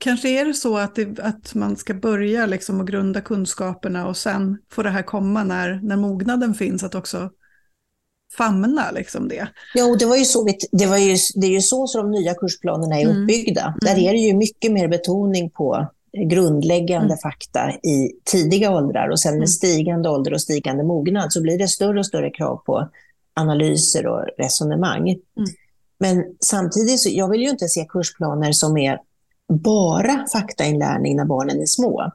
kanske 0.00 0.28
är 0.28 0.44
det 0.44 0.54
så 0.54 0.76
att, 0.76 0.94
det, 0.94 1.18
att 1.18 1.54
man 1.54 1.76
ska 1.76 1.94
börja 1.94 2.46
liksom 2.46 2.80
och 2.80 2.86
grunda 2.86 3.20
kunskaperna 3.20 4.08
och 4.08 4.16
sen 4.16 4.58
får 4.70 4.84
det 4.84 4.90
här 4.90 5.02
komma 5.02 5.44
när, 5.44 5.80
när 5.82 5.96
mognaden 5.96 6.54
finns 6.54 6.84
att 6.84 6.94
också 6.94 7.30
famna 8.36 8.90
liksom 8.90 9.28
det. 9.28 9.48
Ja, 9.74 9.84
och 9.84 9.98
det, 9.98 10.06
var 10.06 10.16
ju 10.16 10.24
så, 10.24 10.48
det, 10.72 10.86
var 10.86 10.96
ju, 10.96 11.16
det 11.34 11.46
är 11.46 11.50
ju 11.50 11.60
så 11.60 11.86
som 11.86 12.02
de 12.02 12.10
nya 12.10 12.34
kursplanerna 12.34 13.00
är 13.00 13.04
mm. 13.04 13.22
uppbyggda. 13.22 13.62
Mm. 13.62 13.78
Där 13.80 13.98
är 13.98 14.12
det 14.12 14.18
ju 14.18 14.34
mycket 14.34 14.72
mer 14.72 14.88
betoning 14.88 15.50
på 15.50 15.88
grundläggande 16.28 17.06
mm. 17.06 17.18
fakta 17.18 17.70
i 17.70 18.12
tidiga 18.24 18.70
åldrar 18.70 19.08
och 19.08 19.20
sen 19.20 19.32
med 19.32 19.36
mm. 19.36 19.46
stigande 19.46 20.08
ålder 20.08 20.32
och 20.32 20.42
stigande 20.42 20.84
mognad 20.84 21.32
så 21.32 21.42
blir 21.42 21.58
det 21.58 21.68
större 21.68 21.98
och 21.98 22.06
större 22.06 22.30
krav 22.30 22.56
på 22.56 22.88
analyser 23.34 24.06
och 24.06 24.24
resonemang. 24.38 25.08
Mm. 25.08 25.20
Men 25.98 26.24
samtidigt, 26.40 27.00
så, 27.00 27.08
jag 27.12 27.28
vill 27.28 27.40
ju 27.40 27.50
inte 27.50 27.68
se 27.68 27.86
kursplaner 27.88 28.52
som 28.52 28.76
är 28.76 28.98
bara 29.50 30.26
faktainlärning 30.32 31.16
när 31.16 31.24
barnen 31.24 31.60
är 31.60 31.66
små. 31.66 32.10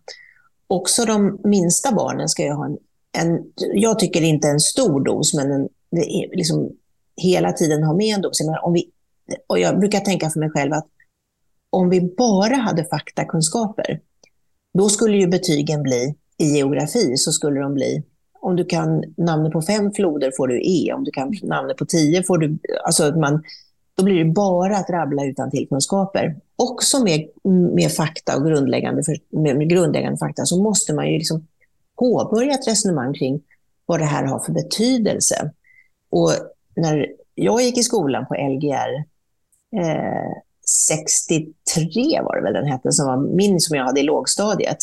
Också 0.67 1.05
de 1.05 1.39
minsta 1.43 1.91
barnen 1.91 2.29
ska 2.29 2.43
ju 2.43 2.51
ha 2.51 2.65
en, 2.65 2.77
en 3.17 3.39
jag 3.73 3.99
tycker 3.99 4.21
inte 4.21 4.47
en 4.47 4.59
stor 4.59 5.05
dos, 5.05 5.33
men 5.33 5.51
en, 5.51 5.69
liksom 6.33 6.71
hela 7.17 7.53
tiden 7.53 7.83
ha 7.83 7.93
med 7.93 8.15
en 8.15 8.21
dos. 8.21 8.41
Om 8.63 8.73
vi, 8.73 8.89
och 9.47 9.59
jag 9.59 9.79
brukar 9.79 9.99
tänka 9.99 10.29
för 10.29 10.39
mig 10.39 10.49
själv 10.49 10.73
att 10.73 10.87
om 11.69 11.89
vi 11.89 12.01
bara 12.17 12.55
hade 12.55 12.85
faktakunskaper, 12.85 13.99
då 14.73 14.89
skulle 14.89 15.17
ju 15.17 15.27
betygen 15.27 15.83
bli, 15.83 16.15
i 16.37 16.45
geografi 16.45 17.17
så 17.17 17.31
skulle 17.31 17.59
de 17.59 17.73
bli, 17.73 18.03
om 18.39 18.55
du 18.55 18.65
kan 18.65 19.03
namnet 19.17 19.51
på 19.51 19.61
fem 19.61 19.91
floder 19.91 20.31
får 20.37 20.47
du 20.47 20.61
E, 20.63 20.93
om 20.93 21.03
du 21.03 21.11
kan 21.11 21.33
namnet 21.43 21.77
på 21.77 21.85
tio 21.85 22.23
får 22.23 22.37
du, 22.37 22.57
alltså 22.85 23.15
man, 23.15 23.43
då 23.95 24.03
blir 24.03 24.23
det 24.23 24.31
bara 24.31 24.77
att 24.77 24.89
rabbla 24.89 25.25
utan 25.25 25.51
tillkunskaper. 25.51 26.35
Också 26.55 27.03
med, 27.03 27.29
med 27.73 27.91
fakta 27.91 28.37
och 28.37 28.45
grundläggande, 28.45 29.03
med, 29.29 29.57
med 29.57 29.69
grundläggande 29.69 30.17
fakta 30.17 30.45
så 30.45 30.63
måste 30.63 30.93
man 30.93 31.07
ju 31.07 31.17
liksom 31.17 31.47
påbörja 31.99 32.53
ett 32.53 32.67
resonemang 32.67 33.13
kring 33.13 33.41
vad 33.85 33.99
det 33.99 34.05
här 34.05 34.23
har 34.23 34.39
för 34.39 34.51
betydelse. 34.51 35.51
Och 36.09 36.31
när 36.75 37.07
jag 37.35 37.61
gick 37.61 37.77
i 37.77 37.83
skolan 37.83 38.25
på 38.25 38.33
Lgr 38.33 38.95
eh, 39.81 40.31
63 40.89 42.21
var 42.21 42.35
det 42.35 42.43
väl 42.43 42.53
den 42.53 42.67
hette, 42.67 42.91
som 42.91 43.07
var 43.07 43.17
min 43.17 43.59
som 43.59 43.77
jag 43.77 43.85
hade 43.85 43.99
i 43.99 44.03
lågstadiet. 44.03 44.77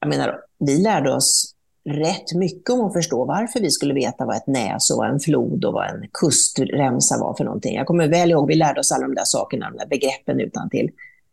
Jag 0.00 0.08
menar, 0.08 0.40
vi 0.58 0.78
lärde 0.78 1.14
oss 1.14 1.54
rätt 1.86 2.34
mycket 2.34 2.70
om 2.70 2.80
att 2.80 2.92
förstå 2.92 3.24
varför 3.24 3.60
vi 3.60 3.70
skulle 3.70 3.94
veta 3.94 4.24
vad 4.24 4.36
ett 4.36 4.46
näs 4.46 4.90
och 4.90 4.96
vad 4.96 5.10
en 5.10 5.20
flod 5.20 5.64
och 5.64 5.72
vad 5.72 5.90
en 5.90 6.08
kustremsa 6.12 7.18
var 7.18 7.34
för 7.34 7.44
någonting. 7.44 7.74
Jag 7.74 7.86
kommer 7.86 8.08
väl 8.08 8.30
ihåg, 8.30 8.48
vi 8.48 8.54
lärde 8.54 8.80
oss 8.80 8.92
alla 8.92 9.06
de 9.06 9.14
där 9.14 9.24
sakerna, 9.24 9.70
de 9.70 9.78
där 9.78 9.86
begreppen 9.86 10.40
utan 10.40 10.70
till. 10.70 10.90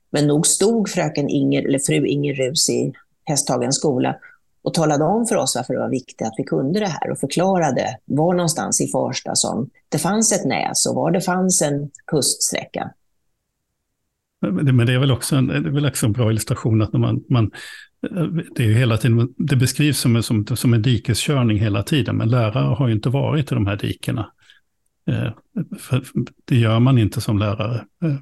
Men 0.10 0.28
nog 0.28 0.47
stod 0.47 0.89
fröken 0.89 1.30
Inger, 1.30 1.68
eller 1.68 1.80
fru 1.80 2.06
Inger 2.08 2.34
Rus 2.34 2.70
i 2.70 2.93
Hästhagens 3.26 3.76
skola 3.76 4.16
och 4.64 4.74
talade 4.74 5.04
om 5.04 5.26
för 5.26 5.36
oss 5.36 5.56
varför 5.56 5.74
det 5.74 5.80
var 5.80 5.89
viktigt 5.89 6.28
att 6.28 6.34
vi 6.38 6.43
kunde 6.43 6.80
det 6.80 6.88
här 6.88 7.12
och 7.12 7.20
förklarade 7.20 7.97
var 8.06 8.34
någonstans 8.34 8.82
i 8.82 8.88
Farsta 8.88 9.36
som 9.36 9.70
det 9.89 9.97
fanns 9.97 10.32
ett 10.32 10.45
näs 10.45 10.86
och 10.86 10.95
var 10.95 11.12
det 11.12 11.22
fanns 11.22 11.62
en 11.62 11.89
kuststräcka. 12.08 12.91
Men 14.51 14.85
det 14.85 14.93
är 14.93 14.99
väl 14.99 15.11
också 15.11 15.35
en, 15.35 15.47
det 15.47 15.55
är 15.55 15.59
väl 15.61 15.85
också 15.85 16.05
en 16.05 16.11
bra 16.11 16.31
illustration 16.31 16.81
att 16.81 16.93
när 16.93 16.99
man, 16.99 17.23
man 17.29 17.51
eh, 18.11 18.25
det, 18.55 18.63
är 18.63 18.73
hela 18.73 18.97
tiden, 18.97 19.33
det 19.37 19.55
beskrivs 19.55 19.99
som, 19.99 20.23
som, 20.23 20.45
som 20.45 20.73
en 20.73 20.81
dikeskörning 20.81 21.59
hela 21.59 21.83
tiden, 21.83 22.17
men 22.17 22.29
lärare 22.29 22.75
har 22.75 22.87
ju 22.87 22.93
inte 22.93 23.09
varit 23.09 23.51
i 23.51 23.55
de 23.55 23.67
här 23.67 23.77
dikena. 23.77 24.31
Eh, 25.07 25.31
det 26.45 26.55
gör 26.55 26.79
man 26.79 26.97
inte 26.97 27.21
som 27.21 27.39
lärare. 27.39 27.85
Eh, 28.03 28.15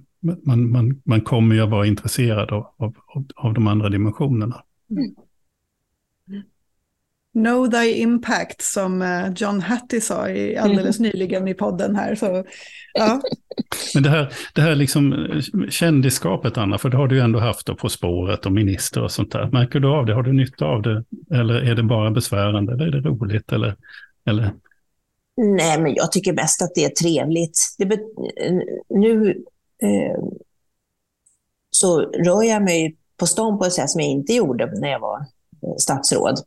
man, 0.44 0.72
man, 0.72 1.02
man 1.06 1.22
kommer 1.22 1.56
ju 1.56 1.62
att 1.62 1.70
vara 1.70 1.86
intresserad 1.86 2.52
av, 2.52 2.68
av, 2.78 2.96
av 3.36 3.54
de 3.54 3.68
andra 3.68 3.90
dimensionerna. 3.90 4.64
Mm. 4.92 5.16
Know 7.34 7.68
thy 7.68 7.94
impact 7.94 8.62
som 8.62 9.02
eh, 9.02 9.34
John 9.36 9.62
Hattie 9.62 10.02
sa 10.02 10.30
i 10.30 10.58
alldeles 10.58 11.00
mm. 11.00 11.12
nyligen 11.12 11.48
i 11.48 11.54
podden 11.54 11.96
här. 11.96 12.16
Så, 12.16 12.46
ja. 12.94 13.22
Men 13.94 14.04
det 14.04 14.10
här, 14.10 14.34
det 14.56 14.62
här 14.62 14.76
liksom 14.76 15.14
eh, 15.14 15.70
kändisskapet, 15.70 16.58
Anna, 16.58 16.78
för 16.78 16.90
det 16.90 16.98
har 16.98 17.08
du 17.08 17.16
ju 17.16 17.22
ändå 17.22 17.40
haft 17.40 17.66
då 17.66 17.76
På 17.76 17.90
spåret 17.90 18.46
och 18.46 18.52
minister 18.52 19.04
och 19.04 19.12
sånt 19.12 19.32
där. 19.32 19.50
Märker 19.52 19.80
du 19.80 19.88
av 19.88 20.06
det? 20.06 20.14
Har 20.14 20.24
du 20.24 20.34
nytta 20.34 20.66
av 20.66 20.82
det? 20.82 21.04
Eller 21.34 21.54
är 21.54 21.76
det 21.76 21.84
bara 21.84 22.12
besvärande? 22.12 22.74
Eller 22.74 22.88
är 22.88 22.92
det 22.92 23.10
roligt? 23.10 23.52
Eller, 23.52 23.76
eller? 24.26 24.54
Nej, 25.38 25.82
men 25.82 25.96
jag 25.96 26.12
tycker 26.12 26.34
mest 26.34 26.62
att 26.62 26.76
det 26.76 26.86
är 26.86 26.90
trevligt. 26.90 27.58
Det 27.78 28.00
nu 28.90 29.30
eh, 29.84 30.24
så 31.70 32.02
rör 32.02 32.44
jag 32.44 32.64
mig 32.64 32.98
på 33.18 33.28
stan 33.28 33.58
på 33.58 33.66
ett 33.66 33.74
sätt 33.74 33.90
som 33.90 34.02
jag 34.02 34.10
inte 34.10 34.34
gjorde 34.34 34.80
när 34.80 34.90
jag 34.90 35.00
var 35.00 35.18
eh, 35.64 35.76
statsråd. 35.78 36.40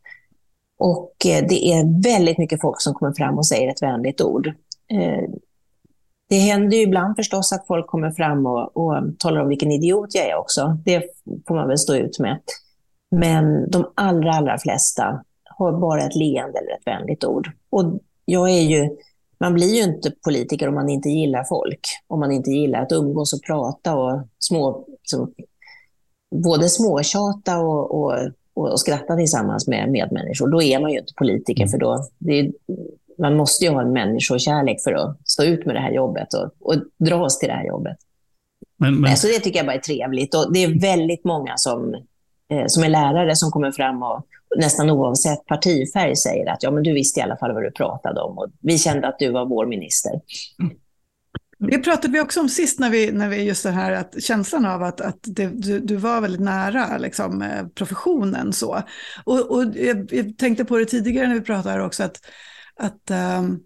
Och 0.77 1.25
eh, 1.25 1.45
det 1.49 1.65
är 1.65 2.03
väldigt 2.03 2.37
mycket 2.37 2.61
folk 2.61 2.81
som 2.81 2.93
kommer 2.93 3.13
fram 3.13 3.37
och 3.37 3.47
säger 3.47 3.71
ett 3.71 3.81
vänligt 3.81 4.21
ord. 4.21 4.47
Eh, 4.91 5.29
det 6.29 6.35
händer 6.35 6.77
ju 6.77 6.83
ibland 6.83 7.15
förstås 7.15 7.53
att 7.53 7.67
folk 7.67 7.87
kommer 7.87 8.11
fram 8.11 8.45
och, 8.45 8.77
och 8.77 9.19
talar 9.19 9.41
om 9.41 9.47
vilken 9.47 9.71
idiot 9.71 10.15
jag 10.15 10.29
är 10.29 10.35
också. 10.35 10.77
Det 10.85 11.03
får 11.47 11.55
man 11.55 11.67
väl 11.67 11.77
stå 11.77 11.95
ut 11.95 12.19
med. 12.19 12.39
Men 13.11 13.69
de 13.69 13.91
allra, 13.95 14.31
allra 14.31 14.57
flesta 14.57 15.23
har 15.43 15.79
bara 15.79 16.03
ett 16.03 16.15
leende 16.15 16.59
eller 16.59 16.71
ett 16.71 16.87
vänligt 16.87 17.23
ord. 17.23 17.51
Och 17.69 17.99
jag 18.25 18.49
är 18.49 18.61
ju, 18.61 18.97
man 19.39 19.53
blir 19.53 19.75
ju 19.75 19.83
inte 19.83 20.11
politiker 20.11 20.67
om 20.67 20.75
man 20.75 20.89
inte 20.89 21.09
gillar 21.09 21.43
folk. 21.43 21.79
Om 22.07 22.19
man 22.19 22.31
inte 22.31 22.51
gillar 22.51 22.81
att 22.81 22.91
umgås 22.91 23.33
och 23.33 23.43
prata 23.47 23.95
och 23.95 24.21
små, 24.39 24.85
så, 25.03 25.29
både 26.35 26.69
småtjata 26.69 27.59
och, 27.59 27.99
och, 27.99 28.13
och, 28.55 28.79
skratta 28.79 29.15
tillsammans 29.15 29.67
med 29.67 29.89
medmänniskor. 29.91 30.47
Då 30.47 30.61
är 30.61 30.79
man 30.79 30.91
ju 30.91 30.99
inte 30.99 31.13
politiker, 31.13 31.61
mm. 31.61 31.71
för 31.71 31.77
då, 31.77 32.07
det, 32.17 32.51
man 33.17 33.35
måste 33.35 33.65
ju 33.65 33.71
ha 33.71 33.81
en 33.81 33.93
människokärlek 33.93 34.83
för 34.83 34.93
att 34.93 35.17
stå 35.25 35.43
ut 35.43 35.65
med 35.65 35.75
det 35.75 35.79
här 35.79 35.91
jobbet 35.91 36.33
och, 36.33 36.51
och 36.59 36.75
dras 36.97 37.39
till 37.39 37.49
det 37.49 37.55
här 37.55 37.67
jobbet. 37.67 37.97
Men, 38.77 39.01
men... 39.01 39.17
Så 39.17 39.27
det 39.27 39.39
tycker 39.39 39.59
jag 39.59 39.65
bara 39.65 39.75
är 39.75 39.79
trevligt. 39.79 40.35
Och 40.35 40.53
det 40.53 40.63
är 40.63 40.79
väldigt 40.79 41.25
många 41.25 41.53
som, 41.57 41.93
eh, 42.51 42.65
som 42.67 42.83
är 42.83 42.89
lärare 42.89 43.35
som 43.35 43.51
kommer 43.51 43.71
fram 43.71 44.03
och 44.03 44.27
nästan 44.57 44.89
oavsett 44.89 45.45
partifärg 45.45 46.15
säger 46.15 46.51
att 46.51 46.63
ja, 46.63 46.71
men 46.71 46.83
du 46.83 46.93
visste 46.93 47.19
i 47.19 47.23
alla 47.23 47.37
fall 47.37 47.53
vad 47.53 47.63
du 47.63 47.71
pratade 47.71 48.21
om 48.21 48.37
och 48.37 48.47
vi 48.61 48.77
kände 48.77 49.07
att 49.07 49.19
du 49.19 49.31
var 49.31 49.45
vår 49.45 49.65
minister. 49.65 50.21
Det 51.57 51.77
pratade 51.77 52.13
vi 52.13 52.19
också 52.19 52.39
om 52.39 52.49
sist 52.49 52.79
när 52.79 52.89
vi, 52.89 53.11
när 53.11 53.29
vi 53.29 53.43
just 53.43 53.63
det 53.63 53.71
här 53.71 53.91
att 53.91 54.23
känslan 54.23 54.65
av 54.65 54.83
att, 54.83 55.01
att 55.01 55.19
det, 55.21 55.47
du, 55.47 55.79
du, 55.79 55.95
var 55.95 56.21
väldigt 56.21 56.41
nära 56.41 56.97
liksom, 56.97 57.41
eh, 57.41 57.67
professionen. 57.67 58.53
Så. 58.53 58.81
Och, 59.23 59.51
och 59.51 59.65
jag, 59.75 60.13
jag, 60.13 60.37
tänkte 60.37 60.65
på 60.65 60.77
det 60.77 60.85
tidigare 60.85 61.27
när 61.27 61.35
vi 61.35 61.41
pratade 61.41 61.83
också 61.83 62.03
att, 62.03 62.17
att 62.75 63.11
um, 63.39 63.59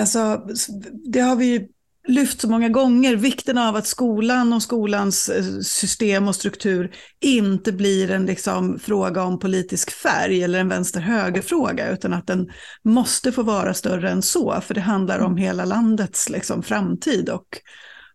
alltså, 0.00 0.46
det 1.12 1.20
har 1.20 1.36
vi 1.36 1.68
lyft 2.08 2.40
så 2.40 2.50
många 2.50 2.68
gånger, 2.68 3.16
vikten 3.16 3.58
av 3.58 3.76
att 3.76 3.86
skolan 3.86 4.52
och 4.52 4.62
skolans 4.62 5.28
eh, 5.28 5.60
system 5.60 6.28
och 6.28 6.34
struktur 6.34 6.94
inte 7.20 7.72
blir 7.72 8.10
en 8.10 8.26
liksom, 8.26 8.78
fråga 8.78 9.22
om 9.22 9.38
politisk 9.38 9.90
färg 9.90 10.42
eller 10.42 10.60
en 10.60 10.68
vänster-höger-fråga, 10.68 11.90
utan 11.90 12.12
att 12.12 12.26
den 12.26 12.50
måste 12.82 13.32
få 13.32 13.42
vara 13.42 13.74
större 13.74 14.10
än 14.10 14.22
så, 14.22 14.60
för 14.60 14.74
det 14.74 14.80
handlar 14.80 15.18
om 15.18 15.36
hela 15.36 15.64
landets 15.64 16.28
liksom, 16.28 16.62
framtid 16.62 17.28
och, 17.28 17.60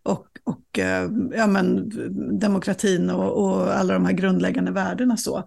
och, 0.02 0.26
och 0.44 0.78
eh, 0.78 1.10
ja, 1.36 1.46
men, 1.46 1.90
demokratin 2.38 3.10
och, 3.10 3.44
och 3.44 3.76
alla 3.76 3.94
de 3.94 4.04
här 4.04 4.12
grundläggande 4.12 4.72
värdena. 4.72 5.16
Så. 5.16 5.44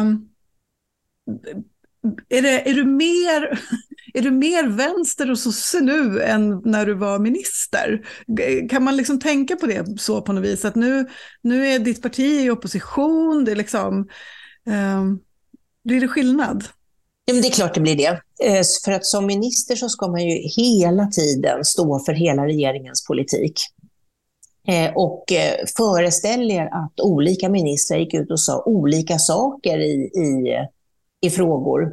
Um, 0.00 0.28
är, 2.28 2.42
det, 2.42 2.70
är, 2.70 2.74
du 2.74 2.84
mer, 2.84 3.60
är 4.14 4.22
du 4.22 4.30
mer 4.30 4.68
vänster 4.68 5.30
och 5.30 5.38
sosse 5.38 5.80
nu 5.80 6.22
än 6.22 6.62
när 6.64 6.86
du 6.86 6.94
var 6.94 7.18
minister? 7.18 8.06
Kan 8.68 8.84
man 8.84 8.96
liksom 8.96 9.20
tänka 9.20 9.56
på 9.56 9.66
det 9.66 10.00
så 10.00 10.22
på 10.22 10.32
något 10.32 10.44
vis? 10.44 10.64
Att 10.64 10.74
nu, 10.74 11.06
nu 11.42 11.66
är 11.66 11.78
ditt 11.78 12.02
parti 12.02 12.44
i 12.44 12.50
opposition, 12.50 13.44
det 13.44 13.52
är 13.52 13.56
liksom, 13.56 14.08
eh, 14.66 15.04
blir 15.84 16.00
det 16.00 16.08
skillnad? 16.08 16.64
Ja, 17.24 17.34
men 17.34 17.42
det 17.42 17.48
är 17.48 17.52
klart 17.52 17.74
det 17.74 17.80
blir 17.80 17.96
det. 17.96 18.20
Eh, 18.44 18.62
för 18.84 18.92
att 18.92 19.06
som 19.06 19.26
minister 19.26 19.76
så 19.76 19.88
ska 19.88 20.08
man 20.08 20.28
ju 20.28 20.48
hela 20.62 21.06
tiden 21.06 21.64
stå 21.64 21.98
för 22.06 22.12
hela 22.12 22.46
regeringens 22.46 23.06
politik. 23.06 23.60
Eh, 24.68 24.92
och 24.94 25.32
eh, 25.32 25.64
föreställ 25.76 26.50
er 26.50 26.68
att 26.72 27.00
olika 27.00 27.48
ministrar 27.48 27.98
gick 27.98 28.14
ut 28.14 28.30
och 28.30 28.40
sa 28.40 28.62
olika 28.66 29.18
saker 29.18 29.78
i, 29.78 29.94
i 30.04 30.56
i 31.20 31.30
frågor. 31.30 31.92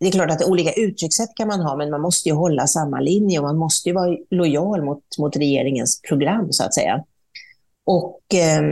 Det 0.00 0.06
är 0.06 0.10
klart 0.10 0.30
att 0.30 0.48
olika 0.48 0.72
uttryckssätt 0.72 1.34
kan 1.34 1.48
man 1.48 1.60
ha, 1.60 1.76
men 1.76 1.90
man 1.90 2.00
måste 2.00 2.28
ju 2.28 2.34
hålla 2.34 2.66
samma 2.66 3.00
linje 3.00 3.38
och 3.38 3.44
man 3.44 3.56
måste 3.56 3.88
ju 3.88 3.94
vara 3.94 4.16
lojal 4.30 4.84
mot, 4.84 5.04
mot 5.18 5.36
regeringens 5.36 6.02
program, 6.02 6.52
så 6.52 6.64
att 6.64 6.74
säga. 6.74 7.04
Och 7.84 8.20
eh, 8.34 8.64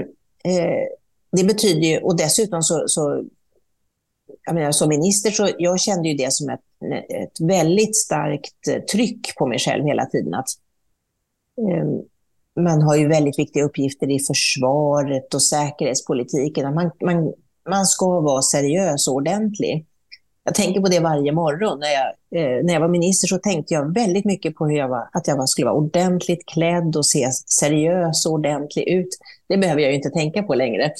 eh 0.44 0.86
det 1.32 1.44
betyder 1.44 1.88
ju, 1.88 1.98
och 1.98 2.16
dessutom 2.16 2.62
så, 2.62 2.84
så 2.86 3.24
jag 4.46 4.54
menar, 4.54 4.72
som 4.72 4.88
minister 4.88 5.30
så 5.30 5.48
jag 5.58 5.80
kände 5.80 6.08
ju 6.08 6.14
det 6.14 6.32
som 6.32 6.48
ett, 6.48 6.60
ett 7.08 7.40
väldigt 7.40 7.96
starkt 7.96 8.88
tryck 8.92 9.34
på 9.36 9.46
mig 9.46 9.58
själv 9.58 9.84
hela 9.84 10.06
tiden. 10.06 10.34
Att, 10.34 10.48
eh, 11.58 11.84
man 12.62 12.82
har 12.82 12.96
ju 12.96 13.08
väldigt 13.08 13.38
viktiga 13.38 13.64
uppgifter 13.64 14.10
i 14.10 14.18
försvaret 14.18 15.34
och 15.34 15.42
säkerhetspolitiken. 15.42 16.74
Man, 16.74 16.90
man 17.00 17.32
man 17.68 17.86
ska 17.86 18.20
vara 18.20 18.42
seriös 18.42 19.08
och 19.08 19.14
ordentlig. 19.14 19.86
Jag 20.48 20.54
tänker 20.54 20.80
på 20.80 20.88
det 20.88 21.00
varje 21.00 21.32
morgon. 21.32 21.80
När 21.80 21.88
jag, 21.88 22.06
eh, 22.42 22.64
när 22.64 22.74
jag 22.74 22.80
var 22.80 22.88
minister 22.88 23.28
så 23.28 23.38
tänkte 23.38 23.74
jag 23.74 23.94
väldigt 23.94 24.24
mycket 24.24 24.54
på 24.54 24.66
hur 24.66 24.76
jag 24.76 24.88
var, 24.88 25.08
att 25.12 25.28
jag 25.28 25.36
var, 25.36 25.46
skulle 25.46 25.64
vara 25.64 25.76
ordentligt 25.76 26.46
klädd 26.46 26.96
och 26.96 27.06
se 27.06 27.30
seriös 27.32 28.26
och 28.26 28.32
ordentlig 28.32 28.88
ut. 28.88 29.08
Det 29.48 29.56
behöver 29.56 29.82
jag 29.82 29.90
ju 29.90 29.96
inte 29.96 30.10
tänka 30.10 30.42
på 30.42 30.54
längre. 30.54 30.84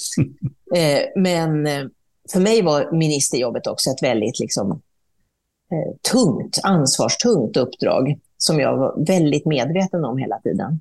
eh, 0.77 1.01
men 1.17 1.67
eh, 1.67 1.85
för 2.33 2.41
mig 2.41 2.63
var 2.63 2.93
ministerjobbet 2.93 3.67
också 3.67 3.91
ett 3.91 4.03
väldigt 4.03 4.41
liksom, 4.41 4.71
eh, 5.73 6.13
tungt, 6.13 6.59
ansvarstungt 6.63 7.57
uppdrag 7.57 8.19
som 8.39 8.61
jag 8.61 8.77
var 8.77 9.05
väldigt 9.07 9.47
medveten 9.47 10.05
om 10.05 10.19
hela 10.19 10.39
tiden 10.39 10.81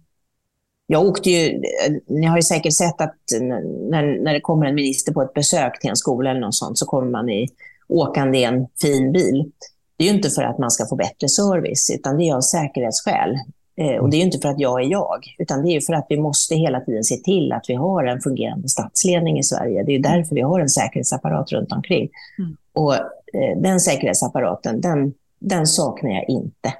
jag 0.87 1.05
åkte 1.05 1.29
ju, 1.29 1.61
ni 2.07 2.25
har 2.25 2.37
ju 2.37 2.43
säkert 2.43 2.73
sett 2.73 3.01
att 3.01 3.15
när, 3.41 4.23
när 4.23 4.33
det 4.33 4.41
kommer 4.41 4.65
en 4.65 4.75
minister 4.75 5.13
på 5.13 5.21
ett 5.21 5.33
besök 5.33 5.79
till 5.79 5.89
en 5.89 5.95
skola 5.95 6.29
eller 6.29 6.39
något 6.39 6.55
sånt 6.55 6.77
så 6.77 6.85
kommer 6.85 7.11
man 7.11 7.29
i, 7.29 7.49
åkande 7.89 8.37
i 8.37 8.43
en 8.43 8.67
fin 8.81 9.11
bil. 9.11 9.51
Det 9.97 10.03
är 10.03 10.09
ju 10.09 10.15
inte 10.15 10.29
för 10.29 10.43
att 10.43 10.57
man 10.57 10.71
ska 10.71 10.85
få 10.85 10.95
bättre 10.95 11.29
service, 11.29 11.91
utan 11.95 12.17
det 12.17 12.29
är 12.29 12.35
av 12.35 12.41
säkerhetsskäl. 12.41 13.37
Eh, 13.77 14.01
och 14.01 14.09
det 14.09 14.17
är 14.17 14.21
inte 14.21 14.39
för 14.39 14.49
att 14.49 14.59
jag 14.59 14.83
är 14.83 14.87
jag, 14.87 15.25
utan 15.37 15.65
det 15.65 15.75
är 15.75 15.81
för 15.81 15.93
att 15.93 16.05
vi 16.09 16.17
måste 16.17 16.55
hela 16.55 16.79
tiden 16.79 17.03
se 17.03 17.15
till 17.15 17.51
att 17.51 17.65
vi 17.67 17.73
har 17.73 18.03
en 18.03 18.21
fungerande 18.21 18.69
statsledning 18.69 19.39
i 19.39 19.43
Sverige. 19.43 19.83
Det 19.83 19.95
är 19.95 19.99
därför 19.99 20.35
vi 20.35 20.41
har 20.41 20.59
en 20.59 20.69
säkerhetsapparat 20.69 21.51
runt 21.51 21.71
omkring. 21.71 22.09
Mm. 22.39 22.57
Och 22.73 22.95
eh, 22.95 23.57
den 23.57 23.79
säkerhetsapparaten, 23.79 24.81
den, 24.81 25.13
den 25.39 25.67
saknar 25.67 26.11
jag 26.11 26.29
inte. 26.29 26.73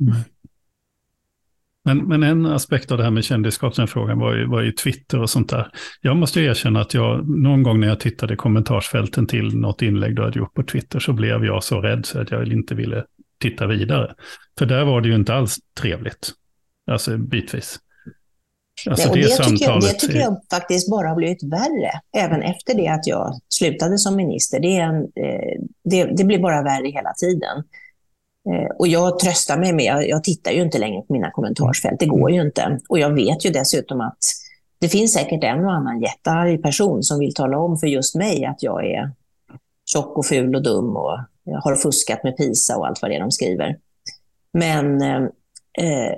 Mm. 0.00 0.14
Men, 1.84 1.98
men 2.08 2.22
en 2.22 2.46
aspekt 2.46 2.92
av 2.92 2.98
det 2.98 3.04
här 3.04 3.10
med 3.10 3.24
kändisskapsfrågan 3.24 4.18
var 4.18 4.34
ju, 4.34 4.46
var 4.46 4.60
ju 4.60 4.72
Twitter 4.72 5.20
och 5.20 5.30
sånt 5.30 5.50
där. 5.50 5.70
Jag 6.00 6.16
måste 6.16 6.40
erkänna 6.40 6.80
att 6.80 6.94
jag 6.94 7.28
någon 7.28 7.62
gång 7.62 7.80
när 7.80 7.88
jag 7.88 8.00
tittade 8.00 8.34
i 8.34 8.36
kommentarsfälten 8.36 9.26
till 9.26 9.56
något 9.56 9.82
inlägg 9.82 10.16
du 10.16 10.22
hade 10.22 10.38
gjort 10.38 10.54
på 10.54 10.62
Twitter 10.62 11.00
så 11.00 11.12
blev 11.12 11.44
jag 11.44 11.64
så 11.64 11.80
rädd 11.80 12.06
så 12.06 12.20
att 12.20 12.30
jag 12.30 12.48
inte 12.48 12.74
ville 12.74 13.04
titta 13.40 13.66
vidare. 13.66 14.14
För 14.58 14.66
där 14.66 14.84
var 14.84 15.00
det 15.00 15.08
ju 15.08 15.14
inte 15.14 15.34
alls 15.34 15.58
trevligt, 15.80 16.32
alltså 16.90 17.18
bitvis. 17.18 17.78
Alltså 18.90 19.08
Nej, 19.08 19.22
det, 19.22 19.28
det, 19.28 19.44
tycker 19.44 19.64
jag, 19.64 19.80
det 19.80 19.88
tycker 19.88 20.18
jag 20.18 20.36
faktiskt 20.50 20.90
bara 20.90 21.08
har 21.08 21.16
blivit 21.16 21.42
värre, 21.42 21.90
även 22.16 22.42
efter 22.42 22.74
det 22.74 22.88
att 22.88 23.06
jag 23.06 23.40
slutade 23.48 23.98
som 23.98 24.16
minister. 24.16 24.60
Det, 24.60 24.76
en, 24.76 24.96
eh, 24.96 25.60
det, 25.84 26.04
det 26.04 26.24
blir 26.24 26.38
bara 26.38 26.62
värre 26.62 26.88
hela 26.88 27.12
tiden. 27.12 27.64
Eh, 28.50 28.76
och 28.78 28.88
jag 28.88 29.18
tröstar 29.18 29.58
mig 29.58 29.72
med, 29.72 30.04
jag, 30.08 30.24
tittar 30.24 30.50
ju 30.50 30.62
inte 30.62 30.78
längre 30.78 31.02
på 31.02 31.12
mina 31.12 31.30
kommentarsfält, 31.30 32.00
det 32.00 32.06
går 32.06 32.30
ju 32.30 32.40
inte. 32.40 32.80
Och 32.88 32.98
jag 32.98 33.14
vet 33.14 33.44
ju 33.44 33.50
dessutom 33.50 34.00
att 34.00 34.18
det 34.78 34.88
finns 34.88 35.12
säkert 35.12 35.44
en 35.44 35.64
och 35.64 35.72
annan 35.72 36.00
jättearg 36.00 36.62
person 36.62 37.02
som 37.02 37.18
vill 37.18 37.34
tala 37.34 37.58
om 37.58 37.78
för 37.78 37.86
just 37.86 38.14
mig 38.14 38.44
att 38.44 38.62
jag 38.62 38.86
är 38.86 39.10
tjock 39.86 40.18
och 40.18 40.26
ful 40.26 40.54
och 40.54 40.62
dum 40.62 40.96
och 40.96 41.18
har 41.62 41.76
fuskat 41.76 42.24
med 42.24 42.36
PISA 42.36 42.76
och 42.76 42.86
allt 42.86 43.02
vad 43.02 43.10
det 43.10 43.16
är 43.16 43.20
de 43.20 43.30
skriver. 43.30 43.78
Men 44.52 45.02
eh, 45.02 45.22
eh 45.78 46.12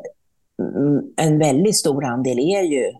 en 1.16 1.38
väldigt 1.38 1.76
stor 1.76 2.04
andel 2.04 2.38
är 2.38 2.62
ju 2.62 2.92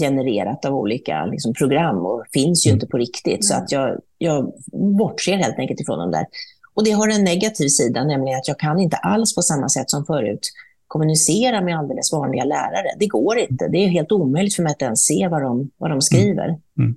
genererat 0.00 0.64
av 0.64 0.74
olika 0.74 1.26
liksom, 1.26 1.54
program 1.54 2.06
och 2.06 2.24
finns 2.32 2.66
ju 2.66 2.68
mm. 2.68 2.76
inte 2.76 2.86
på 2.86 2.96
riktigt. 2.96 3.44
Så 3.44 3.54
att 3.54 3.72
jag, 3.72 4.00
jag 4.18 4.52
bortser 4.72 5.36
helt 5.36 5.58
enkelt 5.58 5.80
ifrån 5.80 5.98
dem 5.98 6.10
där. 6.10 6.26
Och 6.74 6.84
det 6.84 6.90
har 6.90 7.08
en 7.08 7.24
negativ 7.24 7.68
sida, 7.68 8.04
nämligen 8.04 8.38
att 8.38 8.48
jag 8.48 8.58
kan 8.58 8.78
inte 8.78 8.96
alls 8.96 9.34
på 9.34 9.42
samma 9.42 9.68
sätt 9.68 9.90
som 9.90 10.04
förut 10.04 10.50
kommunicera 10.86 11.60
med 11.60 11.78
alldeles 11.78 12.12
vanliga 12.12 12.44
lärare. 12.44 12.94
Det 12.98 13.06
går 13.06 13.38
inte. 13.38 13.68
Det 13.68 13.78
är 13.78 13.88
helt 13.88 14.12
omöjligt 14.12 14.56
för 14.56 14.62
mig 14.62 14.70
att 14.70 14.82
ens 14.82 15.00
se 15.00 15.28
vad 15.28 15.42
de, 15.42 15.70
vad 15.78 15.90
de 15.90 16.02
skriver. 16.02 16.44
Mm. 16.44 16.60
mm. 16.78 16.94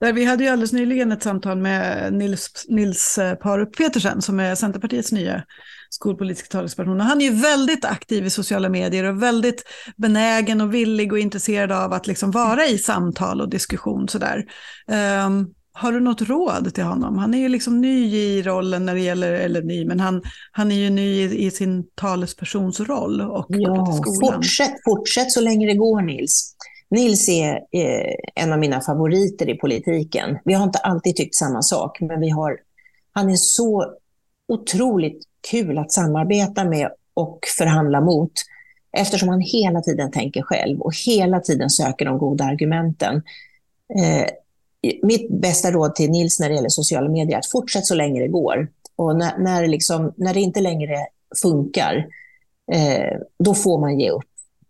Där 0.00 0.12
vi 0.12 0.24
hade 0.24 0.44
ju 0.44 0.50
alldeles 0.50 0.72
nyligen 0.72 1.12
ett 1.12 1.22
samtal 1.22 1.58
med 1.58 2.12
Nils, 2.12 2.66
Nils 2.68 3.18
eh, 3.18 3.34
Parup 3.34 3.76
Petersen 3.76 4.22
som 4.22 4.40
är 4.40 4.54
Centerpartiets 4.54 5.12
nya 5.12 5.44
skolpolitiska 5.90 6.48
talesperson. 6.48 7.00
Han 7.00 7.20
är 7.20 7.24
ju 7.24 7.30
väldigt 7.30 7.84
aktiv 7.84 8.26
i 8.26 8.30
sociala 8.30 8.68
medier 8.68 9.04
och 9.04 9.22
väldigt 9.22 9.64
benägen 9.96 10.60
och 10.60 10.74
villig 10.74 11.12
och 11.12 11.18
intresserad 11.18 11.72
av 11.72 11.92
att 11.92 12.06
liksom 12.06 12.30
vara 12.30 12.66
i 12.66 12.78
samtal 12.78 13.40
och 13.40 13.48
diskussion. 13.48 14.08
Sådär. 14.08 14.44
Um, 15.26 15.54
har 15.72 15.92
du 15.92 16.00
något 16.00 16.22
råd 16.22 16.74
till 16.74 16.84
honom? 16.84 17.18
Han 17.18 17.34
är 17.34 17.38
ju 17.38 17.48
liksom 17.48 17.80
ny 17.80 18.16
i 18.16 18.42
rollen 18.42 18.86
när 18.86 18.94
det 18.94 19.00
gäller, 19.00 19.32
eller 19.32 19.62
ny, 19.62 19.84
men 19.84 20.00
han, 20.00 20.22
han 20.52 20.72
är 20.72 20.76
ju 20.76 20.90
ny 20.90 21.20
i, 21.20 21.46
i 21.46 21.50
sin 21.50 21.86
talespersonsroll 21.94 23.20
och 23.20 23.46
ja, 23.48 23.86
skolan. 23.86 24.34
Fortsätt, 24.34 24.74
fortsätt 24.84 25.32
så 25.32 25.40
länge 25.40 25.66
det 25.66 25.74
går 25.74 26.02
Nils. 26.02 26.56
Nils 26.90 27.28
är 27.28 27.52
eh, 27.52 28.14
en 28.34 28.52
av 28.52 28.58
mina 28.58 28.80
favoriter 28.80 29.48
i 29.48 29.54
politiken. 29.54 30.38
Vi 30.44 30.54
har 30.54 30.64
inte 30.64 30.78
alltid 30.78 31.16
tyckt 31.16 31.34
samma 31.34 31.62
sak, 31.62 32.00
men 32.00 32.20
vi 32.20 32.30
har, 32.30 32.56
han 33.12 33.30
är 33.30 33.36
så 33.36 33.94
otroligt 34.48 35.24
kul 35.50 35.78
att 35.78 35.92
samarbeta 35.92 36.64
med 36.64 36.90
och 37.14 37.40
förhandla 37.58 38.00
mot 38.00 38.32
eftersom 38.92 39.28
han 39.28 39.40
hela 39.40 39.80
tiden 39.80 40.10
tänker 40.10 40.42
själv 40.42 40.80
och 40.80 40.92
hela 41.06 41.40
tiden 41.40 41.70
söker 41.70 42.04
de 42.04 42.18
goda 42.18 42.44
argumenten. 42.44 43.22
Eh, 43.98 44.26
mitt 45.02 45.30
bästa 45.30 45.70
råd 45.70 45.94
till 45.94 46.10
Nils 46.10 46.40
när 46.40 46.48
det 46.48 46.54
gäller 46.54 46.68
sociala 46.68 47.08
medier 47.08 47.34
är 47.34 47.38
att 47.38 47.50
fortsätt 47.50 47.86
så 47.86 47.94
länge 47.94 48.20
det 48.20 48.28
går. 48.28 48.68
Och 48.96 49.16
när, 49.16 49.38
när, 49.38 49.68
liksom, 49.68 50.14
när 50.16 50.34
det 50.34 50.40
inte 50.40 50.60
längre 50.60 50.96
funkar, 51.42 52.06
eh, 52.72 53.18
då 53.44 53.54
får 53.54 53.80
man 53.80 54.00
ge 54.00 54.10
upp. 54.10 54.24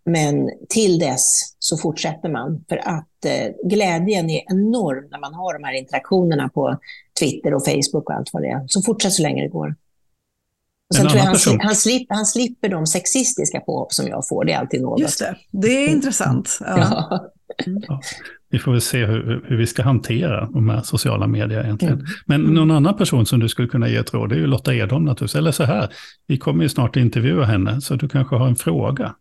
Men 0.04 0.50
till 0.68 0.98
dess 0.98 1.54
så 1.58 1.76
fortsätter 1.76 2.28
man. 2.28 2.64
För 2.68 2.76
att 2.76 3.24
eh, 3.24 3.68
glädjen 3.68 4.30
är 4.30 4.42
enorm 4.52 5.08
när 5.10 5.18
man 5.18 5.34
har 5.34 5.54
de 5.54 5.64
här 5.64 5.74
interaktionerna 5.74 6.48
på 6.48 6.78
Twitter 7.20 7.54
och 7.54 7.64
Facebook 7.64 8.10
och 8.10 8.14
allt 8.14 8.32
vad 8.32 8.42
det 8.42 8.48
är. 8.48 8.64
Så 8.66 8.82
fortsätt 8.82 9.12
så 9.12 9.22
länge 9.22 9.42
det 9.42 9.48
går. 9.48 9.74
Och 10.90 10.96
sen 10.96 11.08
tror 11.08 11.16
jag 11.16 11.24
han, 11.24 11.60
han, 11.60 11.76
slipper, 11.76 12.14
han 12.14 12.26
slipper 12.26 12.68
de 12.68 12.86
sexistiska 12.86 13.60
påhopp 13.60 13.92
som 13.92 14.08
jag 14.08 14.28
får. 14.28 14.44
Det 14.44 14.52
är 14.52 14.58
alltid 14.58 14.82
något. 14.82 15.00
Just 15.00 15.18
det, 15.18 15.36
det 15.50 15.68
är 15.68 15.88
intressant. 15.88 16.58
Ja. 16.60 16.76
Ja. 16.76 17.30
Ja, 17.88 18.00
vi 18.50 18.58
får 18.58 18.72
väl 18.72 18.80
se 18.80 19.06
hur, 19.06 19.44
hur, 19.46 19.56
vi 19.56 19.66
ska 19.66 19.82
hantera 19.82 20.46
de 20.46 20.68
här 20.68 20.82
sociala 20.82 21.26
medier 21.26 21.64
egentligen. 21.64 21.94
Mm. 21.94 22.06
Men 22.26 22.40
någon 22.42 22.70
annan 22.70 22.96
person 22.96 23.26
som 23.26 23.40
du 23.40 23.48
skulle 23.48 23.68
kunna 23.68 23.88
ge 23.88 23.96
ett 23.96 24.14
råd, 24.14 24.28
det 24.28 24.34
är 24.34 24.38
ju 24.38 24.46
Lotta 24.46 24.74
Edholm 24.74 25.04
naturligtvis. 25.04 25.38
Eller 25.38 25.52
så 25.52 25.64
här, 25.64 25.92
vi 26.26 26.38
kommer 26.38 26.62
ju 26.62 26.68
snart 26.68 26.96
intervjua 26.96 27.44
henne, 27.44 27.80
så 27.80 27.94
du 27.94 28.08
kanske 28.08 28.36
har 28.36 28.46
en 28.46 28.56
fråga 28.56 29.14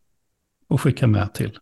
att 0.69 0.81
skicka 0.81 1.07
med 1.07 1.33
till 1.33 1.59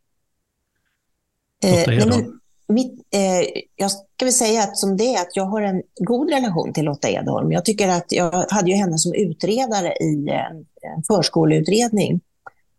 Lotta 1.63 1.93
Edholm. 1.93 2.11
Eh, 2.11 2.74
mitt, 2.74 2.93
eh, 3.13 3.61
jag 3.76 3.91
ska 3.91 4.26
väl 4.26 4.34
säga 4.34 4.63
att 4.63 4.78
som 4.78 4.97
det 4.97 5.15
är 5.15 5.22
att 5.22 5.36
jag 5.36 5.45
har 5.45 5.61
en 5.61 5.82
god 5.95 6.30
relation 6.30 6.74
till 6.74 6.86
Lotta 6.86 7.09
Edholm. 7.09 7.51
Jag 7.51 7.65
tycker 7.65 7.89
att 7.89 8.05
jag 8.07 8.45
hade 8.49 8.72
ju 8.72 8.76
henne 8.76 8.97
som 8.97 9.13
utredare 9.13 9.93
i 9.93 10.30
en, 10.30 10.57
en 10.95 11.03
förskoleutredning. 11.07 12.22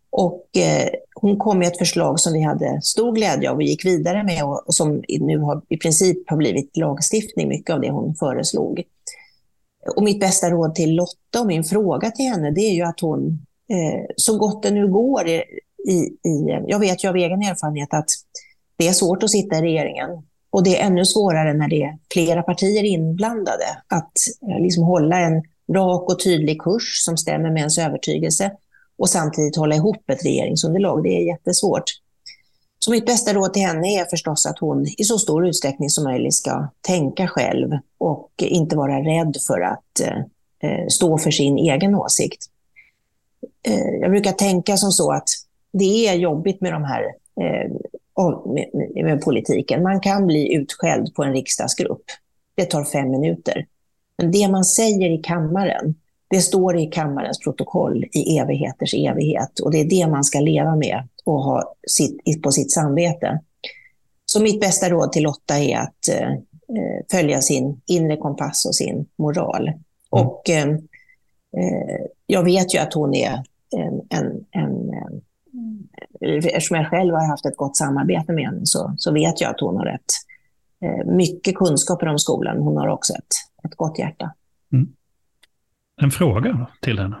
Och 0.09 0.57
eh, 0.57 0.89
hon 1.21 1.37
kom 1.37 1.59
med 1.59 1.67
ett 1.67 1.77
förslag 1.77 2.19
som 2.19 2.33
vi 2.33 2.41
hade 2.41 2.81
stor 2.81 3.11
glädje 3.15 3.51
av 3.51 3.55
och 3.55 3.63
gick 3.63 3.85
vidare 3.85 4.23
med 4.23 4.43
och, 4.43 4.67
och 4.67 4.75
som 4.75 5.03
nu 5.19 5.37
har, 5.37 5.61
i 5.69 5.77
princip 5.77 6.29
har 6.29 6.37
blivit 6.37 6.77
lagstiftning, 6.77 7.47
mycket 7.47 7.73
av 7.73 7.81
det 7.81 7.91
hon 7.91 8.15
föreslog. 8.15 8.83
Och 9.95 10.03
mitt 10.03 10.19
bästa 10.19 10.49
råd 10.49 10.75
till 10.75 10.95
Lotta 10.95 11.41
och 11.41 11.47
min 11.47 11.63
fråga 11.63 12.11
till 12.11 12.25
henne 12.25 12.51
det 12.51 12.61
är 12.61 12.73
ju 12.73 12.81
att 12.81 12.99
hon 12.99 13.45
eh, 13.71 14.05
så 14.15 14.37
gott 14.37 14.63
det 14.63 14.71
nu 14.71 14.87
går 14.87 15.27
i, 15.27 15.43
i, 15.87 15.93
i, 16.29 16.63
jag 16.67 16.79
vet 16.79 17.03
ju 17.03 17.07
av 17.07 17.15
egen 17.15 17.41
erfarenhet 17.41 17.93
att 17.93 18.09
det 18.77 18.87
är 18.87 18.93
svårt 18.93 19.23
att 19.23 19.31
sitta 19.31 19.57
i 19.57 19.61
regeringen. 19.61 20.09
Och 20.49 20.63
det 20.63 20.79
är 20.79 20.85
ännu 20.85 21.05
svårare 21.05 21.53
när 21.53 21.69
det 21.69 21.83
är 21.83 21.97
flera 22.13 22.41
partier 22.41 22.83
inblandade. 22.83 23.65
Att 23.87 24.11
eh, 24.49 24.61
liksom 24.61 24.83
hålla 24.83 25.19
en 25.19 25.43
rak 25.75 26.09
och 26.09 26.23
tydlig 26.23 26.61
kurs 26.61 27.03
som 27.05 27.17
stämmer 27.17 27.49
med 27.49 27.59
ens 27.59 27.77
övertygelse 27.77 28.51
och 28.99 29.09
samtidigt 29.09 29.55
hålla 29.55 29.75
ihop 29.75 30.09
ett 30.09 30.25
regeringsunderlag. 30.25 31.03
Det 31.03 31.09
är 31.09 31.25
jättesvårt. 31.25 31.83
Så 32.79 32.91
mitt 32.91 33.05
bästa 33.05 33.33
råd 33.33 33.53
till 33.53 33.61
henne 33.61 33.87
är 33.87 34.05
förstås 34.05 34.45
att 34.45 34.59
hon 34.59 34.85
i 34.97 35.03
så 35.03 35.19
stor 35.19 35.47
utsträckning 35.47 35.89
som 35.89 36.03
möjligt 36.03 36.33
ska 36.33 36.67
tänka 36.81 37.27
själv 37.27 37.69
och 37.97 38.31
inte 38.37 38.75
vara 38.75 38.99
rädd 38.99 39.37
för 39.47 39.61
att 39.61 39.99
eh, 40.63 40.87
stå 40.89 41.17
för 41.17 41.31
sin 41.31 41.57
egen 41.57 41.95
åsikt. 41.95 42.45
Eh, 43.67 43.89
jag 44.01 44.11
brukar 44.11 44.31
tänka 44.31 44.77
som 44.77 44.91
så 44.91 45.11
att 45.11 45.29
det 45.71 46.07
är 46.07 46.13
jobbigt 46.13 46.61
med 46.61 46.73
de 46.73 46.83
här 46.83 47.03
eh, 47.41 47.71
med, 48.45 48.69
med, 49.05 49.21
politiken. 49.21 49.83
Man 49.83 49.99
kan 49.99 50.27
bli 50.27 50.53
utskälld 50.53 51.15
på 51.15 51.23
en 51.23 51.33
riksdagsgrupp. 51.33 52.03
Det 52.55 52.65
tar 52.65 52.83
fem 52.83 53.11
minuter. 53.11 53.65
Men 54.17 54.31
det 54.31 54.47
man 54.47 54.65
säger 54.65 55.09
i 55.09 55.17
kammaren, 55.17 55.95
det 56.29 56.41
står 56.41 56.77
i 56.77 56.85
kammarens 56.85 57.39
protokoll 57.39 58.05
i 58.11 58.37
evigheters 58.37 58.93
evighet. 58.93 59.59
Och 59.59 59.71
det 59.71 59.79
är 59.79 59.85
det 59.85 60.07
man 60.07 60.23
ska 60.23 60.39
leva 60.39 60.75
med 60.75 61.07
och 61.25 61.43
ha 61.43 61.75
sitt, 61.87 62.43
på 62.43 62.51
sitt 62.51 62.71
samvete. 62.71 63.39
Så 64.25 64.41
mitt 64.41 64.61
bästa 64.61 64.89
råd 64.89 65.11
till 65.11 65.23
Lotta 65.23 65.59
är 65.59 65.77
att 65.77 66.09
eh, 66.11 66.33
följa 67.11 67.41
sin 67.41 67.81
inre 67.85 68.17
kompass 68.17 68.65
och 68.65 68.75
sin 68.75 69.05
moral. 69.17 69.67
Mm. 69.67 69.79
Och 70.09 70.49
eh, 70.49 70.67
eh 71.57 72.05
jag 72.25 72.43
vet 72.43 72.75
ju 72.75 72.79
att 72.79 72.93
hon 72.93 73.13
är 73.13 73.43
en, 73.71 74.01
en, 74.09 74.45
en 74.51 74.91
eftersom 76.21 76.77
jag 76.77 76.87
själv 76.87 77.13
har 77.13 77.27
haft 77.27 77.45
ett 77.45 77.57
gott 77.57 77.77
samarbete 77.77 78.33
med 78.33 78.45
henne 78.45 78.61
så, 78.63 78.93
så 78.97 79.11
vet 79.11 79.41
jag 79.41 79.49
att 79.49 79.59
hon 79.59 79.77
har 79.77 79.85
rätt 79.85 80.11
eh, 80.81 81.05
mycket 81.05 81.55
kunskaper 81.55 82.07
om 82.07 82.19
skolan. 82.19 82.57
Hon 82.57 82.77
har 82.77 82.87
också 82.87 83.13
ett, 83.13 83.63
ett 83.63 83.75
gott 83.75 83.99
hjärta. 83.99 84.33
Mm. 84.73 84.93
En 86.01 86.11
fråga 86.11 86.67
till 86.81 86.99
henne? 86.99 87.17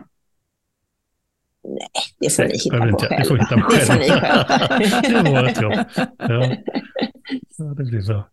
Nej, 1.63 1.89
det 2.19 2.29
får 2.29 2.43
ni 2.43 2.51
hitta 2.53 2.69
på 2.69 2.81
själva. 2.81 3.17
Det 3.17 3.25
får, 3.25 3.37
hitta 3.37 3.61
på 3.61 3.69
det 3.73 3.85
får 3.85 3.93
ni 3.93 4.09
själva. 4.09 5.23
det 5.23 5.31
var 5.31 5.43
ett 5.43 5.61
jobb. 5.61 5.73
Ja. 6.17 6.55
ja, 7.57 7.65
det 7.65 7.83
blir 7.83 8.07
bra. 8.07 8.29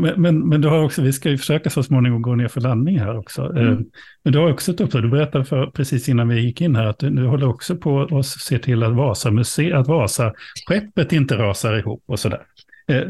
Men, 0.00 0.22
men, 0.22 0.48
men, 0.48 0.60
du 0.60 0.68
har 0.68 0.84
också, 0.84 1.02
vi 1.02 1.12
ska 1.12 1.30
ju 1.30 1.38
försöka 1.38 1.70
så 1.70 1.82
småningom 1.82 2.22
gå 2.22 2.34
ner 2.34 2.48
för 2.48 2.60
landning 2.60 2.98
här 2.98 3.18
också. 3.18 3.42
Mm. 3.42 3.72
Eh, 3.72 3.78
men 4.22 4.32
du 4.32 4.38
har 4.38 4.52
också 4.52 4.72
ett 4.72 4.80
uppdrag, 4.80 5.02
du 5.02 5.08
berättade 5.08 5.44
för, 5.44 5.66
precis 5.66 6.08
innan 6.08 6.28
vi 6.28 6.40
gick 6.40 6.60
in 6.60 6.76
här 6.76 6.86
att 6.86 6.98
du, 6.98 7.10
du 7.10 7.26
håller 7.26 7.48
också 7.48 7.76
på 7.76 8.18
att 8.18 8.26
se 8.26 8.58
till 8.58 8.82
att 8.82 8.94
Vasa 8.94 9.28
att 9.28 9.88
Vasa-skeppet 9.88 11.12
inte 11.12 11.38
rasar 11.38 11.78
ihop 11.78 12.02
och 12.06 12.18
sådär. 12.18 12.42
Eh, 12.88 13.02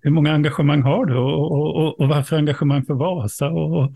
hur 0.00 0.10
många 0.10 0.32
engagemang 0.32 0.82
har 0.82 1.06
du 1.06 1.16
och, 1.16 1.52
och, 1.52 1.76
och, 1.76 2.00
och 2.00 2.08
varför 2.08 2.36
engagemang 2.36 2.84
för 2.84 2.94
Vasa? 2.94 3.48
Och, 3.48 3.92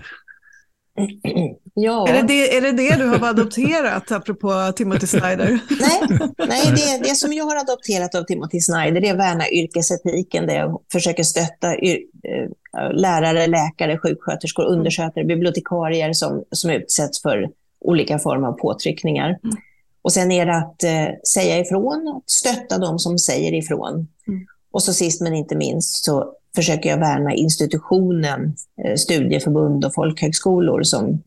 Ja. 1.78 2.09
Är, 2.09 2.12
det 2.12 2.22
det, 2.22 2.57
är 2.57 2.61
det 2.61 2.72
det 2.72 2.97
du 2.97 3.07
har 3.07 3.28
adopterat, 3.28 4.12
apropå 4.12 4.72
Timothy 4.76 5.07
Snyder? 5.07 5.49
nej, 5.80 6.01
nej 6.49 6.72
det, 6.76 7.09
det 7.09 7.14
som 7.14 7.32
jag 7.32 7.44
har 7.44 7.57
adopterat 7.57 8.14
av 8.14 8.22
Timothy 8.22 8.61
Snyder 8.61 9.01
det 9.01 9.09
är 9.09 9.12
att 9.12 9.18
värna 9.18 9.49
yrkesetiken, 9.49 10.47
det 10.47 10.53
är 10.53 10.64
att 10.64 10.82
försöka 10.92 11.24
stötta 11.24 11.78
yr, 11.78 11.99
eh, 12.24 12.92
lärare, 12.92 13.47
läkare, 13.47 13.99
sjuksköterskor, 13.99 14.64
underskötare, 14.64 15.24
bibliotekarier 15.24 16.12
som, 16.12 16.44
som 16.51 16.70
utsätts 16.70 17.22
för 17.22 17.51
olika 17.80 18.18
former 18.18 18.49
av 18.49 18.53
påtryckningar. 18.53 19.38
Mm. 19.44 19.57
Och 20.03 20.12
sen 20.12 20.32
är 20.32 20.47
det 20.47 20.57
att 20.57 20.84
eh, 20.84 21.20
säga 21.34 21.59
ifrån 21.59 22.09
och 22.09 22.24
stötta 22.26 22.78
de 22.78 22.99
som 22.99 23.18
säger 23.18 23.55
ifrån. 23.55 24.09
Mm. 24.28 24.47
Och 24.70 24.82
så 24.82 24.92
sist 24.92 25.20
men 25.20 25.34
inte 25.34 25.57
minst 25.57 26.05
så 26.05 26.32
försöker 26.57 26.91
jag 26.91 26.99
värna 26.99 27.35
institutionen, 27.35 28.55
eh, 28.85 28.95
studieförbund 28.95 29.85
och 29.85 29.95
folkhögskolor. 29.95 30.83
Som, 30.83 31.05
mm. 31.05 31.23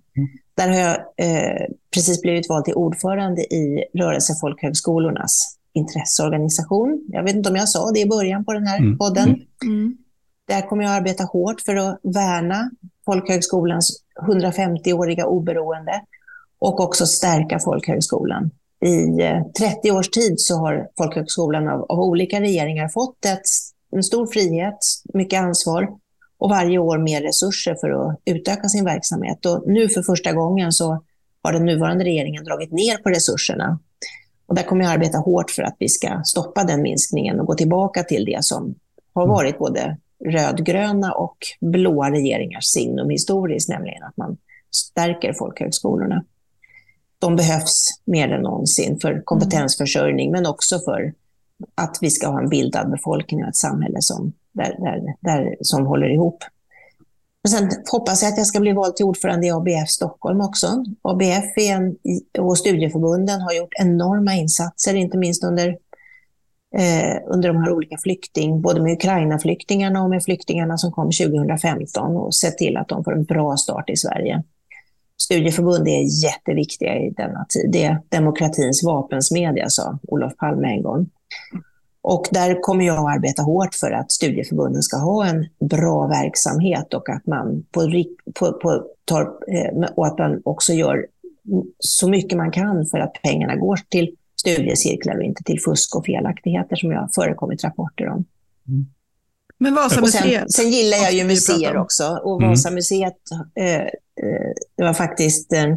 Där 0.54 0.68
har 0.68 0.76
jag 0.76 0.98
eh, 1.18 1.66
precis 1.94 2.22
blivit 2.22 2.50
vald 2.50 2.66
till 2.66 2.74
ordförande 2.74 3.42
i 3.42 3.84
Rörelse 3.94 4.34
folkhögskolornas 4.42 5.58
intresseorganisation. 5.74 7.06
Jag 7.08 7.24
vet 7.24 7.36
inte 7.36 7.50
om 7.50 7.56
jag 7.56 7.70
sa 7.70 7.92
det 7.92 8.00
i 8.00 8.10
början 8.10 8.46
på 8.46 8.54
den 8.54 8.68
här 8.68 8.80
mm. 8.80 8.98
podden. 8.98 9.30
Mm. 9.64 9.98
Där 10.48 10.62
kommer 10.62 10.84
jag 10.84 10.94
arbeta 10.94 11.24
hårt 11.24 11.62
för 11.62 11.76
att 11.76 12.00
värna 12.04 12.72
folkhögskolans 13.06 14.04
150-åriga 14.22 15.26
oberoende 15.26 16.02
och 16.60 16.80
också 16.80 17.06
stärka 17.06 17.60
folkhögskolan. 17.60 18.52
I 18.86 19.18
30 19.60 19.88
eh, 19.88 19.96
års 19.96 20.10
tid 20.10 20.36
så 20.38 20.56
har 20.58 20.88
folkhögskolan 20.98 21.68
av, 21.68 21.86
av 21.90 22.00
olika 22.00 22.42
regeringar 22.42 22.88
fått 22.88 23.26
ett 23.26 23.48
en 23.92 24.04
stor 24.04 24.28
frihet, 24.28 24.78
mycket 25.14 25.42
ansvar 25.42 25.88
och 26.38 26.50
varje 26.50 26.78
år 26.78 26.98
mer 26.98 27.22
resurser 27.22 27.76
för 27.76 27.90
att 27.90 28.20
utöka 28.26 28.70
sin 28.70 28.86
verksamhet. 28.86 29.46
Och 29.46 29.64
nu 29.68 29.90
för 29.90 30.02
första 30.02 30.34
gången 30.34 30.72
så 30.72 31.04
har 31.44 31.54
den 31.54 31.66
nuvarande 31.66 32.04
regeringen 32.04 32.44
dragit 32.44 32.72
ner 32.72 32.98
på 32.98 33.10
resurserna. 33.10 33.80
Och 34.46 34.56
där 34.56 34.64
kommer 34.64 34.84
jag 34.84 34.94
arbeta 34.94 35.18
hårt 35.18 35.52
för 35.52 35.64
att 35.64 35.76
vi 35.80 35.90
ska 35.90 36.22
stoppa 36.24 36.64
den 36.64 36.82
minskningen 36.82 37.40
och 37.40 37.46
gå 37.46 37.56
tillbaka 37.56 38.04
till 38.04 38.26
det 38.26 38.44
som 38.44 38.76
har 39.14 39.24
mm. 39.24 39.34
varit 39.34 39.58
både 39.58 39.98
rödgröna 40.26 41.12
och 41.12 41.38
blåa 41.62 42.12
regeringars 42.12 42.66
signum 42.66 43.10
historiskt, 43.10 43.70
nämligen 43.70 44.04
att 44.04 44.18
man 44.18 44.38
stärker 44.72 45.34
folkhögskolorna. 45.34 46.24
De 47.20 47.36
behövs 47.36 48.02
mer 48.06 48.30
än 48.30 48.42
någonsin 48.42 49.00
för 49.00 49.22
kompetensförsörjning, 49.26 50.32
men 50.32 50.46
också 50.46 50.80
för 50.80 51.14
att 51.76 51.98
vi 52.02 52.10
ska 52.10 52.28
ha 52.28 52.42
en 52.42 52.50
bildad 52.50 52.92
befolkning 52.92 53.44
och 53.44 53.50
ett 53.50 53.56
samhälle 53.56 54.02
som, 54.02 54.34
där, 54.52 54.76
där, 54.80 55.16
där, 55.20 55.56
som 55.62 55.86
håller 55.86 56.10
ihop. 56.10 56.44
Men 57.44 57.52
sen 57.52 57.70
hoppas 57.92 58.24
jag 58.24 58.32
att 58.32 58.38
jag 58.38 58.48
ska 58.48 58.60
bli 58.60 58.72
vald 58.72 58.96
till 58.96 59.06
ordförande 59.06 59.48
i 59.48 59.52
ABF 59.52 59.90
Stockholm 59.90 60.42
också. 60.42 60.86
ABF 61.02 61.58
en, 61.58 61.96
och 62.40 62.58
studieförbunden 62.58 63.42
har 63.42 63.54
gjort 63.54 63.74
enorma 63.80 64.34
insatser, 64.34 64.94
inte 64.94 65.18
minst 65.18 65.44
under, 65.44 65.68
eh, 66.76 67.18
under 67.28 67.48
de 67.50 67.58
här 67.58 67.72
olika 67.72 67.98
flykting, 67.98 68.62
både 68.62 68.82
med 68.82 68.94
Ukraina-flyktingarna 68.94 70.04
och 70.04 70.10
med 70.10 70.24
flyktingarna 70.24 70.78
som 70.78 70.92
kom 70.92 71.12
2015 71.12 72.16
och 72.16 72.36
sett 72.36 72.58
till 72.58 72.78
att 72.78 72.88
de 72.88 73.04
får 73.04 73.14
en 73.14 73.24
bra 73.24 73.58
start 73.58 73.90
i 73.90 73.98
Sverige. 73.98 74.44
Studieförbund 75.22 75.88
är 75.88 76.24
jätteviktiga 76.24 76.96
i 76.96 77.10
denna 77.10 77.46
tid. 77.50 77.72
Det 77.72 77.84
är 77.84 78.02
demokratins 78.10 78.84
vapensmedja, 78.84 79.70
sa 79.70 80.00
Olof 80.08 80.38
Palme 80.38 80.68
en 80.68 80.84
gång. 80.84 81.10
Och 82.02 82.28
där 82.32 82.62
kommer 82.62 82.86
jag 82.86 82.98
att 82.98 83.16
arbeta 83.16 83.42
hårt 83.42 83.76
för 83.76 83.92
att 83.92 84.12
studieförbunden 84.12 84.84
ska 84.84 84.98
ha 84.98 85.26
en 85.26 85.48
bra 85.60 86.08
verksamhet 86.08 86.94
och 86.94 87.10
att 87.10 87.28
man, 87.28 87.66
på, 87.72 87.82
på, 88.34 88.54
på, 88.54 88.86
tar, 89.06 89.22
eh, 89.22 89.90
och 89.96 90.08
att 90.08 90.18
man 90.18 90.42
också 90.46 90.74
gör 90.74 91.08
så 91.80 92.10
mycket 92.10 92.38
man 92.38 92.52
kan 92.52 92.86
för 92.86 93.00
att 93.00 93.14
pengarna 93.24 93.56
går 93.56 93.80
till 93.90 94.16
studiecirklar 94.40 95.18
och 95.18 95.24
inte 95.24 95.44
till 95.44 95.62
fusk 95.62 95.96
och 95.96 96.06
felaktigheter 96.06 96.76
som 96.76 96.92
jag 96.92 97.00
har 97.00 97.10
förekommit 97.16 97.64
rapporter 97.64 98.08
om. 98.10 98.26
Mm. 98.68 98.86
Men 99.58 99.76
Vasamuseet? 99.76 100.42
Sen, 100.42 100.50
sen 100.50 100.72
gillar 100.72 100.98
jag 100.98 101.14
ju 101.14 101.24
museer 101.24 101.78
också. 101.78 102.20
Och 102.24 102.42
mm. 102.42 102.50
Vasamuseet, 102.50 103.18
eh, 103.56 103.76
eh, 103.76 103.88
det 104.78 104.84
var 104.84 104.94
faktiskt 104.94 105.54
eh, 105.54 105.76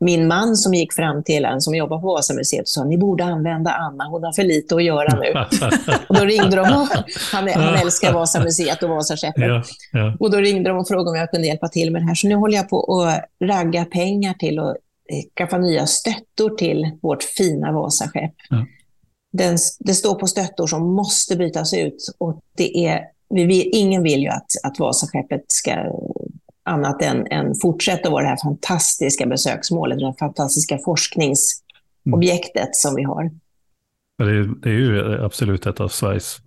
min 0.00 0.26
man 0.26 0.56
som 0.56 0.74
gick 0.74 0.92
fram 0.92 1.22
till 1.22 1.44
en 1.44 1.60
som 1.60 1.74
jobbar 1.74 2.00
på 2.00 2.06
Vasamuseet 2.06 2.62
och 2.62 2.68
sa 2.68 2.84
ni 2.84 2.98
borde 2.98 3.24
använda 3.24 3.70
Anna, 3.70 4.04
hon 4.04 4.24
har 4.24 4.32
för 4.32 4.42
lite 4.42 4.74
att 4.74 4.84
göra 4.84 5.18
nu. 5.18 5.32
och 6.08 6.16
då 6.16 6.24
ringde 6.24 6.56
de, 6.56 6.64
han, 7.32 7.48
han 7.48 7.74
älskar 7.74 8.12
Vasamuseet 8.12 8.82
och 8.82 8.88
Vasaskeppet. 8.88 9.44
Ja, 9.44 9.62
ja. 9.92 10.16
Och 10.20 10.30
då 10.30 10.38
ringde 10.38 10.70
de 10.70 10.78
och 10.78 10.88
frågade 10.88 11.10
om 11.10 11.16
jag 11.16 11.30
kunde 11.30 11.46
hjälpa 11.46 11.68
till 11.68 11.92
med 11.92 12.02
det 12.02 12.06
här. 12.06 12.14
Så 12.14 12.28
nu 12.28 12.34
håller 12.34 12.56
jag 12.56 12.68
på 12.68 13.02
att 13.02 13.24
ragga 13.48 13.84
pengar 13.84 14.34
till 14.34 14.58
att 14.58 14.76
eh, 15.12 15.30
skaffa 15.36 15.58
nya 15.58 15.86
stöttor 15.86 16.56
till 16.56 16.90
vårt 17.02 17.22
fina 17.22 17.72
Vasaskepp. 17.72 18.34
Ja. 18.50 18.66
Den, 19.32 19.58
det 19.78 19.94
står 19.94 20.14
på 20.14 20.26
stöttor 20.26 20.66
som 20.66 20.94
måste 20.94 21.36
bytas 21.36 21.74
ut 21.74 22.14
och 22.18 22.40
det 22.56 22.86
är, 22.86 23.00
vi, 23.30 23.62
ingen 23.62 24.02
vill 24.02 24.22
ju 24.22 24.28
att, 24.28 24.46
att 24.62 24.78
Vasaskeppet 24.78 25.44
ska 25.48 25.70
annat 26.64 27.02
än, 27.02 27.26
än 27.26 27.54
fortsätta 27.54 28.10
vara 28.10 28.22
det 28.22 28.28
här 28.28 28.38
fantastiska 28.42 29.26
besöksmålet, 29.26 29.98
det 29.98 30.06
här 30.06 30.14
fantastiska 30.18 30.78
forskningsobjektet 30.78 32.56
mm. 32.56 32.72
som 32.72 32.94
vi 32.94 33.02
har. 33.02 33.30
Det 34.18 34.24
är, 34.24 34.60
det 34.62 34.68
är 34.68 34.74
ju 34.74 35.24
absolut 35.24 35.66
ett 35.66 35.80
av 35.80 35.88
Sveriges 35.88 36.38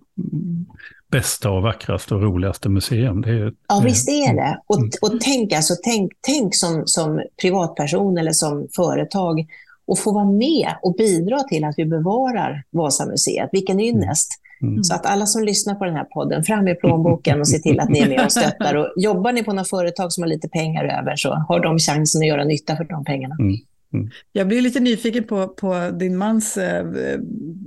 bästa 1.10 1.50
och 1.50 1.62
vackraste 1.62 2.14
och 2.14 2.22
roligaste 2.22 2.68
museum. 2.68 3.22
Det 3.22 3.30
är, 3.30 3.52
ja, 3.68 3.82
visst 3.84 4.08
är 4.08 4.34
det. 4.34 4.60
Och, 4.66 4.78
mm. 4.78 4.90
och 5.02 5.20
tänk, 5.20 5.52
alltså, 5.52 5.74
tänk, 5.84 6.12
tänk 6.20 6.54
som, 6.54 6.82
som 6.86 7.22
privatperson 7.42 8.18
eller 8.18 8.32
som 8.32 8.68
företag 8.76 9.46
och 9.86 9.98
få 9.98 10.12
vara 10.12 10.30
med 10.30 10.68
och 10.82 10.94
bidra 10.94 11.42
till 11.42 11.64
att 11.64 11.74
vi 11.76 11.84
bevarar 11.84 12.64
Vasamuseet. 12.70 13.48
Vilken 13.52 13.80
ynnest! 13.80 14.40
Mm. 14.62 14.84
Så 14.84 14.94
att 14.94 15.06
alla 15.06 15.26
som 15.26 15.44
lyssnar 15.44 15.74
på 15.74 15.84
den 15.84 15.94
här 15.94 16.04
podden, 16.04 16.44
fram 16.44 16.68
i 16.68 16.74
plånboken 16.74 17.40
och 17.40 17.48
se 17.48 17.58
till 17.58 17.80
att 17.80 17.88
ni 17.88 17.98
är 17.98 18.08
med 18.08 18.24
och 18.24 18.32
stöttar. 18.32 18.74
Och 18.74 18.92
jobbar 18.96 19.32
ni 19.32 19.42
på 19.44 19.52
några 19.52 19.64
företag 19.64 20.12
som 20.12 20.22
har 20.22 20.28
lite 20.28 20.48
pengar 20.48 20.84
över 20.84 21.16
så 21.16 21.34
har 21.34 21.60
de 21.60 21.78
chansen 21.78 22.22
att 22.22 22.28
göra 22.28 22.44
nytta 22.44 22.76
för 22.76 22.84
de 22.84 23.04
pengarna. 23.04 23.36
Mm. 23.40 23.56
Mm. 23.92 24.10
Jag 24.32 24.48
blir 24.48 24.60
lite 24.60 24.80
nyfiken 24.80 25.24
på, 25.24 25.48
på 25.48 25.90
din 25.90 26.16
mans 26.16 26.56
eh, 26.56 26.86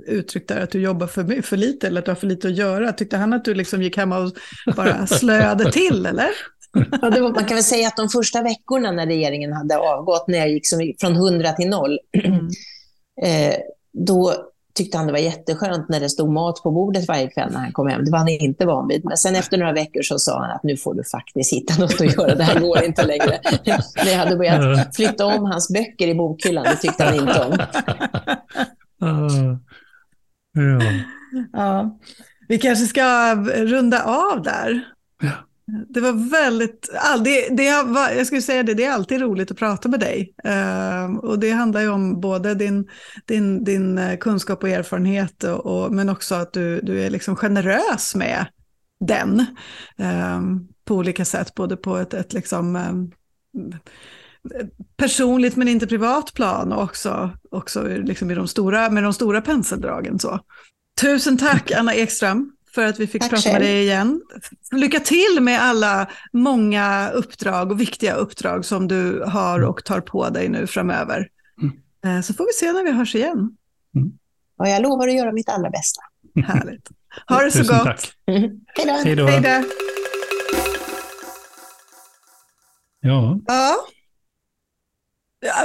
uttryck 0.06 0.48
där, 0.48 0.60
att 0.60 0.70
du 0.70 0.80
jobbar 0.80 1.06
för, 1.06 1.42
för 1.42 1.56
lite 1.56 1.86
eller 1.86 1.98
att 1.98 2.04
du 2.04 2.10
har 2.10 2.16
för 2.16 2.26
lite 2.26 2.48
att 2.48 2.56
göra. 2.56 2.92
Tyckte 2.92 3.16
han 3.16 3.32
att 3.32 3.44
du 3.44 3.54
liksom 3.54 3.82
gick 3.82 3.96
hemma 3.96 4.18
och 4.18 4.32
bara 4.76 5.06
slöade 5.06 5.72
till, 5.72 6.06
eller? 6.06 6.30
Ja, 6.74 7.10
var, 7.10 7.20
man 7.20 7.44
kan 7.44 7.56
väl 7.56 7.64
säga 7.64 7.88
att 7.88 7.96
de 7.96 8.08
första 8.08 8.42
veckorna 8.42 8.92
när 8.92 9.06
regeringen 9.06 9.52
hade 9.52 9.78
avgått, 9.78 10.28
när 10.28 10.38
jag 10.38 10.50
gick 10.50 10.66
som, 10.66 10.92
från 11.00 11.12
100 11.12 11.52
till 11.52 11.68
0, 11.68 11.98
mm. 12.24 12.38
eh, 13.22 13.56
då 13.92 14.34
tyckte 14.74 14.98
han 14.98 15.06
det 15.06 15.12
var 15.12 15.18
jätteskönt 15.18 15.88
när 15.88 16.00
det 16.00 16.08
stod 16.08 16.32
mat 16.32 16.62
på 16.62 16.70
bordet 16.70 17.08
varje 17.08 17.28
kväll 17.28 17.52
när 17.52 17.58
han 17.58 17.72
kom 17.72 17.88
hem. 17.88 18.04
Det 18.04 18.10
var 18.10 18.18
han 18.18 18.28
inte 18.28 18.66
van 18.66 18.88
vid. 18.88 19.04
Men 19.04 19.16
sen 19.16 19.36
efter 19.36 19.58
några 19.58 19.72
veckor 19.72 20.02
så 20.02 20.18
sa 20.18 20.40
han 20.40 20.50
att 20.50 20.62
nu 20.62 20.76
får 20.76 20.94
du 20.94 21.04
faktiskt 21.04 21.52
hitta 21.52 21.74
något 21.78 22.00
att 22.00 22.16
göra. 22.16 22.34
Det 22.34 22.44
här 22.44 22.60
går 22.60 22.84
inte 22.84 23.06
längre. 23.06 23.40
När 24.04 24.10
jag 24.10 24.18
hade 24.18 24.36
börjat 24.36 24.96
flytta 24.96 25.26
om 25.26 25.44
hans 25.44 25.68
böcker 25.68 26.08
i 26.08 26.14
bokhyllan, 26.14 26.64
det 26.64 26.76
tyckte 26.76 27.04
han 27.04 27.14
inte 27.14 27.40
om. 27.44 27.58
Ja. 30.54 30.80
ja. 31.52 31.98
Vi 32.48 32.58
kanske 32.58 32.86
ska 32.86 33.34
runda 33.44 34.02
av 34.04 34.42
där. 34.42 34.84
Ja. 35.22 35.30
Det 35.88 36.00
var 36.00 36.30
väldigt, 36.30 36.88
det, 37.24 37.48
det, 37.56 37.64
jag 38.16 38.26
skulle 38.26 38.42
säga 38.42 38.62
det, 38.62 38.74
det 38.74 38.84
är 38.84 38.92
alltid 38.92 39.20
roligt 39.20 39.50
att 39.50 39.56
prata 39.56 39.88
med 39.88 40.00
dig. 40.00 40.34
Uh, 40.46 41.16
och 41.16 41.38
det 41.38 41.50
handlar 41.50 41.80
ju 41.80 41.88
om 41.88 42.20
både 42.20 42.54
din, 42.54 42.88
din, 43.26 43.64
din 43.64 43.98
eh, 43.98 44.18
kunskap 44.18 44.62
och 44.62 44.68
erfarenhet, 44.68 45.44
och, 45.44 45.66
och, 45.66 45.92
men 45.92 46.08
också 46.08 46.34
att 46.34 46.52
du, 46.52 46.80
du 46.80 47.02
är 47.02 47.10
liksom 47.10 47.36
generös 47.36 48.14
med 48.14 48.46
den 49.00 49.40
uh, 50.00 50.40
på 50.84 50.94
olika 50.94 51.24
sätt, 51.24 51.54
både 51.54 51.76
på 51.76 51.96
ett, 51.96 52.14
ett 52.14 52.32
liksom, 52.32 52.76
uh, 52.76 53.06
personligt 54.96 55.56
men 55.56 55.68
inte 55.68 55.86
privat 55.86 56.34
plan 56.34 56.72
och 56.72 56.82
också, 56.82 57.30
också 57.50 57.82
liksom 57.82 58.30
i 58.30 58.34
de 58.34 58.48
stora, 58.48 58.90
med 58.90 59.02
de 59.02 59.12
stora 59.12 59.40
penseldragen. 59.40 60.18
Så. 60.18 60.40
Tusen 61.00 61.38
tack 61.38 61.70
Anna 61.76 61.94
Ekström 61.94 62.52
för 62.74 62.84
att 62.84 63.00
vi 63.00 63.06
fick 63.06 63.22
Tack 63.22 63.30
prata 63.30 63.42
själv. 63.42 63.52
med 63.52 63.62
dig 63.62 63.82
igen. 63.82 64.22
Lycka 64.72 65.00
till 65.00 65.38
med 65.40 65.62
alla 65.62 66.10
många 66.32 67.10
uppdrag 67.10 67.70
och 67.70 67.80
viktiga 67.80 68.14
uppdrag 68.14 68.64
som 68.64 68.88
du 68.88 69.24
har 69.26 69.64
och 69.64 69.84
tar 69.84 70.00
på 70.00 70.28
dig 70.28 70.48
nu 70.48 70.66
framöver. 70.66 71.28
Mm. 71.62 72.16
Eh, 72.16 72.22
så 72.22 72.34
får 72.34 72.46
vi 72.46 72.52
se 72.52 72.72
när 72.72 72.84
vi 72.84 72.92
hörs 72.92 73.14
igen. 73.14 73.56
Mm. 73.96 74.12
Och 74.58 74.68
jag 74.68 74.82
lovar 74.82 75.08
att 75.08 75.14
göra 75.14 75.32
mitt 75.32 75.48
allra 75.48 75.70
bästa. 75.70 76.00
Härligt. 76.46 76.88
Ha 77.28 77.42
det 77.42 77.50
så 77.50 77.58
Tusen 77.58 77.78
gott. 77.78 77.84
Tack. 77.84 78.12
Hej 79.04 79.16
då. 79.16 79.26
Hej 79.26 79.40
då. 79.40 79.64
Ja. 83.00 83.40
ja. 83.46 83.76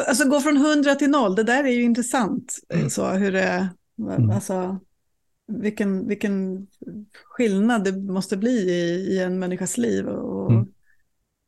Alltså 0.07 0.29
gå 0.29 0.41
från 0.41 0.57
100 0.57 0.95
till 0.95 1.09
0, 1.09 1.35
det 1.35 1.43
där 1.43 1.63
är 1.63 1.71
ju 1.71 1.83
intressant. 1.83 2.55
Mm. 2.73 2.89
Så 2.89 3.09
hur 3.09 3.31
det, 3.31 3.69
mm. 3.99 4.29
alltså, 4.29 4.79
vilken, 5.47 6.07
vilken 6.07 6.67
skillnad 7.23 7.83
det 7.83 7.91
måste 7.91 8.37
bli 8.37 8.51
i, 8.51 9.07
i 9.13 9.19
en 9.19 9.39
människas 9.39 9.77
liv 9.77 10.07
och, 10.07 10.51
mm. 10.51 10.67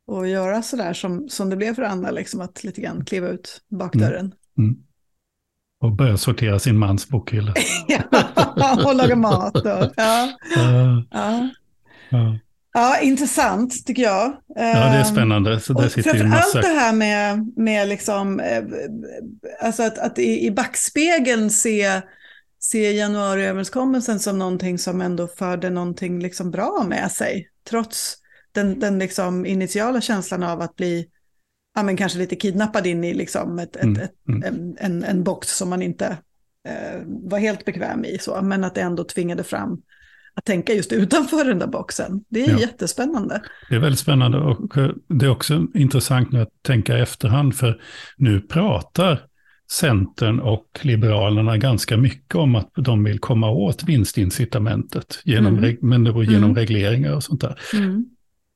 och 0.06 0.28
göra 0.28 0.62
sådär 0.62 0.92
som, 0.92 1.28
som 1.28 1.50
det 1.50 1.56
blev 1.56 1.74
för 1.74 1.82
Anna, 1.82 2.10
liksom 2.10 2.40
att 2.40 2.64
lite 2.64 2.80
grann 2.80 3.04
kliva 3.04 3.28
ut 3.28 3.60
bakdörren. 3.68 4.34
Mm. 4.58 4.70
Mm. 4.70 4.82
Och 5.80 5.92
börja 5.92 6.16
sortera 6.16 6.58
sin 6.58 6.78
mans 6.78 7.08
bokhylla. 7.08 7.54
ja, 7.88 8.88
och 8.88 8.94
laga 8.94 9.16
mat. 9.16 9.56
Och, 9.56 9.92
ja. 9.96 10.32
Uh, 10.56 11.02
ja. 11.10 11.50
ja. 12.10 12.38
Ja, 12.72 13.00
intressant 13.00 13.86
tycker 13.86 14.02
jag. 14.02 14.36
Ja, 14.46 14.64
det 14.64 14.98
är 14.98 15.04
spännande. 15.04 15.60
Så 15.60 15.72
där 15.72 15.86
och 15.86 15.92
sitter 15.92 16.24
massa... 16.24 16.58
Allt 16.58 16.66
det 16.66 16.80
här 16.80 16.92
med, 16.92 17.52
med 17.56 17.88
liksom, 17.88 18.40
eh, 18.40 18.64
alltså 19.60 19.82
att, 19.82 19.98
att 19.98 20.18
i, 20.18 20.46
i 20.46 20.50
backspegeln 20.50 21.50
se 21.50 22.00
se 22.60 22.92
januariöverenskommelsen 22.92 24.20
som 24.20 24.38
någonting 24.38 24.78
som 24.78 25.00
ändå 25.00 25.28
förde 25.28 25.70
någonting 25.70 26.20
liksom 26.22 26.50
bra 26.50 26.84
med 26.88 27.12
sig. 27.12 27.48
Trots 27.70 28.16
den, 28.52 28.80
den 28.80 28.98
liksom 28.98 29.46
initiala 29.46 30.00
känslan 30.00 30.42
av 30.42 30.60
att 30.60 30.76
bli 30.76 31.06
ja, 31.74 31.82
men 31.82 31.96
kanske 31.96 32.18
lite 32.18 32.36
kidnappad 32.36 32.86
in 32.86 33.04
i 33.04 33.14
liksom 33.14 33.58
ett, 33.58 33.76
mm. 33.76 34.02
ett, 34.02 34.28
mm. 34.28 34.42
En, 34.42 34.76
en, 34.78 35.04
en 35.04 35.24
box 35.24 35.56
som 35.56 35.70
man 35.70 35.82
inte 35.82 36.06
eh, 36.68 37.00
var 37.06 37.38
helt 37.38 37.64
bekväm 37.64 38.04
i. 38.04 38.18
Så, 38.18 38.42
men 38.42 38.64
att 38.64 38.74
det 38.74 38.80
ändå 38.80 39.04
tvingade 39.04 39.44
fram 39.44 39.82
att 40.34 40.44
tänka 40.44 40.72
just 40.72 40.92
utanför 40.92 41.44
den 41.44 41.58
där 41.58 41.66
boxen. 41.66 42.24
Det 42.28 42.44
är 42.44 42.50
ja. 42.50 42.58
jättespännande. 42.58 43.42
Det 43.68 43.74
är 43.74 43.80
väldigt 43.80 44.00
spännande 44.00 44.38
och 44.38 44.78
eh, 44.78 44.90
det 45.08 45.26
är 45.26 45.30
också 45.30 45.66
intressant 45.74 46.32
nu 46.32 46.40
att 46.40 46.62
tänka 46.62 46.98
i 46.98 47.00
efterhand 47.00 47.54
för 47.56 47.82
nu 48.16 48.40
pratar 48.40 49.29
Centern 49.70 50.40
och 50.40 50.80
Liberalerna 50.82 51.56
ganska 51.56 51.96
mycket 51.96 52.34
om 52.34 52.54
att 52.54 52.70
de 52.76 53.04
vill 53.04 53.18
komma 53.18 53.50
åt 53.50 53.84
vinstincitamentet, 53.84 55.20
genom, 55.24 55.58
mm. 55.58 55.76
men 55.80 56.04
det 56.04 56.12
var 56.12 56.22
genom 56.22 56.50
mm. 56.50 56.56
regleringar 56.56 57.14
och 57.14 57.22
sånt 57.22 57.40
där. 57.40 57.58
Mm. 57.74 58.04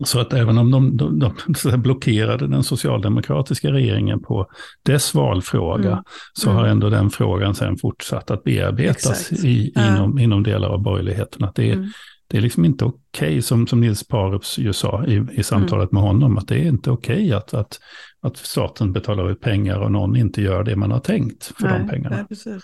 Så 0.04 0.20
att 0.20 0.32
även 0.32 0.58
om 0.58 0.70
de, 0.70 0.96
de, 0.96 1.18
de 1.18 1.76
blockerade 1.82 2.46
den 2.46 2.64
socialdemokratiska 2.64 3.72
regeringen 3.72 4.22
på 4.22 4.46
dess 4.82 5.14
valfråga, 5.14 5.90
mm. 5.90 6.04
så 6.32 6.50
har 6.50 6.60
mm. 6.60 6.70
ändå 6.70 6.90
den 6.90 7.10
frågan 7.10 7.54
sen 7.54 7.76
fortsatt 7.76 8.30
att 8.30 8.44
bearbetas 8.44 9.32
i, 9.32 9.72
inom, 9.76 10.18
inom 10.18 10.42
delar 10.42 10.68
av 10.68 10.82
borgerligheten. 10.82 11.44
Att 11.44 11.54
det 11.54 11.70
är, 11.70 11.74
mm. 11.74 11.88
det 12.28 12.36
är 12.36 12.40
liksom 12.40 12.64
inte 12.64 12.84
okej, 12.84 13.28
okay, 13.28 13.42
som, 13.42 13.66
som 13.66 13.80
Nils 13.80 14.08
Parups 14.08 14.58
ju 14.58 14.72
sa 14.72 15.04
i, 15.06 15.26
i 15.32 15.42
samtalet 15.42 15.92
med 15.92 16.02
honom, 16.02 16.38
att 16.38 16.48
det 16.48 16.58
är 16.58 16.68
inte 16.68 16.90
okej 16.90 17.16
okay 17.16 17.32
att, 17.32 17.54
att 17.54 17.78
att 18.24 18.36
staten 18.36 18.92
betalar 18.92 19.30
ut 19.30 19.40
pengar 19.40 19.78
och 19.78 19.92
någon 19.92 20.16
inte 20.16 20.42
gör 20.42 20.64
det 20.64 20.76
man 20.76 20.90
har 20.90 21.00
tänkt 21.00 21.44
för 21.44 21.68
nej, 21.68 21.78
de 21.78 21.88
pengarna. 21.88 22.26
Nej, 22.30 22.58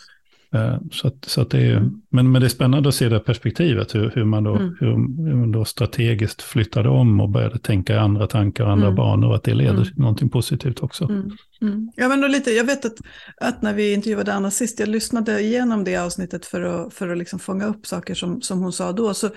eh, 0.55 0.79
så 0.93 1.09
att, 1.09 1.25
så 1.25 1.41
att 1.41 1.51
det 1.51 1.59
är, 1.59 1.77
mm. 1.77 2.03
men, 2.11 2.33
men 2.33 2.41
det 2.41 2.47
är 2.47 2.49
spännande 2.49 2.89
att 2.89 2.95
se 2.95 3.09
det 3.09 3.21
perspektivet, 3.21 3.95
hur, 3.95 4.13
hur, 4.15 4.25
man 4.25 4.45
då, 4.45 4.57
mm. 4.57 4.77
hur, 4.81 4.87
hur, 5.27 5.35
man 5.35 5.53
då 5.53 5.65
strategiskt 5.65 6.43
flyttade 6.43 6.89
om 6.89 7.21
och 7.21 7.29
började 7.29 7.59
tänka 7.59 7.95
i 7.95 7.97
andra 7.97 8.27
tankar 8.27 8.65
och 8.65 8.71
andra 8.71 8.87
mm. 8.87 8.97
banor, 8.97 9.29
och 9.29 9.35
att 9.35 9.45
det 9.45 9.55
leder 9.55 9.73
mm. 9.73 9.85
till 9.85 9.99
någonting 9.99 10.29
positivt 10.29 10.83
också. 10.83 11.05
Mm. 11.05 11.31
mm. 11.63 11.93
Ja, 11.97 12.09
men 12.09 12.33
lite, 12.33 12.51
jag 12.51 12.65
vet 12.65 12.85
att, 12.85 12.99
att 13.41 13.63
när 13.63 13.75
vi 13.75 13.93
intervjuade 13.93 14.35
Anna 14.35 14.51
sist, 14.51 14.81
jag 14.81 14.89
lyssnade 14.89 15.41
igenom 15.41 15.85
det 15.85 15.97
avsnittet 15.97 16.47
för 16.47 16.63
att, 16.63 16.95
för 16.95 17.09
att 17.09 17.19
liksom 17.19 17.39
fånga 17.39 17.67
upp 17.67 17.87
saker 17.87 18.15
som, 18.15 18.43
som 18.43 18.61
hon 18.61 18.73
sa 18.73 18.93
då, 18.93 19.15
så, 19.15 19.29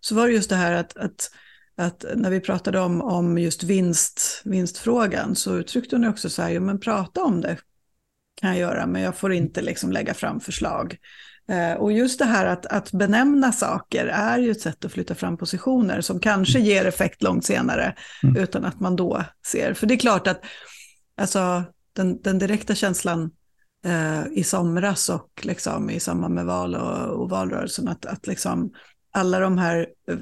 så 0.00 0.14
var 0.14 0.26
det 0.26 0.32
just 0.32 0.50
det 0.50 0.56
här 0.56 0.72
att, 0.72 0.96
att 0.96 1.30
att 1.76 2.04
när 2.14 2.30
vi 2.30 2.40
pratade 2.40 2.80
om, 2.80 3.02
om 3.02 3.38
just 3.38 3.62
vinst, 3.62 4.42
vinstfrågan 4.44 5.34
så 5.34 5.56
uttryckte 5.56 5.96
hon 5.96 6.08
också 6.08 6.30
så 6.30 6.42
här, 6.42 6.60
men 6.60 6.80
prata 6.80 7.22
om 7.22 7.40
det 7.40 7.56
kan 8.40 8.50
jag 8.50 8.58
göra, 8.58 8.86
men 8.86 9.02
jag 9.02 9.16
får 9.16 9.32
inte 9.32 9.62
liksom 9.62 9.92
lägga 9.92 10.14
fram 10.14 10.40
förslag. 10.40 10.98
Eh, 11.48 11.72
och 11.72 11.92
just 11.92 12.18
det 12.18 12.24
här 12.24 12.46
att, 12.46 12.66
att 12.66 12.92
benämna 12.92 13.52
saker 13.52 14.06
är 14.06 14.38
ju 14.38 14.50
ett 14.50 14.60
sätt 14.60 14.84
att 14.84 14.92
flytta 14.92 15.14
fram 15.14 15.36
positioner 15.36 16.00
som 16.00 16.20
kanske 16.20 16.58
mm. 16.58 16.68
ger 16.68 16.84
effekt 16.84 17.22
långt 17.22 17.44
senare 17.44 17.94
mm. 18.22 18.36
utan 18.36 18.64
att 18.64 18.80
man 18.80 18.96
då 18.96 19.24
ser. 19.46 19.74
För 19.74 19.86
det 19.86 19.94
är 19.94 19.98
klart 19.98 20.26
att 20.26 20.44
alltså, 21.16 21.64
den, 21.92 22.22
den 22.22 22.38
direkta 22.38 22.74
känslan 22.74 23.30
eh, 23.84 24.22
i 24.32 24.44
somras 24.44 25.08
och 25.08 25.40
liksom, 25.42 25.90
i 25.90 26.00
samband 26.00 26.34
med 26.34 26.46
val 26.46 26.74
och, 26.74 27.20
och 27.20 27.30
valrörelsen 27.30 27.88
att, 27.88 28.06
att 28.06 28.26
liksom, 28.26 28.72
alla 29.12 29.40
de 29.40 29.58
här 29.58 29.86
eh, 30.08 30.16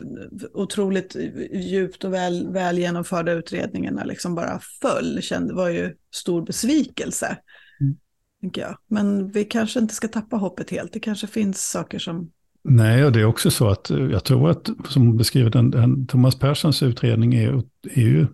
otroligt 0.55 1.17
djupt 1.53 2.05
och 2.05 2.13
väl, 2.13 2.49
väl 2.53 2.79
genomförda 2.79 3.33
utredningarna 3.33 4.05
liksom 4.05 4.35
bara 4.35 4.61
föll. 4.81 5.21
Det 5.31 5.53
var 5.55 5.69
ju 5.69 5.95
stor 6.15 6.43
besvikelse. 6.43 7.37
Mm. 7.81 7.97
Tänker 8.41 8.61
jag. 8.61 8.77
Men 8.87 9.31
vi 9.31 9.45
kanske 9.45 9.81
inte 9.81 9.95
ska 9.95 10.09
tappa 10.09 10.37
hoppet 10.37 10.71
helt. 10.71 10.93
Det 10.93 11.01
kanske 11.01 11.27
finns 11.27 11.71
saker 11.71 11.99
som... 11.99 12.31
Nej, 12.63 13.05
och 13.05 13.13
det 13.13 13.21
är 13.21 13.25
också 13.25 13.51
så 13.51 13.69
att 13.69 13.91
jag 13.91 14.25
tror 14.25 14.51
att, 14.51 14.71
som 14.89 15.17
beskriver 15.17 15.51
den, 15.51 15.71
den 15.71 16.07
Thomas 16.07 16.39
Perssons 16.39 16.83
utredning 16.83 17.35
är, 17.35 17.63
är 17.83 18.01
ju 18.01 18.27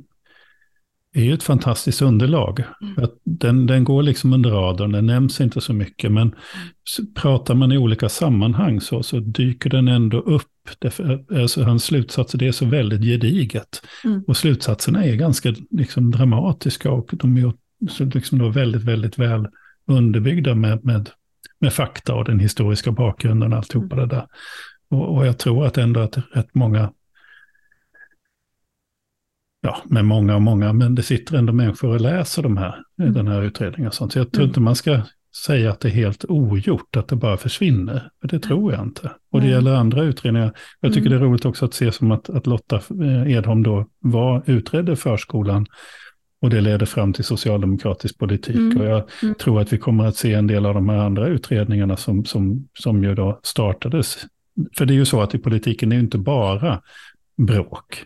är 1.17 1.25
ju 1.25 1.35
ett 1.35 1.43
fantastiskt 1.43 2.03
underlag. 2.03 2.63
Mm. 2.83 3.11
Den, 3.25 3.67
den 3.67 3.85
går 3.85 4.03
liksom 4.03 4.33
under 4.33 4.51
radarn, 4.51 4.93
den 4.93 5.07
nämns 5.07 5.41
inte 5.41 5.61
så 5.61 5.73
mycket, 5.73 6.13
men 6.13 6.35
pratar 7.15 7.55
man 7.55 7.73
i 7.73 7.79
olika 7.79 8.09
sammanhang 8.09 8.81
så, 8.81 9.03
så 9.03 9.21
dyker 9.21 9.71
den 9.71 9.89
ändå 9.89 10.19
upp. 10.19 10.43
Därför, 10.79 11.25
alltså, 11.41 11.63
hans 11.63 11.85
slutsatser, 11.85 12.39
det 12.39 12.49
är 12.49 12.53
så 12.53 12.67
väldigt 12.67 13.03
gediget. 13.03 13.83
Mm. 14.05 14.23
Och 14.27 14.37
slutsatserna 14.37 15.05
är 15.05 15.17
ganska 15.17 15.55
liksom, 15.71 16.11
dramatiska 16.11 16.91
och 16.91 17.11
de 17.13 17.37
är 17.37 17.53
liksom, 18.15 18.39
då 18.39 18.49
väldigt, 18.49 18.83
väldigt 18.83 19.19
väl 19.19 19.47
underbyggda 19.87 20.55
med, 20.55 20.85
med, 20.85 21.11
med 21.59 21.73
fakta 21.73 22.15
och 22.15 22.25
den 22.25 22.41
historiska 22.41 22.93
bakgrunden 22.93 23.53
och 23.53 23.59
alltihopa 23.59 23.97
mm. 23.97 24.09
det 24.09 24.15
där. 24.15 24.27
Och, 24.91 25.17
och 25.17 25.27
jag 25.27 25.39
tror 25.39 25.67
att 25.67 25.79
ändå 25.79 26.01
att 26.01 26.19
rätt 26.33 26.55
många 26.55 26.93
ja, 29.67 29.83
med 29.85 30.05
många 30.05 30.35
och 30.35 30.43
många, 30.43 30.73
men 30.73 30.95
det 30.95 31.03
sitter 31.03 31.37
ändå 31.37 31.53
människor 31.53 31.89
och 31.89 32.01
läser 32.01 32.43
de 32.43 32.57
här, 32.57 32.75
mm. 33.01 33.13
den 33.13 33.29
här 33.29 33.43
utredningen. 33.43 33.89
Och 33.89 33.95
sånt. 33.95 34.13
Så 34.13 34.19
jag 34.19 34.33
tror 34.33 34.43
mm. 34.43 34.51
inte 34.51 34.61
man 34.61 34.77
ska 34.77 35.01
säga 35.47 35.71
att 35.71 35.81
det 35.81 35.89
är 35.89 35.93
helt 35.93 36.25
ogjort, 36.29 36.97
att 36.97 37.09
det 37.09 37.17
bara 37.17 37.37
försvinner. 37.37 38.11
För 38.21 38.29
det 38.29 38.39
tror 38.39 38.73
jag 38.73 38.83
inte. 38.83 39.11
Och 39.33 39.41
det 39.41 39.49
gäller 39.49 39.75
andra 39.75 40.03
utredningar. 40.03 40.53
Jag 40.81 40.95
tycker 40.95 41.07
mm. 41.07 41.19
det 41.19 41.25
är 41.25 41.29
roligt 41.29 41.45
också 41.45 41.65
att 41.65 41.75
se 41.75 41.93
som 41.93 42.11
att, 42.11 42.31
att 42.31 42.47
Lotta 42.47 42.77
eh, 42.77 43.33
Edholm 43.33 43.63
då 43.63 43.87
var, 43.99 44.43
utredde 44.47 44.97
förskolan 44.97 45.67
och 46.43 46.51
det 46.51 46.61
leder 46.61 46.87
fram 46.87 47.13
till 47.13 47.25
socialdemokratisk 47.25 48.19
politik. 48.19 48.57
Mm. 48.57 48.81
Och 48.81 48.87
jag 48.87 49.03
mm. 49.23 49.35
tror 49.35 49.61
att 49.61 49.73
vi 49.73 49.79
kommer 49.79 50.07
att 50.07 50.17
se 50.17 50.35
en 50.35 50.47
del 50.47 50.67
av 50.67 50.75
de 50.75 50.89
här 50.89 50.99
andra 50.99 51.27
utredningarna 51.27 51.97
som, 51.97 52.25
som, 52.25 52.69
som 52.79 53.05
ju 53.05 53.15
då 53.15 53.41
startades. 53.43 54.17
För 54.77 54.87
det 54.87 54.93
är 54.93 54.97
ju 54.97 55.05
så 55.05 55.21
att 55.21 55.35
i 55.35 55.39
politiken 55.39 55.93
är 55.93 55.97
ju 55.97 56.03
inte 56.03 56.19
bara 56.19 56.83
bråk. 57.37 58.05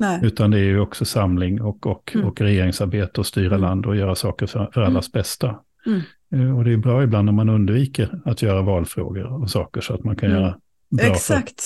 Nej. 0.00 0.20
Utan 0.22 0.50
det 0.50 0.58
är 0.58 0.64
ju 0.64 0.80
också 0.80 1.04
samling 1.04 1.60
och, 1.60 1.86
och, 1.86 2.12
mm. 2.14 2.26
och 2.26 2.40
regeringsarbete 2.40 3.20
och 3.20 3.26
styra 3.26 3.46
mm. 3.46 3.60
land 3.60 3.86
och 3.86 3.96
göra 3.96 4.14
saker 4.14 4.46
för, 4.46 4.70
för 4.74 4.80
allas 4.80 5.06
mm. 5.06 5.12
bästa. 5.12 5.60
Mm. 5.86 6.00
Eh, 6.32 6.58
och 6.58 6.64
det 6.64 6.72
är 6.72 6.76
bra 6.76 7.02
ibland 7.02 7.26
när 7.26 7.32
man 7.32 7.48
undviker 7.48 8.20
att 8.24 8.42
göra 8.42 8.62
valfrågor 8.62 9.42
och 9.42 9.50
saker 9.50 9.80
så 9.80 9.94
att 9.94 10.04
man 10.04 10.16
kan 10.16 10.30
mm. 10.30 10.42
göra 10.42 10.56
bra 10.90 11.06
Exakt. 11.06 11.62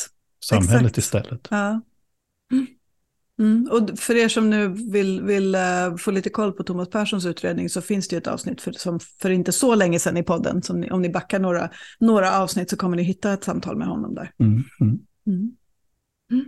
för 0.49 0.57
samhället 0.57 0.99
Exakt. 0.99 0.99
istället. 0.99 1.49
Ja. 1.51 1.81
Mm. 3.39 3.69
Och 3.71 3.99
för 3.99 4.17
er 4.17 4.29
som 4.29 4.51
nu 4.51 4.69
vill, 4.69 5.23
vill 5.23 5.55
uh, 5.55 5.97
få 5.99 6.11
lite 6.11 6.31
koll 6.31 6.53
på 6.53 6.63
Thomas 6.63 6.91
Perssons 6.91 7.27
utredning 7.27 7.69
så 7.69 7.81
finns 7.81 8.09
det 8.09 8.17
ju 8.17 8.19
ett 8.19 8.27
avsnitt 8.27 8.61
för, 8.61 8.73
som 8.73 9.01
för 9.01 9.31
inte 9.31 9.53
så 9.53 9.75
länge 9.75 9.99
sedan 9.99 10.17
i 10.17 10.23
podden. 10.23 10.63
Ni, 10.71 10.91
om 10.91 11.03
ni 11.03 11.09
backar 11.09 11.39
några, 11.39 11.71
några 11.99 12.39
avsnitt 12.39 12.71
så 12.71 12.77
kommer 12.77 12.97
ni 12.97 13.03
hitta 13.03 13.33
ett 13.33 13.45
samtal 13.45 13.77
med 13.77 13.89
honom 13.89 14.15
där. 14.15 14.31
Mm. 14.39 14.65
Mm. 15.27 15.57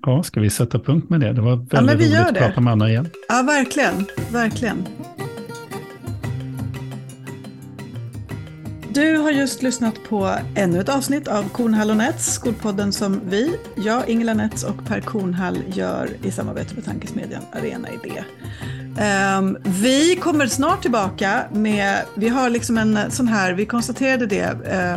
Ja, 0.02 0.22
ska 0.22 0.40
vi 0.40 0.50
sätta 0.50 0.78
punkt 0.78 1.10
med 1.10 1.20
det? 1.20 1.32
Det 1.32 1.40
var 1.40 1.56
väldigt 1.56 2.10
ja, 2.10 2.20
roligt 2.20 2.28
att 2.28 2.38
prata 2.38 2.60
med 2.60 2.72
Anna 2.72 2.88
igen. 2.88 3.08
Ja, 3.28 3.42
verkligen. 3.42 4.06
Verkligen. 4.32 4.86
Du 8.96 9.16
har 9.16 9.30
just 9.30 9.62
lyssnat 9.62 9.94
på 10.08 10.34
ännu 10.54 10.80
ett 10.80 10.88
avsnitt 10.88 11.28
av 11.28 11.48
Kornhall 11.48 11.90
och 11.90 11.96
Nets, 11.96 12.32
skolpodden 12.32 12.92
som 12.92 13.20
vi, 13.28 13.56
jag, 13.76 14.08
Ingela 14.08 14.34
Nets 14.34 14.64
och 14.64 14.86
Per 14.86 15.00
Kornhall 15.00 15.58
gör 15.68 16.08
i 16.22 16.30
samarbete 16.30 16.74
med 16.74 16.84
tankesmedjan 16.84 17.42
Arena 17.52 17.88
Idé. 17.88 18.24
Um, 19.38 19.58
vi 19.62 20.16
kommer 20.16 20.46
snart 20.46 20.82
tillbaka 20.82 21.44
med, 21.52 22.02
vi 22.14 22.28
har 22.28 22.50
liksom 22.50 22.78
en 22.78 23.10
sån 23.10 23.28
här, 23.28 23.52
vi 23.52 23.66
konstaterade 23.66 24.26
det, 24.26 24.48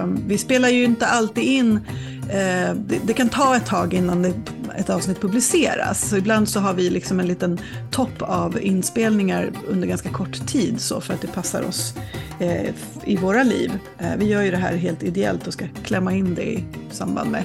um, 0.01 0.19
vi 0.27 0.37
spelar 0.37 0.69
ju 0.69 0.83
inte 0.83 1.07
alltid 1.07 1.43
in, 1.43 1.71
uh, 1.71 2.73
det, 2.75 2.99
det, 3.03 3.13
kan 3.13 3.29
ta 3.29 3.55
ett 3.55 3.65
tag 3.65 3.93
innan 3.93 4.21
det 4.21 4.33
ett 4.77 4.89
avsnitt 4.89 5.21
publiceras. 5.21 6.09
Så 6.09 6.17
ibland 6.17 6.49
så 6.49 6.59
har 6.59 6.73
vi 6.73 6.89
liksom 6.89 7.19
en 7.19 7.27
liten 7.27 7.59
topp 7.91 8.21
av 8.21 8.61
inspelningar 8.61 9.51
under 9.67 9.87
ganska 9.87 10.09
kort 10.09 10.47
tid 10.47 10.81
så 10.81 11.01
för 11.01 11.13
att 11.13 11.21
det 11.21 11.27
passar 11.27 11.61
oss 11.61 11.93
eh, 12.39 12.73
i 13.05 13.15
våra 13.15 13.43
liv. 13.43 13.71
Eh, 13.97 14.15
vi 14.17 14.25
gör 14.25 14.41
ju 14.41 14.51
det 14.51 14.57
här 14.57 14.75
helt 14.75 15.03
ideellt 15.03 15.47
och 15.47 15.53
ska 15.53 15.65
klämma 15.83 16.13
in 16.13 16.35
det 16.35 16.43
i 16.43 16.65
samband 16.91 17.31
med, 17.31 17.43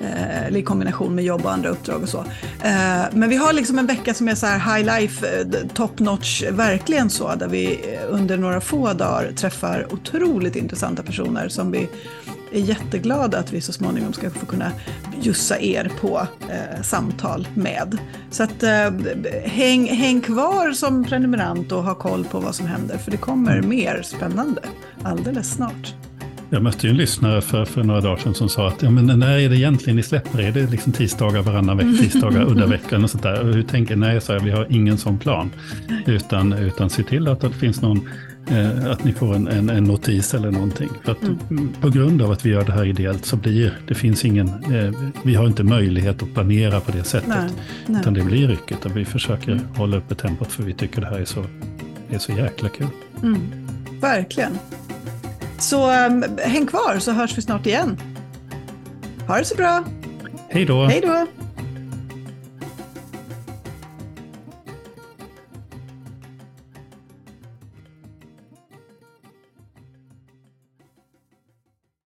eh, 0.00 0.46
eller 0.46 0.58
i 0.58 0.62
kombination 0.62 1.14
med 1.14 1.24
jobb 1.24 1.44
och 1.44 1.52
andra 1.52 1.68
uppdrag 1.68 2.02
och 2.02 2.08
så. 2.08 2.18
Eh, 2.62 3.04
men 3.12 3.28
vi 3.28 3.36
har 3.36 3.52
liksom 3.52 3.78
en 3.78 3.86
vecka 3.86 4.14
som 4.14 4.28
är 4.28 4.34
så 4.34 4.46
här 4.46 4.76
high 4.76 5.00
life, 5.00 5.40
eh, 5.40 5.68
top 5.74 5.98
notch, 5.98 6.42
verkligen 6.50 7.10
så, 7.10 7.34
där 7.34 7.48
vi 7.48 7.72
eh, 7.72 8.14
under 8.14 8.36
några 8.36 8.60
få 8.60 8.92
dagar 8.92 9.32
träffar 9.32 9.86
otroligt 9.90 10.56
intressanta 10.56 11.02
personer 11.02 11.48
som 11.48 11.70
vi 11.70 11.88
är 12.52 12.60
jätteglada 12.60 13.38
att 13.38 13.52
vi 13.52 13.60
så 13.60 13.72
småningom 13.72 14.12
ska 14.12 14.30
få 14.30 14.46
kunna 14.46 14.72
bjussa 15.20 15.60
er 15.60 15.92
på 16.00 16.26
eh, 16.40 16.82
samtal 16.82 17.48
med. 17.54 17.98
Så 18.30 18.42
att 18.42 18.62
eh, 18.62 18.90
häng, 19.44 19.88
häng 19.88 20.20
kvar 20.20 20.72
som 20.72 21.04
prenumerant 21.04 21.72
och 21.72 21.82
ha 21.82 21.94
koll 21.94 22.24
på 22.24 22.40
vad 22.40 22.54
som 22.54 22.66
händer, 22.66 22.98
för 22.98 23.10
det 23.10 23.16
kommer 23.16 23.56
mm. 23.56 23.68
mer 23.68 24.02
spännande 24.02 24.62
alldeles 25.02 25.50
snart. 25.50 25.94
Jag 26.50 26.62
mötte 26.62 26.86
ju 26.86 26.90
en 26.90 26.96
lyssnare 26.96 27.40
för, 27.42 27.64
för 27.64 27.82
några 27.82 28.00
dagar 28.00 28.16
sedan 28.16 28.34
som 28.34 28.48
sa 28.48 28.68
att 28.68 28.82
ja, 28.82 28.90
men 28.90 29.18
när 29.18 29.38
är 29.38 29.48
det 29.48 29.56
egentligen 29.56 29.96
ni 29.96 30.02
släpper? 30.02 30.40
Är 30.40 30.52
det 30.52 30.70
liksom 30.70 30.92
tisdagar 30.92 31.42
varannan 31.42 31.76
vecka, 31.76 31.90
tisdagar 32.02 32.42
udda 32.50 32.66
veckan 32.66 33.04
och 33.04 33.10
sånt 33.10 33.22
där? 33.22 33.40
Och 33.40 33.54
hur 33.54 33.62
tänker 33.62 33.96
Nej, 33.96 34.20
så 34.20 34.32
här, 34.32 34.40
vi 34.40 34.50
har 34.50 34.66
ingen 34.70 34.98
sån 34.98 35.18
plan. 35.18 35.50
Utan, 36.06 36.52
utan 36.52 36.90
se 36.90 37.02
till 37.02 37.28
att 37.28 37.40
det 37.40 37.50
finns 37.50 37.82
någon 37.82 38.08
Eh, 38.50 38.90
att 38.90 39.04
ni 39.04 39.12
får 39.12 39.34
en, 39.34 39.48
en, 39.48 39.70
en, 39.70 39.84
notis 39.84 40.34
eller 40.34 40.50
någonting. 40.50 40.88
För 41.04 41.12
att 41.12 41.22
mm. 41.22 41.72
På 41.80 41.90
grund 41.90 42.22
av 42.22 42.30
att 42.30 42.46
vi 42.46 42.50
gör 42.50 42.64
det 42.64 42.72
här 42.72 42.84
ideellt 42.84 43.26
så 43.26 43.36
blir 43.36 43.78
det 43.88 43.94
finns 43.94 44.24
ingen, 44.24 44.48
eh, 44.48 45.10
vi 45.24 45.34
har 45.34 45.46
inte 45.46 45.62
möjlighet 45.62 46.22
att 46.22 46.34
planera 46.34 46.80
på 46.80 46.92
det 46.92 47.04
sättet. 47.04 47.28
Nej, 47.28 47.50
nej. 47.86 48.00
Utan 48.00 48.14
det 48.14 48.22
blir 48.22 48.48
rycket 48.48 48.84
och 48.84 48.96
vi 48.96 49.04
försöker 49.04 49.52
mm. 49.52 49.64
hålla 49.76 49.96
uppe 49.96 50.14
tempot 50.14 50.52
för 50.52 50.62
vi 50.62 50.74
tycker 50.74 51.00
det 51.00 51.06
här 51.06 51.18
är 51.18 51.24
så, 51.24 51.44
är 52.10 52.18
så 52.18 52.32
jäkla 52.32 52.68
kul. 52.68 52.86
Mm. 53.22 53.40
Verkligen. 54.00 54.58
Så 55.58 56.06
um, 56.06 56.24
häng 56.38 56.66
kvar 56.66 56.98
så 56.98 57.12
hörs 57.12 57.38
vi 57.38 57.42
snart 57.42 57.66
igen. 57.66 57.96
Ha 59.28 59.38
det 59.38 59.44
så 59.44 59.54
bra. 59.56 59.84
Hej 60.48 60.64
då. 60.64 60.84
Hej 60.84 61.00
då. 61.00 61.26